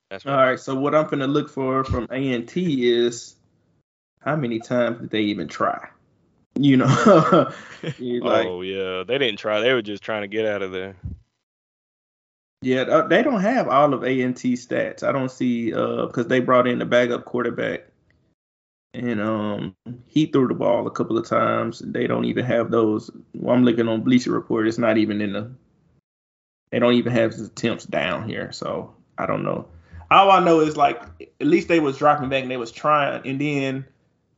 That's 0.09 0.25
right. 0.25 0.33
All 0.33 0.49
right. 0.49 0.59
So 0.59 0.75
what 0.75 0.95
I'm 0.95 1.07
gonna 1.07 1.27
look 1.27 1.49
for 1.49 1.83
from 1.83 2.07
A 2.11 2.33
and 2.33 2.47
T 2.47 2.89
is 2.89 3.35
how 4.21 4.35
many 4.35 4.59
times 4.59 5.01
did 5.01 5.09
they 5.09 5.21
even 5.21 5.47
try? 5.47 5.89
You 6.55 6.77
know. 6.77 7.51
Oh, 7.85 8.01
like, 8.01 8.47
oh 8.47 8.61
yeah, 8.63 9.03
they 9.03 9.19
didn't 9.19 9.37
try. 9.37 9.59
They 9.59 9.71
were 9.71 9.83
just 9.83 10.01
trying 10.01 10.23
to 10.23 10.27
get 10.27 10.47
out 10.47 10.63
of 10.63 10.71
there. 10.71 10.95
Yeah, 12.65 12.81
uh, 12.81 13.07
they 13.07 13.21
don't 13.21 13.41
have 13.41 13.67
all 13.67 13.93
of 13.93 14.03
A 14.03 14.21
and 14.21 14.35
T 14.35 14.53
stats. 14.53 15.03
I 15.03 15.11
don't 15.11 15.29
see 15.29 15.71
uh 15.71 16.07
because 16.07 16.25
they 16.25 16.39
brought 16.39 16.65
in 16.65 16.79
the 16.79 16.85
backup 16.85 17.23
quarterback, 17.23 17.83
and 18.91 19.21
um 19.21 19.75
he 20.07 20.25
threw 20.25 20.47
the 20.47 20.55
ball 20.55 20.87
a 20.87 20.91
couple 20.91 21.15
of 21.15 21.27
times. 21.27 21.77
They 21.85 22.07
don't 22.07 22.25
even 22.25 22.43
have 22.43 22.71
those. 22.71 23.11
Well, 23.35 23.55
I'm 23.55 23.65
looking 23.65 23.87
on 23.87 24.01
Bleacher 24.01 24.31
Report. 24.31 24.67
It's 24.67 24.79
not 24.79 24.97
even 24.97 25.21
in 25.21 25.33
the. 25.33 25.51
They 26.71 26.79
don't 26.79 26.95
even 26.95 27.13
have 27.13 27.33
his 27.33 27.49
attempts 27.49 27.85
down 27.85 28.27
here, 28.27 28.51
so 28.51 28.95
I 29.15 29.27
don't 29.27 29.43
know. 29.43 29.67
All 30.09 30.31
I 30.31 30.43
know 30.43 30.61
is 30.61 30.75
like 30.75 31.03
at 31.19 31.45
least 31.45 31.67
they 31.67 31.79
was 31.79 31.99
dropping 31.99 32.29
back 32.29 32.41
and 32.41 32.49
they 32.49 32.57
was 32.57 32.71
trying, 32.71 33.27
and 33.27 33.39
then 33.39 33.85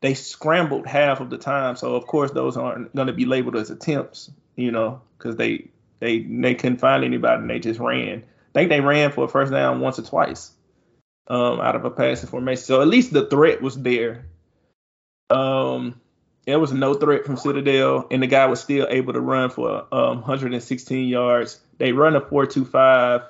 they 0.02 0.16
scrambled 0.16 0.86
half 0.86 1.22
of 1.22 1.30
the 1.30 1.38
time. 1.38 1.78
So 1.78 1.96
of 1.96 2.06
course 2.08 2.32
those 2.32 2.58
aren't 2.58 2.94
going 2.94 3.08
to 3.08 3.13
be 3.13 3.26
labeled 3.26 3.56
as 3.56 3.70
attempts, 3.70 4.30
you 4.58 4.72
know, 4.72 5.00
because 5.18 5.38
they 5.38 5.70
they 6.00 6.20
they 6.20 6.56
couldn't 6.56 6.78
find 6.78 7.04
anybody 7.04 7.42
and 7.42 7.50
they 7.50 7.60
just 7.60 7.80
ran. 7.80 8.24
I 8.24 8.60
think 8.60 8.70
they 8.70 8.82
ran 8.82 9.12
for 9.12 9.26
a 9.26 9.28
first 9.28 9.52
down 9.52 9.80
once 9.80 10.00
or 10.00 10.04
twice 10.04 10.52
um, 11.28 11.60
out 11.60 11.76
of 11.76 11.86
a 11.86 11.92
passing 11.92 12.30
formation. 12.30 12.64
So 12.64 12.82
at 12.82 12.88
least 12.88 13.14
the 13.14 13.26
threat 13.26 13.62
was 13.62 13.82
there. 13.82 14.26
Um, 15.30 16.00
there 16.46 16.60
was 16.60 16.72
no 16.72 16.94
threat 16.94 17.26
from 17.26 17.36
Citadel, 17.36 18.08
and 18.10 18.24
the 18.24 18.28
guy 18.28 18.46
was 18.46 18.62
still 18.62 18.88
able 18.90 19.14
to 19.14 19.20
run 19.20 19.50
for 19.50 19.86
um, 19.94 20.22
116 20.22 21.08
yards. 21.08 21.60
They 21.78 21.92
run 21.92 22.16
a 22.16 22.22
4.25, 22.22 23.26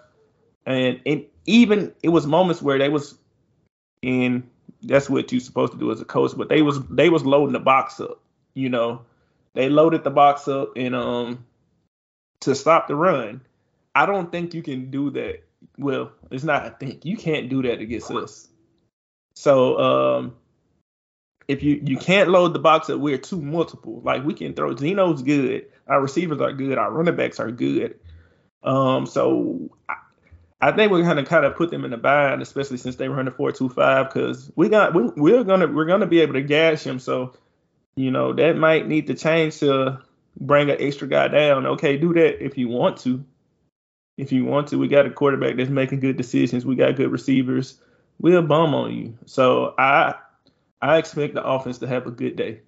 and 0.67 1.01
it, 1.03 1.31
even 1.45 1.93
it 2.03 2.09
was 2.09 2.27
moments 2.27 2.61
where 2.61 2.77
they 2.77 2.89
was 2.89 3.17
in. 4.01 4.47
That's 4.83 5.09
what 5.09 5.31
you're 5.31 5.41
supposed 5.41 5.73
to 5.73 5.79
do 5.79 5.91
as 5.91 5.99
a 5.99 6.05
coach, 6.05 6.33
but 6.37 6.49
they 6.49 6.61
was 6.61 6.79
they 6.87 7.09
was 7.09 7.25
loading 7.25 7.53
the 7.53 7.59
box 7.59 7.99
up. 7.99 8.21
You 8.53 8.69
know, 8.69 9.01
they 9.55 9.69
loaded 9.69 10.03
the 10.03 10.11
box 10.11 10.47
up, 10.47 10.73
and 10.75 10.93
um, 10.93 11.45
to 12.41 12.55
stop 12.55 12.87
the 12.87 12.95
run. 12.95 13.41
I 13.95 14.05
don't 14.05 14.31
think 14.31 14.53
you 14.53 14.61
can 14.61 14.91
do 14.91 15.11
that. 15.11 15.43
Well, 15.77 16.11
it's 16.31 16.43
not 16.43 16.63
I 16.63 16.69
think 16.69 17.05
you 17.05 17.17
can't 17.17 17.49
do 17.49 17.63
that 17.63 17.79
against 17.79 18.11
us. 18.11 18.47
So 19.35 19.79
um 19.79 20.35
if 21.47 21.63
you 21.63 21.79
you 21.83 21.97
can't 21.97 22.29
load 22.29 22.53
the 22.53 22.59
box 22.59 22.89
up, 22.89 22.99
we're 22.99 23.17
too 23.17 23.41
multiple. 23.41 24.01
Like 24.03 24.23
we 24.23 24.33
can 24.33 24.53
throw 24.53 24.75
Zeno's 24.75 25.23
good, 25.23 25.67
our 25.87 26.01
receivers 26.01 26.41
are 26.41 26.53
good, 26.53 26.77
our 26.77 26.91
running 26.91 27.15
backs 27.15 27.39
are 27.39 27.51
good. 27.51 27.99
Um, 28.63 29.05
so 29.05 29.69
I, 29.87 29.95
I 30.59 30.71
think 30.73 30.91
we're 30.91 31.03
gonna 31.03 31.25
kind 31.25 31.45
of 31.45 31.55
put 31.55 31.71
them 31.71 31.85
in 31.85 31.93
a 31.93 31.97
bind, 31.97 32.41
especially 32.41 32.77
since 32.77 32.97
they 32.97 33.07
run 33.07 33.25
the 33.25 33.31
four 33.31 33.51
two 33.51 33.69
five, 33.69 34.11
because 34.11 34.51
we 34.55 34.69
got 34.69 34.93
we, 34.93 35.03
we're 35.15 35.43
gonna 35.43 35.67
we're 35.67 35.85
gonna 35.85 36.07
be 36.07 36.19
able 36.19 36.33
to 36.33 36.41
gash 36.41 36.83
them. 36.83 36.99
So 36.99 37.33
you 37.95 38.11
know 38.11 38.33
that 38.33 38.57
might 38.57 38.87
need 38.87 39.07
to 39.07 39.15
change 39.15 39.59
to 39.59 40.01
bring 40.39 40.69
an 40.69 40.77
extra 40.79 41.07
guy 41.07 41.27
down. 41.27 41.65
Okay, 41.65 41.97
do 41.97 42.13
that 42.13 42.43
if 42.43 42.57
you 42.57 42.67
want 42.67 42.97
to. 42.99 43.23
If 44.17 44.31
you 44.31 44.45
want 44.45 44.67
to, 44.69 44.77
we 44.77 44.87
got 44.87 45.05
a 45.05 45.11
quarterback 45.11 45.57
that's 45.57 45.69
making 45.69 45.99
good 45.99 46.17
decisions. 46.17 46.65
We 46.65 46.75
got 46.75 46.95
good 46.95 47.11
receivers. 47.11 47.79
We'll 48.19 48.41
bum 48.41 48.73
on 48.73 48.93
you. 48.93 49.17
So 49.25 49.75
I 49.77 50.15
I 50.81 50.97
expect 50.97 51.35
the 51.35 51.45
offense 51.45 51.77
to 51.79 51.87
have 51.87 52.07
a 52.07 52.11
good 52.11 52.35
day. 52.35 52.61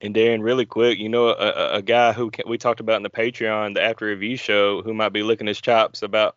And 0.00 0.14
Darren, 0.14 0.42
really 0.42 0.66
quick, 0.66 0.98
you 0.98 1.08
know, 1.08 1.28
a, 1.28 1.76
a 1.76 1.82
guy 1.82 2.12
who 2.12 2.30
we 2.46 2.58
talked 2.58 2.80
about 2.80 2.96
in 2.96 3.02
the 3.02 3.10
Patreon, 3.10 3.74
the 3.74 3.82
after 3.82 4.06
review 4.06 4.36
show, 4.36 4.82
who 4.82 4.92
might 4.92 5.12
be 5.12 5.22
licking 5.22 5.46
his 5.46 5.60
chops 5.60 6.02
about 6.02 6.36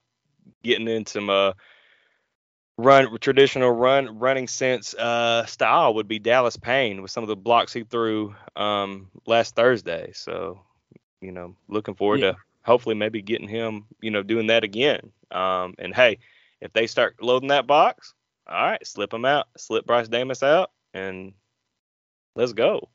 getting 0.64 0.88
in 0.88 1.06
some 1.06 1.30
uh, 1.30 1.52
run 2.80 3.18
traditional 3.20 3.72
run 3.72 4.20
running 4.20 4.48
sense 4.48 4.94
uh, 4.94 5.46
style 5.46 5.94
would 5.96 6.08
be 6.08 6.18
Dallas 6.18 6.56
Payne 6.56 7.02
with 7.02 7.12
some 7.12 7.24
of 7.24 7.28
the 7.28 7.36
blocks 7.36 7.74
he 7.74 7.84
threw 7.84 8.36
um, 8.56 9.10
last 9.26 9.56
Thursday. 9.56 10.12
So, 10.14 10.62
you 11.22 11.32
know, 11.32 11.56
looking 11.68 11.96
forward 11.96 12.22
yeah. 12.22 12.32
to 12.32 12.38
hopefully 12.64 12.96
maybe 12.96 13.22
getting 13.22 13.48
him, 13.48 13.86
you 14.02 14.12
know, 14.12 14.24
doing 14.24 14.48
that 14.48 14.64
again. 14.64 15.12
Um, 15.30 15.76
and 15.78 15.94
hey, 15.94 16.20
if 16.62 16.72
they 16.72 16.88
start 16.88 17.22
loading 17.22 17.50
that 17.50 17.68
box, 17.68 18.14
all 18.48 18.56
right, 18.56 18.88
slip 18.88 19.14
him 19.14 19.26
out, 19.26 19.48
slip 19.58 19.86
Bryce 19.86 20.08
Davis 20.08 20.42
out, 20.42 20.72
and 20.94 21.34
let's 22.36 22.54
go. 22.54 22.88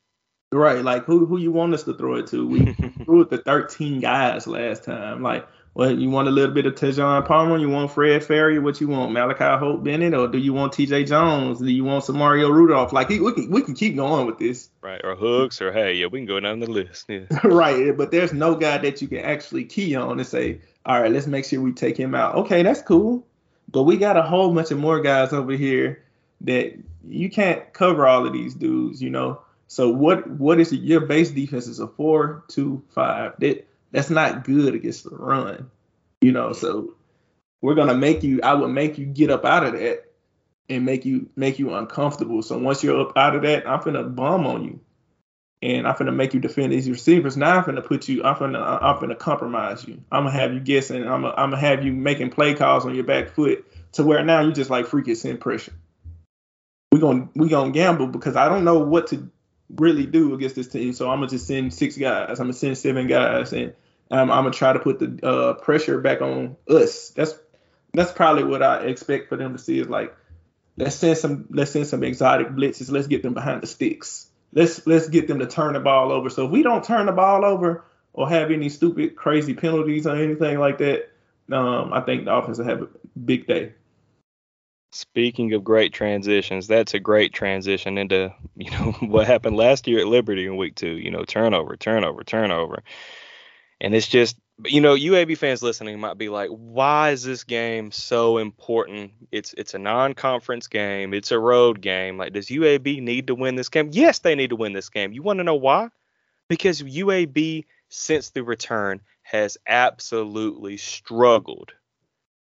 Right, 0.51 0.83
like 0.83 1.05
who 1.05 1.25
who 1.25 1.37
you 1.37 1.51
want 1.51 1.73
us 1.73 1.83
to 1.83 1.93
throw 1.93 2.15
it 2.15 2.27
to? 2.27 2.47
We 2.47 2.73
threw 3.05 3.21
it 3.21 3.29
to 3.29 3.37
13 3.37 3.99
guys 3.99 4.47
last 4.47 4.83
time. 4.83 5.21
Like 5.21 5.47
what 5.75 5.97
you 5.97 6.09
want 6.09 6.29
a 6.29 6.31
little 6.31 6.55
bit 6.55 6.65
of 6.65 6.75
Tejhaun 6.75 7.25
Palmer? 7.25 7.57
You 7.57 7.67
want 7.67 7.91
Fred 7.91 8.23
Farrier? 8.23 8.61
What 8.61 8.79
you 8.79 8.87
want, 8.87 9.11
Malachi 9.11 9.59
Holt-Bennett, 9.59 10.13
or 10.13 10.29
do 10.29 10.37
you 10.37 10.53
want 10.53 10.71
T.J. 10.71 11.03
Jones? 11.03 11.59
Do 11.59 11.69
you 11.69 11.83
want 11.83 12.05
some 12.05 12.17
Mario 12.17 12.49
Rudolph? 12.49 12.93
Like 12.93 13.09
we 13.09 13.17
can 13.33 13.51
we 13.51 13.61
can 13.61 13.73
keep 13.73 13.97
going 13.97 14.25
with 14.25 14.39
this. 14.39 14.69
Right, 14.81 15.01
or 15.03 15.15
hooks, 15.15 15.61
or 15.61 15.73
hey, 15.73 15.95
yeah, 15.95 16.05
we 16.05 16.19
can 16.19 16.27
go 16.27 16.39
down 16.39 16.61
the 16.61 16.71
list. 16.71 17.07
Yeah. 17.09 17.25
right, 17.43 17.95
but 17.95 18.09
there's 18.09 18.31
no 18.31 18.55
guy 18.55 18.77
that 18.77 19.01
you 19.01 19.09
can 19.09 19.19
actually 19.19 19.65
key 19.65 19.95
on 19.95 20.17
and 20.17 20.25
say, 20.25 20.61
all 20.85 21.01
right, 21.01 21.11
let's 21.11 21.27
make 21.27 21.43
sure 21.43 21.59
we 21.59 21.73
take 21.73 21.97
him 21.97 22.15
out. 22.15 22.35
Okay, 22.35 22.63
that's 22.63 22.81
cool, 22.81 23.27
but 23.69 23.83
we 23.83 23.97
got 23.97 24.15
a 24.15 24.21
whole 24.21 24.53
bunch 24.53 24.71
of 24.71 24.77
more 24.77 25.01
guys 25.01 25.33
over 25.33 25.51
here 25.51 26.05
that 26.41 26.73
you 27.05 27.29
can't 27.29 27.73
cover 27.73 28.07
all 28.07 28.25
of 28.25 28.31
these 28.31 28.55
dudes, 28.55 29.01
you 29.01 29.09
know. 29.09 29.41
So 29.67 29.89
what 29.89 30.25
what 30.25 30.57
is 30.61 30.71
it? 30.71 30.79
Your 30.79 31.01
base 31.01 31.31
defense 31.31 31.67
is 31.67 31.81
a 31.81 31.87
four 31.87 32.45
two 32.47 32.81
five. 32.91 33.33
That 33.39 33.67
that's 33.95 34.09
not 34.09 34.43
good 34.43 34.75
against 34.75 35.05
the 35.05 35.15
run. 35.15 35.71
You 36.21 36.33
know, 36.33 36.51
so 36.51 36.95
we're 37.61 37.75
gonna 37.75 37.95
make 37.95 38.23
you 38.23 38.41
I 38.43 38.53
would 38.53 38.69
make 38.69 38.97
you 38.97 39.05
get 39.05 39.29
up 39.31 39.45
out 39.45 39.65
of 39.65 39.73
that 39.73 40.11
and 40.69 40.85
make 40.85 41.05
you 41.05 41.29
make 41.35 41.59
you 41.59 41.73
uncomfortable. 41.73 42.41
So 42.41 42.57
once 42.57 42.83
you're 42.83 42.99
up 42.99 43.17
out 43.17 43.35
of 43.35 43.43
that, 43.43 43.67
I'm 43.67 43.81
gonna 43.81 44.03
bomb 44.03 44.45
on 44.45 44.65
you. 44.65 44.79
And 45.61 45.87
I'm 45.87 45.95
gonna 45.97 46.11
make 46.11 46.33
you 46.33 46.41
defend 46.41 46.73
these 46.73 46.89
receivers. 46.89 47.37
Now 47.37 47.57
I'm 47.57 47.65
gonna 47.65 47.81
put 47.81 48.09
you, 48.09 48.23
I'm 48.23 48.37
gonna 48.37 48.59
I'm 48.59 48.99
gonna 48.99 49.15
compromise 49.15 49.87
you. 49.87 50.01
I'm 50.11 50.25
gonna 50.25 50.37
have 50.37 50.53
you 50.53 50.59
guessing. 50.59 51.03
I'm 51.03 51.21
gonna, 51.21 51.33
I'm 51.37 51.51
gonna 51.51 51.61
have 51.61 51.83
you 51.83 51.93
making 51.93 52.31
play 52.31 52.53
calls 52.53 52.85
on 52.85 52.95
your 52.95 53.05
back 53.05 53.29
foot 53.29 53.65
to 53.93 54.03
where 54.03 54.23
now 54.25 54.41
you 54.41 54.51
just 54.51 54.69
like 54.69 54.87
freaking 54.87 55.15
send 55.15 55.39
pressure. 55.39 55.73
We're 56.91 56.99
gonna 56.99 57.29
we 57.35 57.47
gonna 57.47 57.71
gamble 57.71 58.07
because 58.07 58.35
I 58.35 58.49
don't 58.49 58.65
know 58.65 58.79
what 58.79 59.07
to 59.07 59.31
really 59.69 60.05
do 60.05 60.33
against 60.33 60.55
this 60.55 60.67
team. 60.67 60.93
So 60.93 61.09
I'm 61.09 61.19
gonna 61.19 61.29
just 61.29 61.47
send 61.47 61.73
six 61.73 61.97
guys. 61.97 62.39
I'm 62.39 62.45
gonna 62.45 62.53
send 62.53 62.77
seven 62.77 63.07
guys, 63.07 63.53
and 63.53 63.73
um, 64.11 64.31
I'm 64.31 64.43
gonna 64.43 64.51
try 64.51 64.73
to 64.73 64.79
put 64.79 64.99
the 64.99 65.27
uh, 65.27 65.53
pressure 65.55 65.99
back 65.99 66.21
on 66.21 66.57
us. 66.67 67.09
That's 67.09 67.33
that's 67.93 68.11
probably 68.11 68.43
what 68.43 68.61
I 68.61 68.85
expect 68.85 69.29
for 69.29 69.37
them 69.37 69.53
to 69.53 69.59
see 69.59 69.79
is 69.79 69.87
like 69.87 70.15
let's 70.77 70.95
send 70.95 71.17
some 71.17 71.47
let's 71.49 71.71
send 71.71 71.87
some 71.87 72.03
exotic 72.03 72.49
blitzes. 72.49 72.91
Let's 72.91 73.07
get 73.07 73.23
them 73.23 73.33
behind 73.33 73.63
the 73.63 73.67
sticks. 73.67 74.29
Let's 74.53 74.85
let's 74.85 75.09
get 75.09 75.27
them 75.27 75.39
to 75.39 75.47
turn 75.47 75.73
the 75.73 75.79
ball 75.79 76.11
over. 76.11 76.29
So 76.29 76.45
if 76.45 76.51
we 76.51 76.63
don't 76.63 76.83
turn 76.83 77.07
the 77.07 77.11
ball 77.11 77.43
over 77.43 77.83
or 78.13 78.29
have 78.29 78.51
any 78.51 78.69
stupid 78.69 79.15
crazy 79.15 79.53
penalties 79.53 80.07
or 80.07 80.15
anything 80.15 80.59
like 80.59 80.77
that, 80.77 81.11
um, 81.51 81.91
I 81.91 82.01
think 82.01 82.25
the 82.25 82.35
offense 82.35 82.57
will 82.57 82.65
have 82.65 82.83
a 82.83 82.87
big 83.17 83.47
day. 83.47 83.73
Speaking 84.91 85.51
of 85.53 85.63
great 85.63 85.91
transitions, 85.91 86.67
that's 86.67 86.93
a 86.93 86.99
great 86.99 87.33
transition 87.33 87.97
into 87.97 88.33
you 88.55 88.71
know 88.71 88.91
what 89.01 89.27
happened 89.27 89.57
last 89.57 89.87
year 89.87 89.99
at 89.99 90.07
Liberty 90.07 90.45
in 90.45 90.57
week 90.57 90.75
two. 90.75 90.97
You 90.97 91.11
know, 91.11 91.23
turnover, 91.23 91.75
turnover, 91.75 92.23
turnover. 92.23 92.83
And 93.81 93.93
it's 93.93 94.07
just, 94.07 94.37
you 94.63 94.79
know, 94.79 94.95
UAB 94.95 95.37
fans 95.37 95.61
listening 95.61 95.99
might 95.99 96.17
be 96.17 96.29
like, 96.29 96.49
why 96.49 97.11
is 97.11 97.23
this 97.23 97.43
game 97.43 97.91
so 97.91 98.37
important? 98.37 99.11
It's 99.31 99.53
it's 99.57 99.73
a 99.73 99.79
non-conference 99.79 100.67
game. 100.67 101.13
It's 101.13 101.31
a 101.31 101.39
road 101.39 101.81
game. 101.81 102.17
Like, 102.17 102.33
does 102.33 102.47
UAB 102.47 103.01
need 103.01 103.27
to 103.27 103.35
win 103.35 103.55
this 103.55 103.69
game? 103.69 103.89
Yes, 103.91 104.19
they 104.19 104.35
need 104.35 104.51
to 104.51 104.55
win 104.55 104.73
this 104.73 104.89
game. 104.89 105.11
You 105.11 105.23
want 105.23 105.39
to 105.39 105.43
know 105.43 105.55
why? 105.55 105.89
Because 106.47 106.81
UAB 106.81 107.65
since 107.89 108.29
the 108.29 108.43
return 108.43 109.01
has 109.23 109.57
absolutely 109.67 110.77
struggled, 110.77 111.73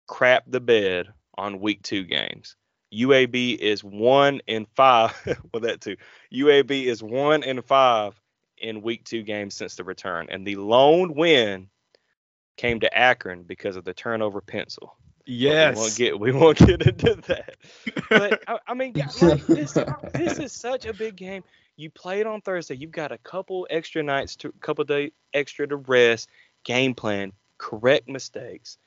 crap 0.05 0.43
the 0.47 0.59
bed 0.59 1.07
on 1.38 1.59
week 1.59 1.82
two 1.82 2.03
games. 2.03 2.55
UAB 2.93 3.57
is 3.57 3.84
one 3.84 4.41
in 4.47 4.65
five. 4.76 5.15
well, 5.53 5.61
that 5.61 5.82
too. 5.82 5.97
UAB 6.34 6.86
is 6.86 7.01
one 7.01 7.43
in 7.43 7.61
five 7.61 8.20
in 8.58 8.82
week 8.82 9.03
two 9.05 9.24
games 9.24 9.55
since 9.55 9.76
the 9.76 9.84
return, 9.84 10.28
and 10.30 10.45
the 10.45 10.55
lone 10.55 11.14
win 11.14 11.70
came 12.58 12.80
to 12.80 12.97
Akron 12.97 13.43
because 13.43 13.76
of 13.76 13.86
the 13.86 13.93
turnover 13.93 14.41
pencil. 14.41 14.95
Yes. 15.26 15.76
we 15.76 15.82
won't 15.82 15.95
get 15.95 16.20
we 16.20 16.32
won't 16.32 16.58
get 16.66 16.82
into 16.82 17.16
that. 17.28 17.55
But 18.10 18.43
I, 18.47 18.60
I 18.68 18.74
mean, 18.74 18.93
like, 19.22 19.45
this 19.45 19.78
this 20.14 20.39
is 20.39 20.51
such 20.53 20.86
a 20.86 20.93
big 20.93 21.16
game. 21.16 21.43
You 21.76 21.89
play 21.91 22.22
it 22.22 22.28
on 22.28 22.41
Thursday. 22.41 22.76
You've 22.76 22.91
got 22.91 23.12
a 23.12 23.18
couple 23.20 23.68
extra 23.70 24.01
nights 24.01 24.38
to 24.38 24.51
couple 24.62 24.84
days 24.86 25.12
extra 25.34 25.68
to 25.68 25.76
rest, 25.76 26.30
game 26.64 26.95
plan, 26.95 27.34
correct 27.58 28.08
mistakes, 28.08 28.78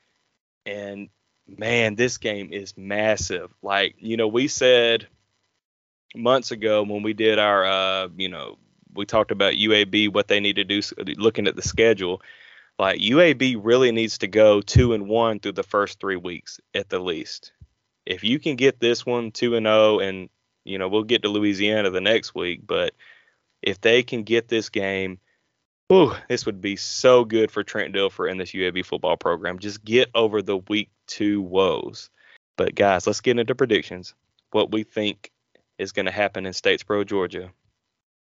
and 0.65 1.09
man, 1.47 1.95
this 1.95 2.17
game 2.17 2.51
is 2.51 2.75
massive. 2.75 3.53
Like 3.61 3.95
you 3.99 4.17
know, 4.17 4.27
we 4.27 4.47
said 4.47 5.07
months 6.15 6.51
ago 6.51 6.83
when 6.83 7.03
we 7.03 7.13
did 7.13 7.39
our 7.39 7.65
uh, 7.65 8.07
you 8.17 8.29
know 8.29 8.57
we 8.93 9.05
talked 9.05 9.31
about 9.31 9.53
UAB 9.53 10.13
what 10.13 10.27
they 10.27 10.39
need 10.39 10.57
to 10.57 10.63
do 10.63 10.81
looking 11.17 11.47
at 11.47 11.55
the 11.55 11.61
schedule 11.61 12.21
like 12.81 12.99
UAB 12.99 13.59
really 13.61 13.91
needs 13.91 14.17
to 14.17 14.27
go 14.27 14.59
two 14.59 14.93
and 14.93 15.07
one 15.07 15.39
through 15.39 15.51
the 15.51 15.61
first 15.61 15.99
three 15.99 16.15
weeks 16.15 16.59
at 16.73 16.89
the 16.89 16.97
least. 16.97 17.51
If 18.07 18.23
you 18.23 18.39
can 18.39 18.55
get 18.55 18.79
this 18.79 19.05
one 19.05 19.31
two 19.31 19.55
and 19.55 19.65
zero, 19.65 19.97
oh, 19.97 19.99
and 19.99 20.29
you 20.63 20.79
know 20.79 20.87
we'll 20.87 21.03
get 21.03 21.21
to 21.21 21.29
Louisiana 21.29 21.91
the 21.91 22.01
next 22.01 22.33
week, 22.33 22.61
but 22.65 22.95
if 23.61 23.79
they 23.81 24.01
can 24.01 24.23
get 24.23 24.47
this 24.47 24.69
game, 24.69 25.19
whew, 25.89 26.15
this 26.27 26.47
would 26.47 26.59
be 26.59 26.75
so 26.75 27.23
good 27.23 27.51
for 27.51 27.63
Trent 27.63 27.93
Dilfer 27.93 28.29
and 28.29 28.39
this 28.39 28.51
UAB 28.51 28.83
football 28.83 29.15
program. 29.15 29.59
Just 29.59 29.85
get 29.85 30.09
over 30.15 30.41
the 30.41 30.57
week 30.57 30.89
two 31.05 31.41
woes. 31.41 32.09
But 32.57 32.73
guys, 32.73 33.05
let's 33.05 33.21
get 33.21 33.37
into 33.37 33.53
predictions. 33.53 34.15
What 34.49 34.71
we 34.71 34.81
think 34.81 35.31
is 35.77 35.91
going 35.91 36.07
to 36.07 36.11
happen 36.11 36.47
in 36.47 36.53
Statesboro, 36.53 37.05
Georgia. 37.05 37.51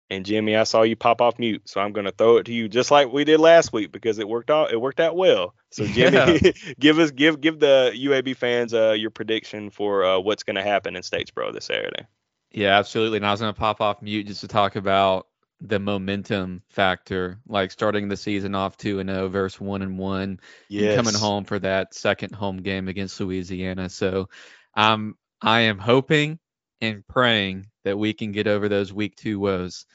And 0.09 0.25
Jimmy, 0.25 0.55
I 0.55 0.63
saw 0.63 0.83
you 0.83 0.95
pop 0.95 1.21
off 1.21 1.37
mute, 1.37 1.63
so 1.65 1.81
I'm 1.81 1.91
going 1.91 2.05
to 2.05 2.13
throw 2.13 2.37
it 2.37 2.45
to 2.45 2.53
you 2.53 2.69
just 2.69 2.91
like 2.91 3.11
we 3.11 3.25
did 3.25 3.41
last 3.41 3.73
week 3.73 3.91
because 3.91 4.19
it 4.19 4.27
worked 4.27 4.49
out. 4.49 4.71
It 4.71 4.79
worked 4.79 5.01
out 5.01 5.17
well. 5.17 5.53
So 5.71 5.85
Jimmy, 5.87 6.39
yeah. 6.41 6.51
give 6.79 6.99
us 6.99 7.11
give 7.11 7.41
give 7.41 7.59
the 7.59 7.91
UAB 7.93 8.37
fans 8.37 8.73
uh, 8.73 8.91
your 8.91 9.11
prediction 9.11 9.69
for 9.69 10.05
uh, 10.05 10.19
what's 10.19 10.43
going 10.43 10.55
to 10.55 10.63
happen 10.63 10.95
in 10.95 11.01
Statesboro 11.01 11.53
this 11.53 11.65
Saturday. 11.65 12.05
Yeah, 12.51 12.77
absolutely. 12.77 13.17
And 13.17 13.25
I 13.25 13.31
was 13.31 13.41
going 13.41 13.53
to 13.53 13.59
pop 13.59 13.81
off 13.81 14.01
mute 14.01 14.27
just 14.27 14.41
to 14.41 14.47
talk 14.47 14.77
about 14.77 15.27
the 15.59 15.79
momentum 15.79 16.61
factor, 16.69 17.39
like 17.47 17.71
starting 17.71 18.07
the 18.07 18.17
season 18.17 18.55
off 18.55 18.77
two 18.77 18.99
and 18.99 19.09
zero 19.09 19.23
oh 19.23 19.27
versus 19.27 19.59
one 19.59 19.81
and 19.81 19.97
one, 19.97 20.39
yes. 20.69 20.95
coming 20.95 21.15
home 21.15 21.43
for 21.43 21.59
that 21.59 21.93
second 21.93 22.33
home 22.33 22.57
game 22.57 22.87
against 22.87 23.19
Louisiana. 23.19 23.89
So, 23.89 24.29
um, 24.75 25.17
I 25.41 25.61
am 25.61 25.79
hoping 25.79 26.39
and 26.81 27.05
praying 27.07 27.67
that 27.83 27.97
we 27.97 28.13
can 28.13 28.31
get 28.31 28.47
over 28.47 28.69
those 28.69 28.93
week 28.93 29.15
two 29.15 29.39
woes. 29.39 29.85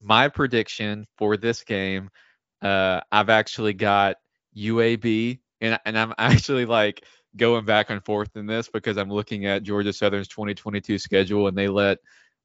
My 0.00 0.28
prediction 0.28 1.06
for 1.16 1.36
this 1.36 1.62
game, 1.62 2.10
uh, 2.60 3.00
I've 3.10 3.30
actually 3.30 3.74
got 3.74 4.16
UAB, 4.56 5.40
and 5.60 5.78
and 5.84 5.98
I'm 5.98 6.14
actually 6.18 6.64
like 6.64 7.04
going 7.36 7.64
back 7.64 7.90
and 7.90 8.04
forth 8.04 8.36
in 8.36 8.46
this 8.46 8.68
because 8.68 8.96
I'm 8.96 9.10
looking 9.10 9.46
at 9.46 9.62
Georgia 9.62 9.92
Southern's 9.92 10.28
2022 10.28 10.98
schedule, 10.98 11.46
and 11.46 11.56
they 11.56 11.68
let 11.68 11.98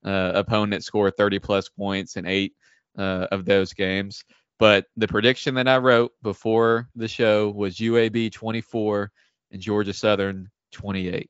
uh, 0.06 0.32
opponents 0.36 0.86
score 0.86 1.12
30 1.12 1.40
plus 1.40 1.70
points 1.70 2.16
in 2.16 2.26
eight 2.26 2.54
uh, 2.98 3.28
of 3.32 3.46
those 3.46 3.74
games. 3.74 4.24
But 4.60 4.86
the 4.96 5.08
prediction 5.08 5.56
that 5.56 5.68
I 5.68 5.78
wrote 5.78 6.14
before 6.24 6.90
the 6.96 7.08
show 7.08 7.50
was 7.50 7.78
UAB 7.78 8.32
24 8.32 9.12
and 9.52 9.62
Georgia 9.62 9.94
Southern 9.94 10.50
28. 10.72 11.30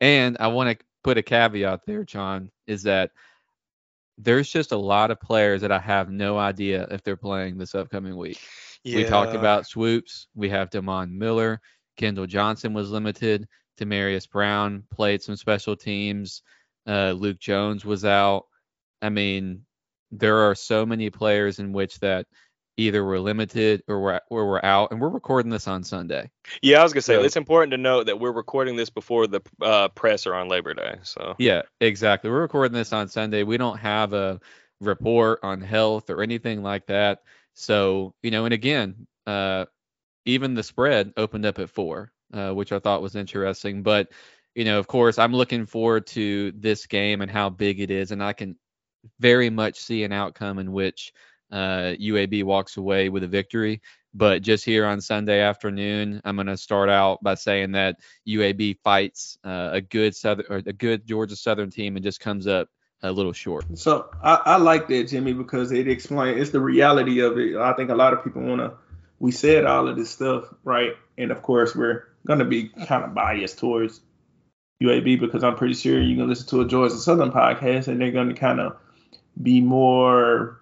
And 0.00 0.36
I 0.40 0.48
want 0.48 0.78
to 0.78 0.84
put 1.08 1.16
a 1.16 1.22
caveat 1.22 1.80
there, 1.86 2.04
John, 2.04 2.50
is 2.66 2.82
that 2.82 3.12
there's 4.18 4.50
just 4.50 4.72
a 4.72 4.76
lot 4.76 5.10
of 5.10 5.18
players 5.18 5.62
that 5.62 5.72
I 5.72 5.78
have 5.78 6.10
no 6.10 6.36
idea 6.36 6.86
if 6.90 7.02
they're 7.02 7.16
playing 7.16 7.56
this 7.56 7.74
upcoming 7.74 8.14
week. 8.14 8.38
Yeah. 8.84 8.96
We 8.96 9.04
talked 9.04 9.34
about 9.34 9.66
swoops. 9.66 10.26
We 10.34 10.50
have 10.50 10.68
Demond 10.68 11.12
Miller. 11.12 11.62
Kendall 11.96 12.26
Johnson 12.26 12.74
was 12.74 12.90
limited. 12.90 13.48
Tamarius 13.80 14.28
Brown 14.28 14.84
played 14.92 15.22
some 15.22 15.36
special 15.36 15.76
teams. 15.76 16.42
Uh, 16.86 17.12
Luke 17.12 17.38
Jones 17.38 17.86
was 17.86 18.04
out. 18.04 18.44
I 19.00 19.08
mean, 19.08 19.64
there 20.10 20.36
are 20.36 20.54
so 20.54 20.84
many 20.84 21.08
players 21.08 21.58
in 21.58 21.72
which 21.72 22.00
that 22.00 22.26
either 22.78 23.04
we're 23.04 23.18
limited 23.18 23.82
or 23.88 24.00
we're 24.00 24.20
or 24.30 24.48
we're 24.48 24.64
out, 24.64 24.92
and 24.92 25.00
we're 25.00 25.08
recording 25.08 25.50
this 25.50 25.68
on 25.68 25.82
Sunday. 25.82 26.30
Yeah, 26.62 26.80
I 26.80 26.84
was 26.84 26.94
gonna 26.94 27.02
say 27.02 27.16
so, 27.16 27.24
it's 27.24 27.36
important 27.36 27.72
to 27.72 27.76
note 27.76 28.06
that 28.06 28.18
we're 28.18 28.32
recording 28.32 28.76
this 28.76 28.88
before 28.88 29.26
the 29.26 29.42
uh, 29.60 29.88
presser 29.88 30.34
on 30.34 30.48
Labor 30.48 30.72
Day. 30.72 30.96
So 31.02 31.34
yeah, 31.38 31.62
exactly. 31.80 32.30
We're 32.30 32.40
recording 32.40 32.72
this 32.72 32.92
on 32.92 33.08
Sunday. 33.08 33.42
We 33.42 33.58
don't 33.58 33.78
have 33.78 34.14
a 34.14 34.40
report 34.80 35.40
on 35.42 35.60
health 35.60 36.08
or 36.08 36.22
anything 36.22 36.62
like 36.62 36.86
that. 36.86 37.22
So 37.54 38.14
you 38.22 38.30
know, 38.30 38.44
and 38.44 38.54
again, 38.54 39.06
uh, 39.26 39.66
even 40.24 40.54
the 40.54 40.62
spread 40.62 41.12
opened 41.16 41.44
up 41.44 41.58
at 41.58 41.70
four, 41.70 42.12
uh, 42.32 42.52
which 42.52 42.72
I 42.72 42.78
thought 42.78 43.02
was 43.02 43.16
interesting. 43.16 43.82
But 43.82 44.08
you 44.54 44.64
know, 44.64 44.78
of 44.78 44.86
course, 44.86 45.18
I'm 45.18 45.34
looking 45.34 45.66
forward 45.66 46.06
to 46.08 46.52
this 46.52 46.86
game 46.86 47.20
and 47.20 47.30
how 47.30 47.50
big 47.50 47.80
it 47.80 47.90
is, 47.90 48.12
and 48.12 48.22
I 48.22 48.32
can 48.32 48.56
very 49.18 49.50
much 49.50 49.78
see 49.80 50.04
an 50.04 50.12
outcome 50.12 50.58
in 50.58 50.72
which 50.72 51.12
uh, 51.50 51.94
UAB 52.00 52.44
walks 52.44 52.76
away 52.76 53.08
with 53.08 53.24
a 53.24 53.28
victory. 53.28 53.80
But 54.14 54.42
just 54.42 54.64
here 54.64 54.86
on 54.86 55.00
Sunday 55.00 55.40
afternoon, 55.40 56.22
I'm 56.24 56.36
going 56.36 56.46
to 56.46 56.56
start 56.56 56.88
out 56.88 57.22
by 57.22 57.34
saying 57.34 57.72
that 57.72 58.00
UAB 58.26 58.78
fights 58.82 59.38
uh, 59.44 59.70
a 59.72 59.80
good 59.80 60.16
Southern 60.16 60.46
or 60.48 60.56
a 60.56 60.72
good 60.72 61.06
Georgia 61.06 61.36
Southern 61.36 61.70
team 61.70 61.96
and 61.96 62.04
just 62.04 62.20
comes 62.20 62.46
up 62.46 62.68
a 63.02 63.12
little 63.12 63.32
short. 63.32 63.64
So 63.78 64.08
I, 64.22 64.34
I 64.44 64.56
like 64.56 64.88
that, 64.88 65.08
Jimmy, 65.08 65.32
because 65.32 65.72
it 65.72 65.88
explains 65.88 66.40
it's 66.40 66.50
the 66.50 66.60
reality 66.60 67.20
of 67.20 67.38
it. 67.38 67.56
I 67.56 67.74
think 67.74 67.90
a 67.90 67.94
lot 67.94 68.12
of 68.12 68.24
people 68.24 68.42
want 68.42 68.60
to. 68.60 68.72
We 69.20 69.30
said 69.30 69.64
all 69.66 69.88
of 69.88 69.96
this 69.96 70.10
stuff, 70.10 70.44
right? 70.64 70.92
And 71.16 71.30
of 71.30 71.42
course, 71.42 71.74
we're 71.74 72.08
going 72.26 72.38
to 72.38 72.44
be 72.44 72.68
kind 72.68 73.04
of 73.04 73.14
biased 73.14 73.58
towards 73.58 74.00
UAB 74.82 75.20
because 75.20 75.42
I'm 75.42 75.56
pretty 75.56 75.74
sure 75.74 76.00
you're 76.00 76.16
going 76.16 76.28
to 76.28 76.32
listen 76.32 76.48
to 76.48 76.60
a 76.60 76.68
Georgia 76.68 76.96
Southern 76.96 77.32
podcast 77.32 77.88
and 77.88 78.00
they're 78.00 78.12
going 78.12 78.28
to 78.28 78.34
kind 78.34 78.60
of 78.60 78.76
be 79.40 79.60
more 79.60 80.60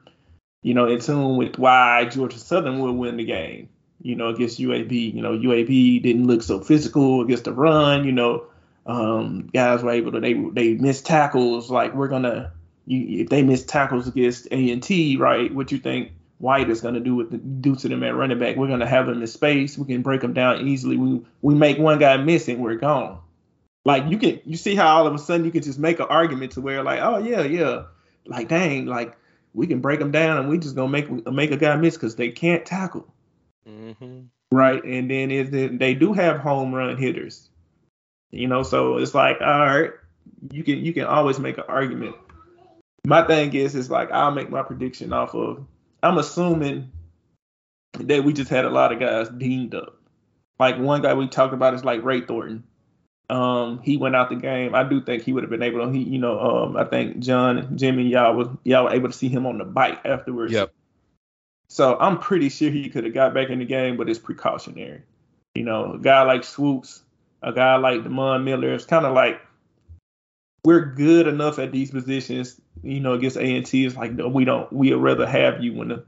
you 0.66 0.74
know, 0.74 0.88
in 0.88 0.98
tune 0.98 1.36
with 1.36 1.60
why 1.60 2.06
Georgia 2.06 2.40
Southern 2.40 2.80
will 2.80 2.92
win 2.92 3.18
the 3.18 3.24
game. 3.24 3.68
You 4.02 4.16
know, 4.16 4.30
against 4.30 4.58
UAB. 4.58 5.14
You 5.14 5.22
know, 5.22 5.38
UAB 5.38 6.02
didn't 6.02 6.26
look 6.26 6.42
so 6.42 6.58
physical 6.58 7.22
against 7.22 7.44
the 7.44 7.52
run. 7.52 8.04
You 8.04 8.10
know, 8.10 8.46
um, 8.84 9.48
guys 9.54 9.84
were 9.84 9.92
able 9.92 10.10
to 10.10 10.20
they 10.20 10.32
they 10.32 10.74
miss 10.74 11.02
tackles. 11.02 11.70
Like 11.70 11.94
we're 11.94 12.08
gonna, 12.08 12.52
you, 12.84 13.22
if 13.22 13.28
they 13.28 13.44
miss 13.44 13.64
tackles 13.64 14.08
against 14.08 14.48
A 14.50 14.72
and 14.72 14.82
T, 14.82 15.16
right? 15.16 15.54
What 15.54 15.70
you 15.70 15.78
think 15.78 16.10
White 16.38 16.68
is 16.68 16.80
gonna 16.80 16.98
do 16.98 17.14
with 17.14 17.30
the, 17.30 17.38
do 17.38 17.76
to 17.76 17.88
them 17.88 18.02
at 18.02 18.16
running 18.16 18.40
back? 18.40 18.56
We're 18.56 18.66
gonna 18.66 18.88
have 18.88 19.06
them 19.06 19.20
in 19.20 19.26
space. 19.28 19.78
We 19.78 19.86
can 19.86 20.02
break 20.02 20.20
them 20.20 20.32
down 20.32 20.66
easily. 20.66 20.96
We 20.96 21.22
we 21.42 21.54
make 21.54 21.78
one 21.78 22.00
guy 22.00 22.16
miss 22.16 22.48
and 22.48 22.58
we're 22.58 22.74
gone. 22.74 23.20
Like 23.84 24.10
you 24.10 24.18
can 24.18 24.40
you 24.44 24.56
see 24.56 24.74
how 24.74 24.96
all 24.96 25.06
of 25.06 25.14
a 25.14 25.18
sudden 25.18 25.44
you 25.44 25.52
can 25.52 25.62
just 25.62 25.78
make 25.78 26.00
an 26.00 26.06
argument 26.10 26.52
to 26.52 26.60
where 26.60 26.82
like 26.82 26.98
oh 27.00 27.18
yeah 27.18 27.42
yeah 27.42 27.84
like 28.26 28.48
dang 28.48 28.86
like 28.86 29.16
we 29.56 29.66
can 29.66 29.80
break 29.80 29.98
them 29.98 30.10
down 30.10 30.36
and 30.36 30.48
we 30.50 30.58
just 30.58 30.76
gonna 30.76 30.90
make 30.90 31.10
make 31.26 31.50
a 31.50 31.56
guy 31.56 31.74
miss 31.76 31.96
because 31.96 32.14
they 32.14 32.30
can't 32.30 32.64
tackle. 32.66 33.12
Mm-hmm. 33.66 34.24
Right, 34.52 34.84
and 34.84 35.10
then 35.10 35.30
is 35.30 35.50
they 35.50 35.94
do 35.94 36.12
have 36.12 36.38
home 36.38 36.74
run 36.74 36.96
hitters. 36.98 37.48
You 38.30 38.48
know, 38.48 38.62
so 38.62 38.98
it's 38.98 39.14
like, 39.14 39.40
all 39.40 39.60
right, 39.60 39.90
you 40.52 40.62
can 40.62 40.84
you 40.84 40.92
can 40.92 41.04
always 41.04 41.40
make 41.40 41.56
an 41.56 41.64
argument. 41.68 42.14
My 43.06 43.22
thing 43.22 43.54
is, 43.54 43.74
is 43.74 43.90
like 43.90 44.12
I'll 44.12 44.30
make 44.30 44.50
my 44.50 44.62
prediction 44.62 45.12
off 45.12 45.34
of. 45.34 45.64
I'm 46.02 46.18
assuming 46.18 46.92
that 47.94 48.24
we 48.24 48.34
just 48.34 48.50
had 48.50 48.66
a 48.66 48.70
lot 48.70 48.92
of 48.92 49.00
guys 49.00 49.28
deemed 49.30 49.74
up. 49.74 49.98
Like 50.60 50.78
one 50.78 51.00
guy 51.00 51.14
we 51.14 51.28
talked 51.28 51.54
about 51.54 51.74
is 51.74 51.84
like 51.84 52.04
Ray 52.04 52.20
Thornton 52.20 52.62
um, 53.28 53.80
he 53.82 53.96
went 53.96 54.14
out 54.14 54.30
the 54.30 54.36
game. 54.36 54.74
I 54.74 54.84
do 54.84 55.00
think 55.00 55.24
he 55.24 55.32
would 55.32 55.42
have 55.42 55.50
been 55.50 55.62
able 55.62 55.84
to. 55.84 55.90
He, 55.90 56.02
you 56.02 56.18
know, 56.18 56.38
um, 56.38 56.76
I 56.76 56.84
think 56.84 57.18
John, 57.18 57.76
Jimmy, 57.76 58.04
y'all 58.04 58.34
was 58.34 58.48
y'all 58.64 58.84
were 58.84 58.92
able 58.92 59.08
to 59.08 59.16
see 59.16 59.28
him 59.28 59.46
on 59.46 59.58
the 59.58 59.64
bike 59.64 60.00
afterwards. 60.04 60.52
Yep. 60.52 60.72
So 61.68 61.98
I'm 61.98 62.18
pretty 62.18 62.48
sure 62.48 62.70
he 62.70 62.88
could 62.88 63.04
have 63.04 63.14
got 63.14 63.34
back 63.34 63.50
in 63.50 63.58
the 63.58 63.64
game, 63.64 63.96
but 63.96 64.08
it's 64.08 64.20
precautionary. 64.20 65.02
You 65.56 65.64
know, 65.64 65.94
a 65.94 65.98
guy 65.98 66.22
like 66.22 66.44
Swoops, 66.44 67.02
a 67.42 67.52
guy 67.52 67.76
like 67.76 68.02
Demond 68.02 68.44
Miller, 68.44 68.74
it's 68.74 68.84
kind 68.84 69.04
of 69.04 69.14
like 69.14 69.40
we're 70.64 70.84
good 70.84 71.26
enough 71.26 71.58
at 71.58 71.72
these 71.72 71.90
positions. 71.90 72.60
You 72.84 73.00
know, 73.00 73.14
against 73.14 73.36
A 73.36 73.56
and 73.56 73.66
T, 73.66 73.86
it's 73.86 73.96
like 73.96 74.12
no, 74.12 74.28
we 74.28 74.44
don't. 74.44 74.72
We'd 74.72 74.94
rather 74.94 75.26
have 75.26 75.64
you 75.64 75.74
when 75.74 75.88
the, 75.88 76.04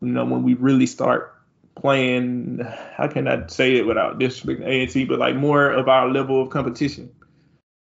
you 0.00 0.08
know, 0.08 0.24
when 0.24 0.42
we 0.42 0.54
really 0.54 0.86
start 0.86 1.37
playing 1.80 2.60
how 2.96 3.08
can 3.08 3.28
I 3.28 3.46
say 3.46 3.76
it 3.76 3.86
without 3.86 4.18
disrespecting 4.18 4.66
A 4.66 4.82
and 4.82 4.90
T, 4.90 5.04
but 5.04 5.18
like 5.18 5.36
more 5.36 5.70
of 5.70 5.88
our 5.88 6.08
level 6.08 6.42
of 6.42 6.50
competition. 6.50 7.10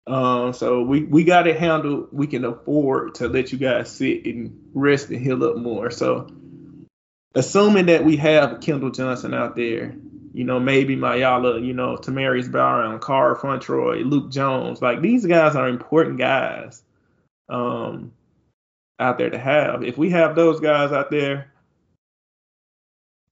Um, 0.07 0.53
so 0.53 0.81
we 0.81 1.03
we 1.03 1.23
got 1.23 1.47
it 1.47 1.57
handled. 1.57 2.09
We 2.11 2.27
can 2.27 2.43
afford 2.45 3.15
to 3.15 3.27
let 3.27 3.51
you 3.51 3.57
guys 3.57 3.91
sit 3.91 4.25
and 4.25 4.69
rest 4.73 5.09
and 5.09 5.21
heal 5.21 5.43
up 5.43 5.57
more. 5.57 5.91
So 5.91 6.27
assuming 7.35 7.87
that 7.87 8.03
we 8.03 8.17
have 8.17 8.61
Kendall 8.61 8.91
Johnson 8.91 9.33
out 9.33 9.55
there, 9.55 9.95
you 10.33 10.43
know, 10.43 10.59
maybe 10.59 10.95
Mayala, 10.95 11.63
you 11.65 11.73
know, 11.73 11.97
Tamarius 11.97 12.51
Brown, 12.51 12.99
Carl 12.99 13.35
Funtroy, 13.35 14.03
Luke 14.03 14.31
Jones. 14.31 14.81
Like 14.81 15.01
these 15.01 15.25
guys 15.25 15.55
are 15.55 15.67
important 15.67 16.17
guys 16.17 16.81
um, 17.49 18.13
out 18.99 19.17
there 19.17 19.29
to 19.29 19.37
have. 19.37 19.83
If 19.83 19.97
we 19.97 20.09
have 20.11 20.35
those 20.35 20.59
guys 20.59 20.91
out 20.91 21.11
there, 21.11 21.51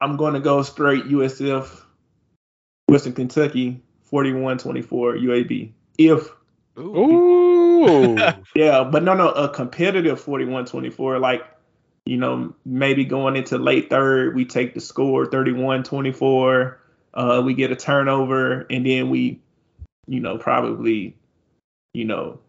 I'm 0.01 0.17
going 0.17 0.33
to 0.33 0.39
go 0.39 0.61
straight 0.63 1.05
USF, 1.05 1.81
Western 2.87 3.13
Kentucky, 3.13 3.81
41-24 4.11 4.87
UAB. 4.87 5.71
If 5.97 6.29
Ooh. 6.77 8.17
yeah, 8.55 8.83
but 8.83 9.03
no, 9.03 9.13
no, 9.13 9.29
a 9.29 9.49
competitive 9.49 10.23
41-24, 10.23 11.19
like 11.19 11.45
you 12.09 12.17
know, 12.17 12.55
maybe 12.65 13.05
going 13.05 13.35
into 13.35 13.59
late 13.59 13.91
third, 13.91 14.35
we 14.35 14.43
take 14.43 14.73
the 14.73 14.81
score 14.81 15.27
31-24. 15.27 16.75
Uh, 17.13 17.41
we 17.45 17.53
get 17.53 17.71
a 17.71 17.75
turnover, 17.75 18.65
and 18.69 18.83
then 18.83 19.11
we, 19.11 19.39
you 20.07 20.19
know, 20.19 20.39
probably, 20.39 21.15
you 21.93 22.05
know, 22.05 22.39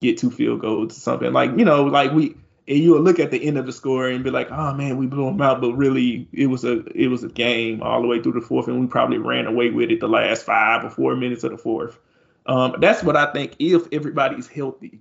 get 0.00 0.16
two 0.16 0.30
field 0.30 0.60
goals 0.62 0.96
or 0.96 1.00
something. 1.00 1.34
Like, 1.34 1.58
you 1.58 1.66
know, 1.66 1.84
like 1.84 2.12
we 2.12 2.36
and 2.68 2.78
you 2.78 2.92
will 2.92 3.00
look 3.00 3.18
at 3.18 3.30
the 3.30 3.44
end 3.44 3.58
of 3.58 3.66
the 3.66 3.72
score 3.72 4.08
and 4.08 4.22
be 4.22 4.30
like, 4.30 4.50
oh 4.50 4.74
man, 4.74 4.96
we 4.96 5.06
blew 5.06 5.26
them 5.26 5.40
out, 5.40 5.60
but 5.60 5.72
really 5.72 6.28
it 6.32 6.46
was 6.46 6.64
a 6.64 6.84
it 6.94 7.08
was 7.08 7.24
a 7.24 7.28
game 7.28 7.82
all 7.82 8.00
the 8.00 8.08
way 8.08 8.22
through 8.22 8.32
the 8.32 8.40
fourth, 8.40 8.68
and 8.68 8.80
we 8.80 8.86
probably 8.86 9.18
ran 9.18 9.46
away 9.46 9.70
with 9.70 9.90
it 9.90 10.00
the 10.00 10.08
last 10.08 10.44
five 10.44 10.84
or 10.84 10.90
four 10.90 11.16
minutes 11.16 11.44
of 11.44 11.50
the 11.50 11.58
fourth. 11.58 11.98
Um, 12.46 12.76
that's 12.78 13.02
what 13.02 13.16
I 13.16 13.32
think 13.32 13.56
if 13.58 13.86
everybody's 13.92 14.46
healthy. 14.46 15.00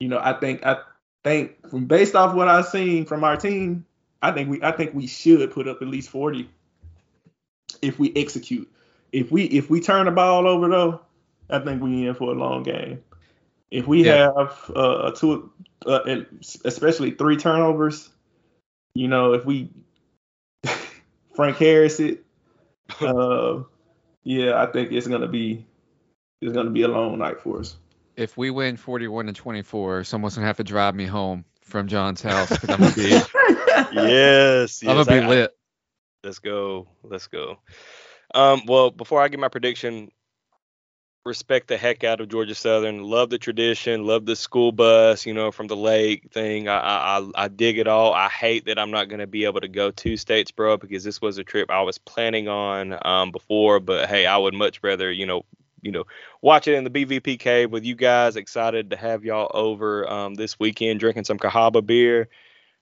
You 0.00 0.08
know, 0.08 0.18
I 0.18 0.32
think 0.34 0.64
I 0.66 0.78
think 1.24 1.68
from 1.68 1.86
based 1.86 2.14
off 2.14 2.34
what 2.34 2.48
I've 2.48 2.66
seen 2.66 3.04
from 3.04 3.24
our 3.24 3.36
team, 3.36 3.86
I 4.20 4.32
think 4.32 4.48
we 4.50 4.62
I 4.62 4.72
think 4.72 4.94
we 4.94 5.06
should 5.06 5.50
put 5.52 5.68
up 5.68 5.82
at 5.82 5.88
least 5.88 6.10
40 6.10 6.48
if 7.80 7.98
we 7.98 8.12
execute. 8.16 8.70
If 9.12 9.30
we 9.30 9.44
if 9.44 9.70
we 9.70 9.80
turn 9.80 10.06
the 10.06 10.10
ball 10.10 10.46
over 10.46 10.68
though, 10.68 11.00
I 11.50 11.58
think 11.58 11.82
we 11.82 12.06
in 12.06 12.14
for 12.14 12.32
a 12.32 12.34
long 12.34 12.62
game. 12.62 13.02
If 13.70 13.86
we 13.86 14.04
yeah. 14.04 14.30
have 14.36 14.70
uh, 14.74 15.10
two, 15.12 15.50
uh, 15.86 16.00
especially 16.64 17.12
three 17.12 17.36
turnovers, 17.36 18.10
you 18.94 19.08
know, 19.08 19.32
if 19.32 19.44
we 19.44 19.70
Frank 21.34 21.56
Harris 21.56 22.00
it, 22.00 22.24
uh, 23.00 23.62
yeah, 24.24 24.62
I 24.62 24.66
think 24.66 24.92
it's 24.92 25.06
gonna 25.06 25.28
be 25.28 25.66
it's 26.40 26.52
gonna 26.52 26.70
be 26.70 26.82
a 26.82 26.88
long 26.88 27.18
night 27.18 27.40
for 27.40 27.60
us. 27.60 27.76
If 28.16 28.36
we 28.36 28.50
win 28.50 28.76
41 28.76 29.28
and 29.28 29.36
24, 29.36 30.04
someone's 30.04 30.34
gonna 30.34 30.46
have 30.46 30.58
to 30.58 30.64
drive 30.64 30.94
me 30.94 31.06
home 31.06 31.44
from 31.62 31.88
John's 31.88 32.20
house 32.20 32.50
because 32.50 32.70
I'm 32.70 32.80
gonna 32.80 32.94
be 32.94 33.08
yes, 33.08 33.28
yes, 33.92 34.82
I'm 34.82 34.96
gonna 34.96 35.04
be 35.04 35.26
I, 35.26 35.28
lit. 35.28 35.56
Let's 36.22 36.38
go, 36.38 36.88
let's 37.02 37.26
go. 37.26 37.58
Um, 38.34 38.62
well, 38.66 38.90
before 38.90 39.20
I 39.20 39.28
give 39.28 39.40
my 39.40 39.48
prediction, 39.48 40.10
respect 41.24 41.68
the 41.68 41.76
heck 41.76 42.04
out 42.04 42.20
of 42.20 42.28
Georgia 42.28 42.54
Southern. 42.54 43.02
Love 43.02 43.30
the 43.30 43.38
tradition. 43.38 44.04
Love 44.04 44.26
the 44.26 44.36
school 44.36 44.72
bus. 44.72 45.26
You 45.26 45.34
know, 45.34 45.50
from 45.50 45.66
the 45.66 45.76
lake 45.76 46.30
thing. 46.32 46.68
I 46.68 47.18
I, 47.18 47.30
I 47.34 47.48
dig 47.48 47.78
it 47.78 47.86
all. 47.86 48.12
I 48.12 48.28
hate 48.28 48.66
that 48.66 48.78
I'm 48.78 48.90
not 48.90 49.08
going 49.08 49.20
to 49.20 49.26
be 49.26 49.44
able 49.44 49.60
to 49.60 49.68
go 49.68 49.90
to 49.90 50.14
Statesboro 50.14 50.80
because 50.80 51.04
this 51.04 51.20
was 51.20 51.38
a 51.38 51.44
trip 51.44 51.70
I 51.70 51.82
was 51.82 51.98
planning 51.98 52.48
on 52.48 52.98
um, 53.04 53.30
before. 53.30 53.80
But 53.80 54.08
hey, 54.08 54.26
I 54.26 54.36
would 54.36 54.54
much 54.54 54.80
rather 54.82 55.10
you 55.12 55.26
know 55.26 55.44
you 55.80 55.92
know 55.92 56.04
watch 56.40 56.68
it 56.68 56.74
in 56.74 56.84
the 56.84 56.90
BVP 56.90 57.38
cave 57.38 57.70
with 57.70 57.84
you 57.84 57.94
guys. 57.94 58.36
Excited 58.36 58.90
to 58.90 58.96
have 58.96 59.24
y'all 59.24 59.50
over 59.54 60.10
um, 60.10 60.34
this 60.34 60.58
weekend 60.58 61.00
drinking 61.00 61.24
some 61.24 61.38
Cahaba 61.38 61.84
beer. 61.84 62.28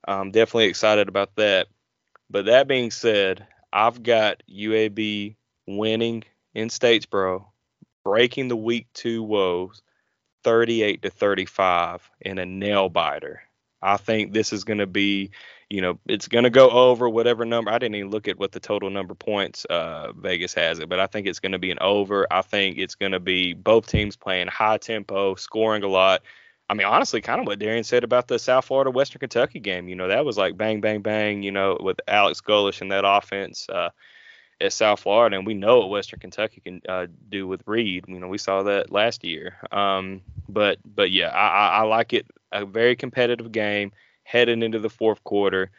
I'm 0.07 0.31
definitely 0.31 0.67
excited 0.67 1.09
about 1.09 1.37
that. 1.37 1.69
But 2.31 2.47
that 2.47 2.69
being 2.69 2.91
said, 2.91 3.47
I've 3.73 4.03
got 4.03 4.43
UAB 4.49 5.37
winning 5.67 6.25
in 6.55 6.69
Statesboro 6.69 7.50
breaking 8.05 8.49
the 8.49 8.57
week 8.57 8.87
two 8.95 9.23
woes 9.23 9.83
38 10.45 11.03
to 11.03 11.11
35 11.11 12.11
in 12.21 12.39
a 12.39 12.47
nail 12.47 12.89
biter. 12.89 13.43
I 13.83 13.97
think 13.97 14.33
this 14.33 14.53
is 14.53 14.65
going 14.65 14.79
to 14.79 14.87
be, 14.87 15.31
you 15.71 15.81
know, 15.81 15.99
it's 16.07 16.29
going 16.29 16.45
to 16.45 16.51
go 16.51 16.69
over 16.69 17.09
whatever 17.09 17.45
number. 17.45 17.71
I 17.71 17.79
didn't 17.79 17.95
even 17.95 18.11
look 18.11 18.29
at 18.29 18.39
what 18.39 18.53
the 18.53 18.61
total 18.61 18.91
number 18.91 19.15
points 19.15 19.65
uh, 19.67 20.13
Vegas 20.13 20.53
has 20.55 20.79
it, 20.79 20.89
but 20.89 21.01
I 21.01 21.07
think 21.07 21.27
it's 21.27 21.41
going 21.41 21.53
to 21.53 21.59
be 21.59 21.71
an 21.71 21.79
over. 21.81 22.27
I 22.31 22.43
think 22.43 22.79
it's 22.79 22.95
going 22.95 23.13
to 23.13 23.21
be 23.21 23.55
both 23.55 23.87
teams 23.87 24.17
playing 24.17 24.49
high 24.49 24.79
tempo, 24.79 25.35
scoring 25.35 25.83
a 25.83 25.89
lot. 25.89 26.23
I 26.69 26.75
mean, 26.75 26.87
honestly, 26.87 27.21
kind 27.21 27.41
of 27.41 27.47
what 27.47 27.59
Darian 27.59 27.85
said 27.85 28.05
about 28.05 28.29
the 28.29 28.39
South 28.39 28.67
Florida 28.67 28.91
Western 28.91 29.21
Kentucky 29.21 29.61
game. 29.61 29.89
You 29.89 29.97
know, 29.97 30.09
that 30.09 30.25
was 30.25 30.37
like 30.37 30.57
bang, 30.57 30.81
bang, 30.81 31.01
bang. 31.01 31.43
You 31.43 31.51
know, 31.51 31.77
with 31.81 32.01
Alex 32.07 32.41
Golesh 32.41 32.81
and 32.81 32.93
that 32.93 33.05
offense. 33.05 33.67
Uh, 33.69 33.91
at 34.61 34.73
South 34.73 35.01
Florida, 35.01 35.37
and 35.37 35.47
we 35.47 35.55
know 35.55 35.79
what 35.79 35.91
Western 35.91 36.21
Kentucky 36.21 36.61
can 36.61 36.83
uh, 36.89 37.07
do 37.29 37.47
with 37.47 37.63
Reed. 37.67 38.05
You 38.09 38.21
know, 38.21 38.29
we 38.29 38.39
saw 38.39 38.63
that 38.65 38.93
last 38.93 39.25
year. 39.25 39.57
Um, 39.73 40.23
but 40.49 40.79
but 40.85 41.11
yeah, 41.11 41.29
I, 41.29 41.49
I, 41.49 41.69
I 41.79 41.83
like 41.83 42.13
it. 42.13 42.27
A 42.53 42.67
very 42.67 42.97
competitive 42.97 43.53
game 43.53 43.93
heading 44.25 44.63
into 44.63 44.79
the 44.79 44.91
fourth 44.91 45.23
quarter, 45.25 45.71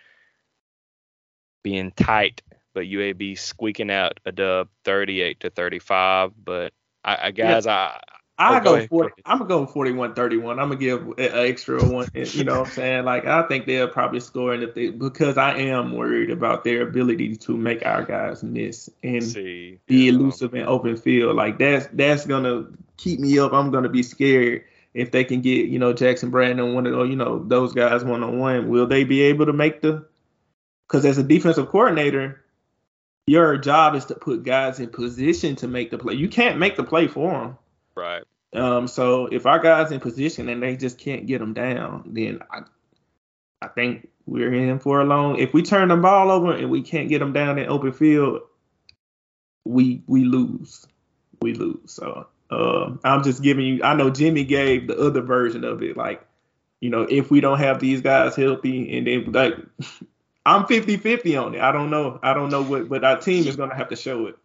being 1.63 1.91
tight, 1.91 2.41
but 2.73 2.85
UAB 2.85 3.37
squeaking 3.37 3.91
out 3.91 4.19
a 4.25 4.31
dub, 4.31 4.69
38 4.85 5.39
to 5.41 5.49
35. 5.49 6.31
But 6.43 6.73
I, 7.03 7.27
I 7.27 7.31
guys, 7.31 7.65
yeah. 7.65 7.73
I 7.73 7.99
I 8.41 8.57
oh, 8.57 8.63
go, 8.63 8.77
go 8.79 8.87
40, 8.87 9.21
I'm 9.25 9.37
gonna 9.37 9.47
go 9.47 9.65
41 9.67 10.15
31. 10.15 10.59
I'm 10.59 10.69
gonna 10.69 10.79
give 10.79 11.07
an 11.07 11.13
extra 11.17 11.83
one. 11.85 12.07
You 12.13 12.43
know 12.43 12.61
what 12.61 12.69
I'm 12.69 12.73
saying? 12.73 13.05
Like 13.05 13.25
I 13.25 13.43
think 13.47 13.67
they'll 13.67 13.87
probably 13.87 14.19
score 14.19 14.53
and 14.53 14.63
if 14.63 14.73
they 14.73 14.89
because 14.89 15.37
I 15.37 15.57
am 15.57 15.91
worried 15.91 16.31
about 16.31 16.63
their 16.63 16.81
ability 16.81 17.35
to 17.35 17.55
make 17.55 17.85
our 17.85 18.03
guys 18.03 18.43
miss 18.43 18.89
and 19.03 19.23
See, 19.23 19.79
be 19.85 20.05
yeah. 20.05 20.11
elusive 20.11 20.55
in 20.55 20.65
open 20.65 20.97
field. 20.97 21.35
Like 21.35 21.59
that's 21.59 21.87
that's 21.93 22.25
gonna 22.25 22.65
keep 22.97 23.19
me 23.19 23.37
up. 23.37 23.53
I'm 23.53 23.69
gonna 23.69 23.89
be 23.89 24.01
scared 24.01 24.63
if 24.93 25.11
they 25.11 25.23
can 25.23 25.41
get, 25.41 25.67
you 25.67 25.77
know, 25.77 25.93
Jackson 25.93 26.31
Brandon 26.31 26.73
one 26.73 26.87
of 26.87 27.09
you 27.09 27.15
know, 27.15 27.39
those 27.39 27.73
guys 27.73 28.03
one 28.03 28.23
on 28.23 28.39
one. 28.39 28.69
Will 28.69 28.87
they 28.87 29.03
be 29.03 29.21
able 29.21 29.45
to 29.45 29.53
make 29.53 29.81
the 29.81 30.05
because 30.87 31.05
as 31.05 31.19
a 31.19 31.23
defensive 31.23 31.69
coordinator, 31.69 32.43
your 33.27 33.57
job 33.57 33.95
is 33.95 34.05
to 34.05 34.15
put 34.15 34.43
guys 34.43 34.79
in 34.79 34.89
position 34.89 35.55
to 35.57 35.67
make 35.67 35.91
the 35.91 35.97
play. 35.97 36.15
You 36.15 36.27
can't 36.27 36.57
make 36.57 36.75
the 36.75 36.83
play 36.83 37.07
for 37.07 37.31
them. 37.31 37.57
Right. 37.95 38.23
Um, 38.53 38.87
so 38.87 39.27
if 39.27 39.45
our 39.45 39.59
guys 39.59 39.91
in 39.91 39.99
position 39.99 40.49
and 40.49 40.61
they 40.61 40.75
just 40.75 40.97
can't 40.97 41.25
get 41.25 41.39
them 41.39 41.53
down, 41.53 42.03
then 42.07 42.39
I, 42.51 42.61
I 43.61 43.67
think 43.67 44.09
we're 44.25 44.53
in 44.53 44.79
for 44.79 45.01
a 45.01 45.05
long. 45.05 45.37
If 45.37 45.53
we 45.53 45.61
turn 45.61 45.87
the 45.87 45.95
ball 45.95 46.31
over 46.31 46.53
and 46.53 46.69
we 46.69 46.81
can't 46.81 47.09
get 47.09 47.19
them 47.19 47.33
down 47.33 47.57
in 47.57 47.69
open 47.69 47.93
field, 47.93 48.41
we 49.65 50.01
we 50.07 50.25
lose, 50.25 50.85
we 51.41 51.53
lose. 51.53 51.91
So 51.91 52.27
uh, 52.49 52.91
I'm 53.03 53.23
just 53.23 53.41
giving 53.41 53.65
you. 53.65 53.83
I 53.83 53.93
know 53.93 54.09
Jimmy 54.09 54.43
gave 54.43 54.87
the 54.87 54.97
other 54.97 55.21
version 55.21 55.63
of 55.63 55.81
it, 55.81 55.95
like 55.95 56.25
you 56.81 56.89
know, 56.89 57.03
if 57.03 57.31
we 57.31 57.39
don't 57.39 57.59
have 57.59 57.79
these 57.79 58.01
guys 58.01 58.35
healthy, 58.35 58.97
and 58.97 59.07
then 59.07 59.31
like 59.31 59.55
I'm 60.45 60.63
50-50 60.63 61.41
on 61.41 61.55
it. 61.55 61.61
I 61.61 61.71
don't 61.71 61.91
know. 61.91 62.19
I 62.23 62.33
don't 62.33 62.49
know 62.49 62.63
what, 62.63 62.89
but 62.89 63.03
our 63.03 63.19
team 63.19 63.47
is 63.47 63.55
gonna 63.55 63.75
have 63.75 63.89
to 63.89 63.95
show 63.95 64.27
it. 64.27 64.37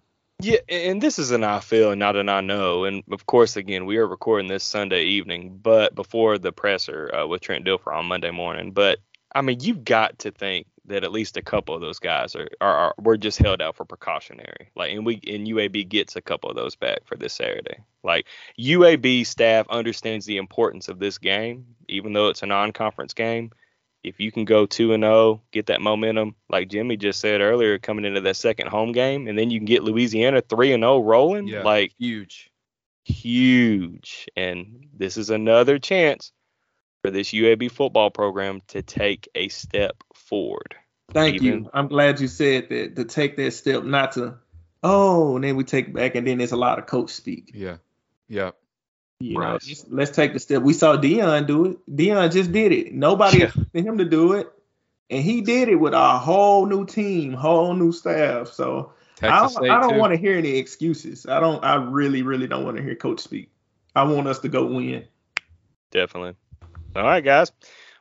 Yeah, 0.42 0.58
and 0.68 1.02
this 1.02 1.18
is 1.18 1.30
an 1.30 1.44
I 1.44 1.60
feel 1.60 1.92
and 1.92 1.98
not 1.98 2.16
an 2.16 2.28
I 2.28 2.42
know. 2.42 2.84
And 2.84 3.02
of 3.10 3.24
course, 3.24 3.56
again, 3.56 3.86
we 3.86 3.96
are 3.96 4.06
recording 4.06 4.48
this 4.48 4.64
Sunday 4.64 5.04
evening, 5.04 5.58
but 5.62 5.94
before 5.94 6.36
the 6.36 6.52
presser 6.52 7.14
uh, 7.14 7.26
with 7.26 7.40
Trent 7.40 7.64
Dilfer 7.64 7.94
on 7.94 8.06
Monday 8.06 8.30
morning. 8.30 8.72
But 8.72 8.98
I 9.34 9.40
mean, 9.40 9.60
you've 9.60 9.84
got 9.84 10.18
to 10.20 10.30
think 10.30 10.66
that 10.84 11.04
at 11.04 11.10
least 11.10 11.38
a 11.38 11.42
couple 11.42 11.74
of 11.74 11.80
those 11.80 11.98
guys 11.98 12.36
are, 12.36 12.48
are, 12.60 12.76
are 12.76 12.94
we're 12.98 13.16
just 13.16 13.38
held 13.38 13.62
out 13.62 13.76
for 13.76 13.86
precautionary. 13.86 14.70
Like, 14.76 14.92
and 14.92 15.06
we 15.06 15.14
and 15.26 15.46
UAB 15.46 15.88
gets 15.88 16.16
a 16.16 16.22
couple 16.22 16.50
of 16.50 16.56
those 16.56 16.76
back 16.76 17.06
for 17.06 17.16
this 17.16 17.32
Saturday. 17.32 17.78
Like, 18.04 18.26
UAB 18.58 19.24
staff 19.26 19.66
understands 19.70 20.26
the 20.26 20.36
importance 20.36 20.88
of 20.88 20.98
this 20.98 21.16
game, 21.16 21.66
even 21.88 22.12
though 22.12 22.28
it's 22.28 22.42
a 22.42 22.46
non-conference 22.46 23.14
game 23.14 23.52
if 24.06 24.20
you 24.20 24.30
can 24.30 24.44
go 24.44 24.66
2 24.66 24.92
and 24.92 25.02
0, 25.02 25.42
get 25.50 25.66
that 25.66 25.80
momentum, 25.80 26.36
like 26.48 26.68
Jimmy 26.68 26.96
just 26.96 27.18
said 27.18 27.40
earlier, 27.40 27.78
coming 27.78 28.04
into 28.04 28.20
that 28.20 28.36
second 28.36 28.68
home 28.68 28.92
game, 28.92 29.26
and 29.26 29.36
then 29.36 29.50
you 29.50 29.58
can 29.58 29.66
get 29.66 29.82
Louisiana 29.82 30.40
3 30.40 30.74
and 30.74 30.82
0 30.82 31.00
rolling, 31.00 31.48
yeah, 31.48 31.62
like 31.62 31.92
huge. 31.98 32.50
Huge. 33.04 34.28
And 34.36 34.86
this 34.96 35.16
is 35.16 35.30
another 35.30 35.80
chance 35.80 36.32
for 37.02 37.10
this 37.10 37.30
UAB 37.30 37.70
football 37.70 38.10
program 38.10 38.62
to 38.68 38.82
take 38.82 39.28
a 39.34 39.48
step 39.48 40.02
forward. 40.14 40.76
Thank 41.12 41.36
Even, 41.36 41.64
you. 41.64 41.70
I'm 41.74 41.88
glad 41.88 42.20
you 42.20 42.28
said 42.28 42.68
that 42.68 42.96
to 42.96 43.04
take 43.04 43.36
that 43.36 43.52
step, 43.52 43.82
not 43.82 44.12
to, 44.12 44.36
oh, 44.82 45.34
and 45.34 45.44
then 45.44 45.56
we 45.56 45.64
take 45.64 45.92
back, 45.92 46.14
and 46.14 46.26
then 46.26 46.38
there's 46.38 46.52
a 46.52 46.56
lot 46.56 46.78
of 46.78 46.86
coach 46.86 47.10
speak. 47.10 47.50
Yeah. 47.54 47.78
Yeah. 48.28 48.52
You 49.20 49.38
right. 49.38 49.62
know, 49.66 49.74
let's 49.88 50.10
take 50.10 50.34
the 50.34 50.38
step. 50.38 50.62
We 50.62 50.74
saw 50.74 50.96
Deion 50.96 51.46
do 51.46 51.64
it. 51.66 51.96
Deion 51.96 52.30
just 52.30 52.52
did 52.52 52.72
it. 52.72 52.92
Nobody 52.92 53.38
yeah. 53.38 53.44
expected 53.46 53.84
him 53.84 53.98
to 53.98 54.04
do 54.04 54.34
it, 54.34 54.52
and 55.08 55.22
he 55.22 55.40
did 55.40 55.68
it 55.68 55.76
with 55.76 55.94
a 55.94 56.18
whole 56.18 56.66
new 56.66 56.84
team, 56.84 57.32
whole 57.32 57.74
new 57.74 57.92
staff. 57.92 58.48
So 58.48 58.92
Texas 59.16 59.56
I 59.56 59.60
don't, 59.60 59.70
I 59.70 59.80
don't 59.80 59.98
want 59.98 60.12
to 60.12 60.18
hear 60.18 60.36
any 60.36 60.56
excuses. 60.58 61.26
I 61.26 61.40
don't. 61.40 61.64
I 61.64 61.76
really, 61.76 62.22
really 62.22 62.46
don't 62.46 62.64
want 62.64 62.76
to 62.76 62.82
hear 62.82 62.94
Coach 62.94 63.20
speak. 63.20 63.50
I 63.94 64.02
want 64.02 64.28
us 64.28 64.40
to 64.40 64.48
go 64.48 64.66
win. 64.66 65.06
Definitely. 65.90 66.34
All 66.94 67.02
right, 67.02 67.24
guys. 67.24 67.52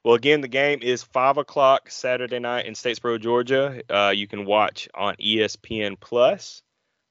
Well, 0.03 0.15
again, 0.15 0.41
the 0.41 0.47
game 0.49 0.79
is 0.81 1.01
five 1.01 1.37
o'clock 1.37 1.89
Saturday 1.89 2.39
night 2.39 2.65
in 2.65 2.73
Statesboro, 2.73 3.19
Georgia. 3.19 3.81
Uh, 3.89 4.11
you 4.15 4.27
can 4.27 4.45
watch 4.45 4.89
on 4.93 5.15
ESPN 5.15 5.99
Plus. 5.99 6.61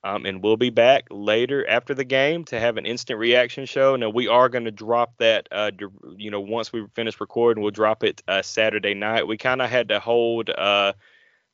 Um, 0.05 0.27
and 0.27 0.43
we'll 0.43 0.59
be 0.59 0.69
back 0.69 1.07
later 1.11 1.67
after 1.67 1.95
the 1.95 2.05
game 2.05 2.45
to 2.45 2.61
have 2.61 2.77
an 2.77 2.85
instant 2.85 3.19
reaction 3.19 3.65
show. 3.65 3.97
Now 3.97 4.11
we 4.11 4.29
are 4.29 4.51
going 4.51 4.67
to 4.67 4.71
drop 4.71 5.17
that, 5.17 5.49
uh, 5.51 5.71
you 6.19 6.31
know, 6.31 6.41
once 6.41 6.75
we 6.75 6.87
finish 6.95 7.19
recording, 7.21 7.63
we'll 7.63 7.71
drop 7.71 8.05
it 8.05 8.23
uh, 8.29 8.43
Saturday 8.43 8.93
night. 8.93 9.27
We 9.27 9.39
kind 9.39 9.63
of 9.63 9.71
had 9.71 9.89
to 9.89 10.01
hold 10.01 10.51
uh, 10.51 10.93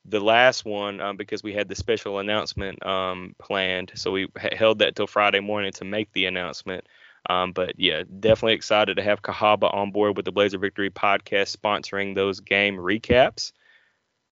the 0.03 0.19
last 0.19 0.65
one 0.65 0.99
um, 0.99 1.15
because 1.15 1.43
we 1.43 1.53
had 1.53 1.69
the 1.69 1.75
special 1.75 2.19
announcement 2.19 2.85
um, 2.85 3.35
planned, 3.39 3.93
so 3.95 4.11
we 4.11 4.27
held 4.35 4.79
that 4.79 4.97
till 4.97 5.07
Friday 5.07 5.39
morning 5.39 5.71
to 5.73 5.85
make 5.85 6.11
the 6.11 6.25
announcement. 6.25 6.85
Um, 7.29 7.53
but 7.53 7.79
yeah, 7.79 8.03
definitely 8.19 8.53
excited 8.53 8.97
to 8.97 9.03
have 9.03 9.21
Cahaba 9.21 9.73
on 9.73 9.91
board 9.91 10.17
with 10.17 10.25
the 10.25 10.31
Blazer 10.33 10.57
Victory 10.57 10.89
podcast 10.89 11.55
sponsoring 11.55 12.15
those 12.15 12.41
game 12.41 12.75
recaps. 12.75 13.53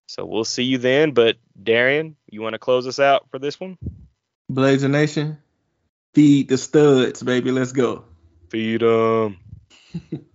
So 0.07 0.26
we'll 0.26 0.43
see 0.43 0.63
you 0.63 0.80
then. 0.80 1.11
But 1.11 1.38
Darian, 1.61 2.17
you 2.30 2.41
want 2.41 2.55
to 2.55 2.59
close 2.59 2.88
us 2.88 2.99
out 2.99 3.30
for 3.30 3.39
this 3.39 3.59
one? 3.59 3.78
Blazer 4.50 4.89
Nation, 4.89 5.38
feed 6.14 6.50
the 6.50 6.58
studs, 6.58 7.24
baby. 7.24 7.52
Let's 7.52 7.72
go. 7.72 8.06
Feed 8.50 8.82
them. 8.82 9.38
Um, 10.12 10.26